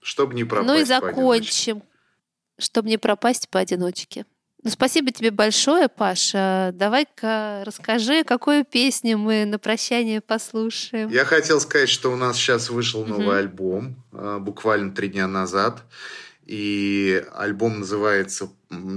чтобы 0.00 0.34
не 0.34 0.44
пропасть 0.44 0.68
Ну 0.68 0.80
и 0.80 0.84
закончим, 0.84 1.82
чтобы 2.58 2.88
не 2.88 2.96
пропасть 2.96 3.48
поодиночке. 3.48 4.24
Ну, 4.62 4.68
спасибо 4.68 5.10
тебе 5.10 5.30
большое, 5.30 5.88
Паша. 5.88 6.72
Давай-ка 6.74 7.62
расскажи, 7.64 8.24
какую 8.24 8.64
песню 8.66 9.16
мы 9.16 9.46
на 9.46 9.58
прощание 9.58 10.20
послушаем. 10.20 11.08
Я 11.08 11.24
хотел 11.24 11.60
сказать, 11.60 11.88
что 11.88 12.12
у 12.12 12.16
нас 12.16 12.36
сейчас 12.36 12.68
вышел 12.68 13.06
новый 13.06 13.26
угу. 13.26 13.34
альбом, 13.36 13.96
а, 14.12 14.38
буквально 14.38 14.94
три 14.94 15.08
дня 15.08 15.26
назад. 15.26 15.82
И 16.50 17.24
альбом 17.32 17.78
называется 17.78 18.50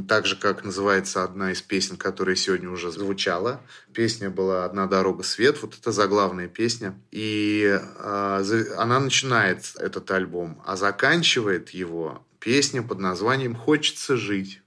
так 0.09 0.25
же, 0.25 0.35
как 0.35 0.63
называется 0.63 1.23
одна 1.23 1.51
из 1.51 1.61
песен, 1.61 1.97
которая 1.97 2.35
сегодня 2.35 2.67
уже 2.67 2.89
звучала. 2.89 3.61
Песня 3.93 4.31
была 4.31 4.65
«Одна 4.65 4.87
дорога 4.87 5.21
свет», 5.21 5.61
вот 5.61 5.77
это 5.79 5.91
заглавная 5.91 6.47
песня. 6.47 6.99
И 7.11 7.79
э, 7.79 8.63
она 8.75 8.99
начинает 8.99 9.71
этот 9.77 10.09
альбом, 10.09 10.63
а 10.65 10.75
заканчивает 10.75 11.69
его 11.69 12.25
песня 12.39 12.81
под 12.81 12.97
названием 12.97 13.53
«Хочется 13.55 14.17
жить». 14.17 14.63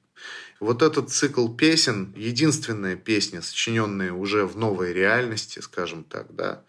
Вот 0.60 0.80
этот 0.80 1.10
цикл 1.10 1.48
песен, 1.48 2.14
единственная 2.16 2.94
песня, 2.94 3.42
сочиненная 3.42 4.12
уже 4.12 4.46
в 4.46 4.56
новой 4.56 4.92
реальности, 4.92 5.58
скажем 5.58 6.04
так, 6.04 6.36
да, 6.36 6.62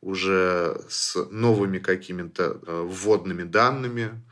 уже 0.00 0.80
с 0.88 1.22
новыми 1.30 1.78
какими-то 1.78 2.58
э, 2.66 2.82
вводными 2.88 3.42
данными, 3.42 4.22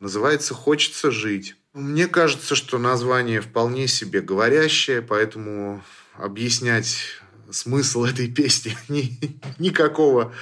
называется 0.00 0.54
«Хочется 0.54 1.10
жить». 1.10 1.56
Мне 1.72 2.06
кажется, 2.06 2.54
что 2.54 2.78
название 2.78 3.40
вполне 3.40 3.86
себе 3.86 4.20
говорящее, 4.20 5.02
поэтому 5.02 5.82
объяснять 6.14 7.20
смысл 7.50 8.04
этой 8.04 8.28
песни 8.28 8.76
ни, 8.88 9.18
никакого, 9.58 10.34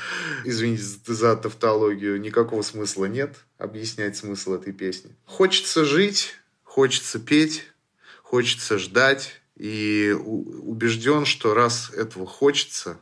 извините 0.44 0.82
за 1.06 1.36
тавтологию, 1.36 2.20
никакого 2.20 2.62
смысла 2.62 3.06
нет 3.06 3.36
объяснять 3.58 4.16
смысл 4.16 4.54
этой 4.54 4.72
песни. 4.72 5.14
Хочется 5.24 5.84
жить, 5.84 6.34
хочется 6.62 7.18
петь, 7.18 7.64
хочется 8.22 8.78
ждать 8.78 9.40
и 9.56 10.14
убежден, 10.18 11.24
что 11.24 11.54
раз 11.54 11.90
этого 11.90 12.26
хочется, 12.26 12.98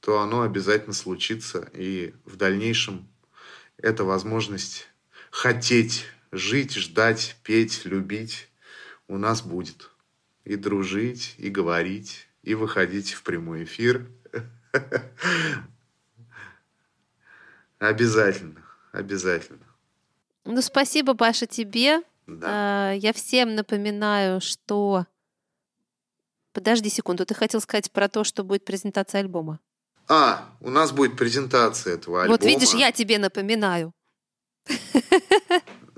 то 0.00 0.20
оно 0.20 0.42
обязательно 0.42 0.94
случится. 0.94 1.68
И 1.74 2.14
в 2.24 2.36
дальнейшем 2.36 3.08
эта 3.78 4.04
возможность 4.04 4.88
хотеть 5.34 6.06
жить, 6.30 6.74
ждать, 6.74 7.36
петь, 7.42 7.84
любить 7.84 8.48
у 9.08 9.18
нас 9.18 9.42
будет. 9.42 9.90
И 10.44 10.54
дружить, 10.54 11.34
и 11.38 11.50
говорить, 11.50 12.28
и 12.42 12.54
выходить 12.54 13.12
в 13.12 13.24
прямой 13.24 13.64
эфир. 13.64 14.06
Обязательно, 17.78 18.62
обязательно. 18.92 19.66
Ну, 20.44 20.62
спасибо, 20.62 21.14
Паша, 21.14 21.46
тебе. 21.46 22.02
Да. 22.26 22.46
А, 22.46 22.92
я 22.92 23.12
всем 23.12 23.54
напоминаю, 23.56 24.40
что... 24.40 25.06
Подожди 26.52 26.88
секунду, 26.88 27.26
ты 27.26 27.34
хотел 27.34 27.60
сказать 27.60 27.90
про 27.90 28.08
то, 28.08 28.24
что 28.24 28.44
будет 28.44 28.64
презентация 28.64 29.20
альбома. 29.20 29.58
А, 30.08 30.48
у 30.60 30.70
нас 30.70 30.92
будет 30.92 31.16
презентация 31.16 31.94
этого 31.94 32.22
альбома. 32.22 32.38
Вот 32.38 32.46
видишь, 32.46 32.72
я 32.74 32.92
тебе 32.92 33.18
напоминаю. 33.18 33.92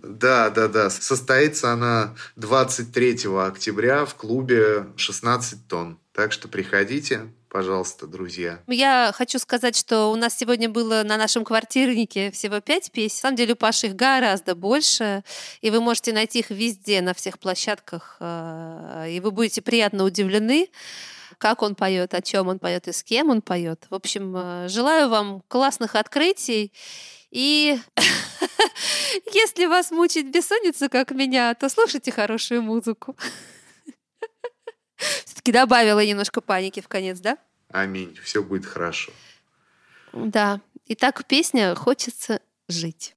Да, 0.08 0.50
да, 0.50 0.68
да. 0.68 0.88
Состоится 0.90 1.72
она 1.72 2.14
23 2.36 3.26
октября 3.38 4.04
в 4.04 4.14
клубе 4.14 4.86
16 4.96 5.66
тонн. 5.66 5.98
Так 6.12 6.32
что 6.32 6.48
приходите, 6.48 7.28
пожалуйста, 7.50 8.06
друзья. 8.06 8.60
Я 8.68 9.12
хочу 9.14 9.38
сказать, 9.38 9.76
что 9.76 10.06
у 10.12 10.16
нас 10.16 10.36
сегодня 10.36 10.68
было 10.68 11.02
на 11.04 11.16
нашем 11.16 11.44
квартирнике 11.44 12.30
всего 12.30 12.60
пять 12.60 12.90
песен. 12.92 13.16
На 13.16 13.20
самом 13.20 13.36
деле 13.36 13.52
у 13.54 13.56
Паши 13.56 13.88
их 13.88 13.96
гораздо 13.96 14.54
больше, 14.54 15.24
и 15.60 15.70
вы 15.70 15.80
можете 15.80 16.12
найти 16.12 16.38
их 16.38 16.50
везде, 16.50 17.00
на 17.00 17.12
всех 17.12 17.38
площадках, 17.38 18.16
э, 18.20 19.06
и 19.10 19.20
вы 19.20 19.30
будете 19.30 19.60
приятно 19.62 20.04
удивлены 20.04 20.68
как 21.38 21.62
он 21.62 21.74
поет, 21.74 22.14
о 22.14 22.22
чем 22.22 22.48
он 22.48 22.58
поет 22.58 22.88
и 22.88 22.92
с 22.92 23.02
кем 23.02 23.28
он 23.28 23.42
поет. 23.42 23.86
В 23.90 23.94
общем, 23.94 24.34
э, 24.36 24.68
желаю 24.68 25.08
вам 25.10 25.42
классных 25.48 25.94
открытий. 25.94 26.72
И 27.30 27.78
если 29.32 29.66
вас 29.66 29.90
мучает 29.90 30.30
бессонница, 30.30 30.88
как 30.88 31.10
меня, 31.10 31.54
то 31.54 31.68
слушайте 31.68 32.10
хорошую 32.12 32.62
музыку. 32.62 33.16
Все-таки 34.96 35.52
добавила 35.52 36.04
немножко 36.04 36.40
паники 36.40 36.80
в 36.80 36.88
конец, 36.88 37.20
да? 37.20 37.38
Аминь. 37.70 38.16
Все 38.22 38.42
будет 38.42 38.66
хорошо. 38.66 39.12
Да. 40.12 40.60
Итак, 40.88 41.24
песня 41.26 41.74
«Хочется 41.74 42.40
жить». 42.68 43.14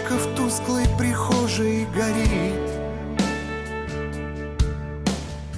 Лампочка 0.00 0.14
в 0.14 0.36
тусклой 0.36 0.84
прихожей 0.98 1.86
горит. 1.94 2.70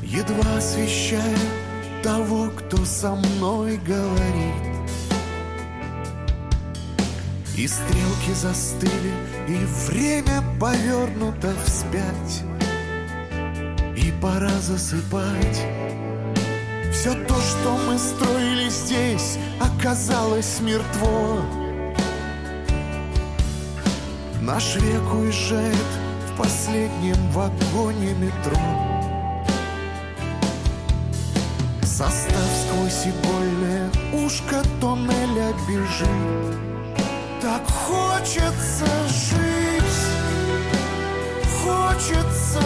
Едва 0.03 0.57
освещая 0.57 1.37
того, 2.03 2.51
кто 2.51 2.85
со 2.85 3.15
мной 3.15 3.79
говорит. 3.87 4.83
И 7.57 7.69
стрелки 7.69 8.33
застыли, 8.35 9.13
и 9.49 9.65
время 9.87 10.43
повернуто 10.59 11.53
вспять. 11.65 12.43
И 13.97 14.13
пора 14.21 14.59
засыпать. 14.61 15.67
Все 16.93 17.15
то, 17.27 17.35
что 17.35 17.79
мы 17.89 17.99
строили 17.99 18.69
здесь, 18.69 19.39
оказалось 19.61 20.61
мертво 20.61 21.62
Наш 24.43 24.75
век 24.75 25.15
уезжает 25.15 25.77
в 26.27 26.37
последнем 26.37 27.17
вагоне 27.31 28.13
метро. 28.15 28.59
Состав 31.85 32.51
сквозь 32.67 33.07
игольное 33.07 33.89
ушко 34.13 34.65
тоннеля 34.81 35.55
бежит. 35.69 36.59
Так 37.41 37.63
хочется 37.71 38.87
жить, 39.07 40.01
хочется 41.65 42.61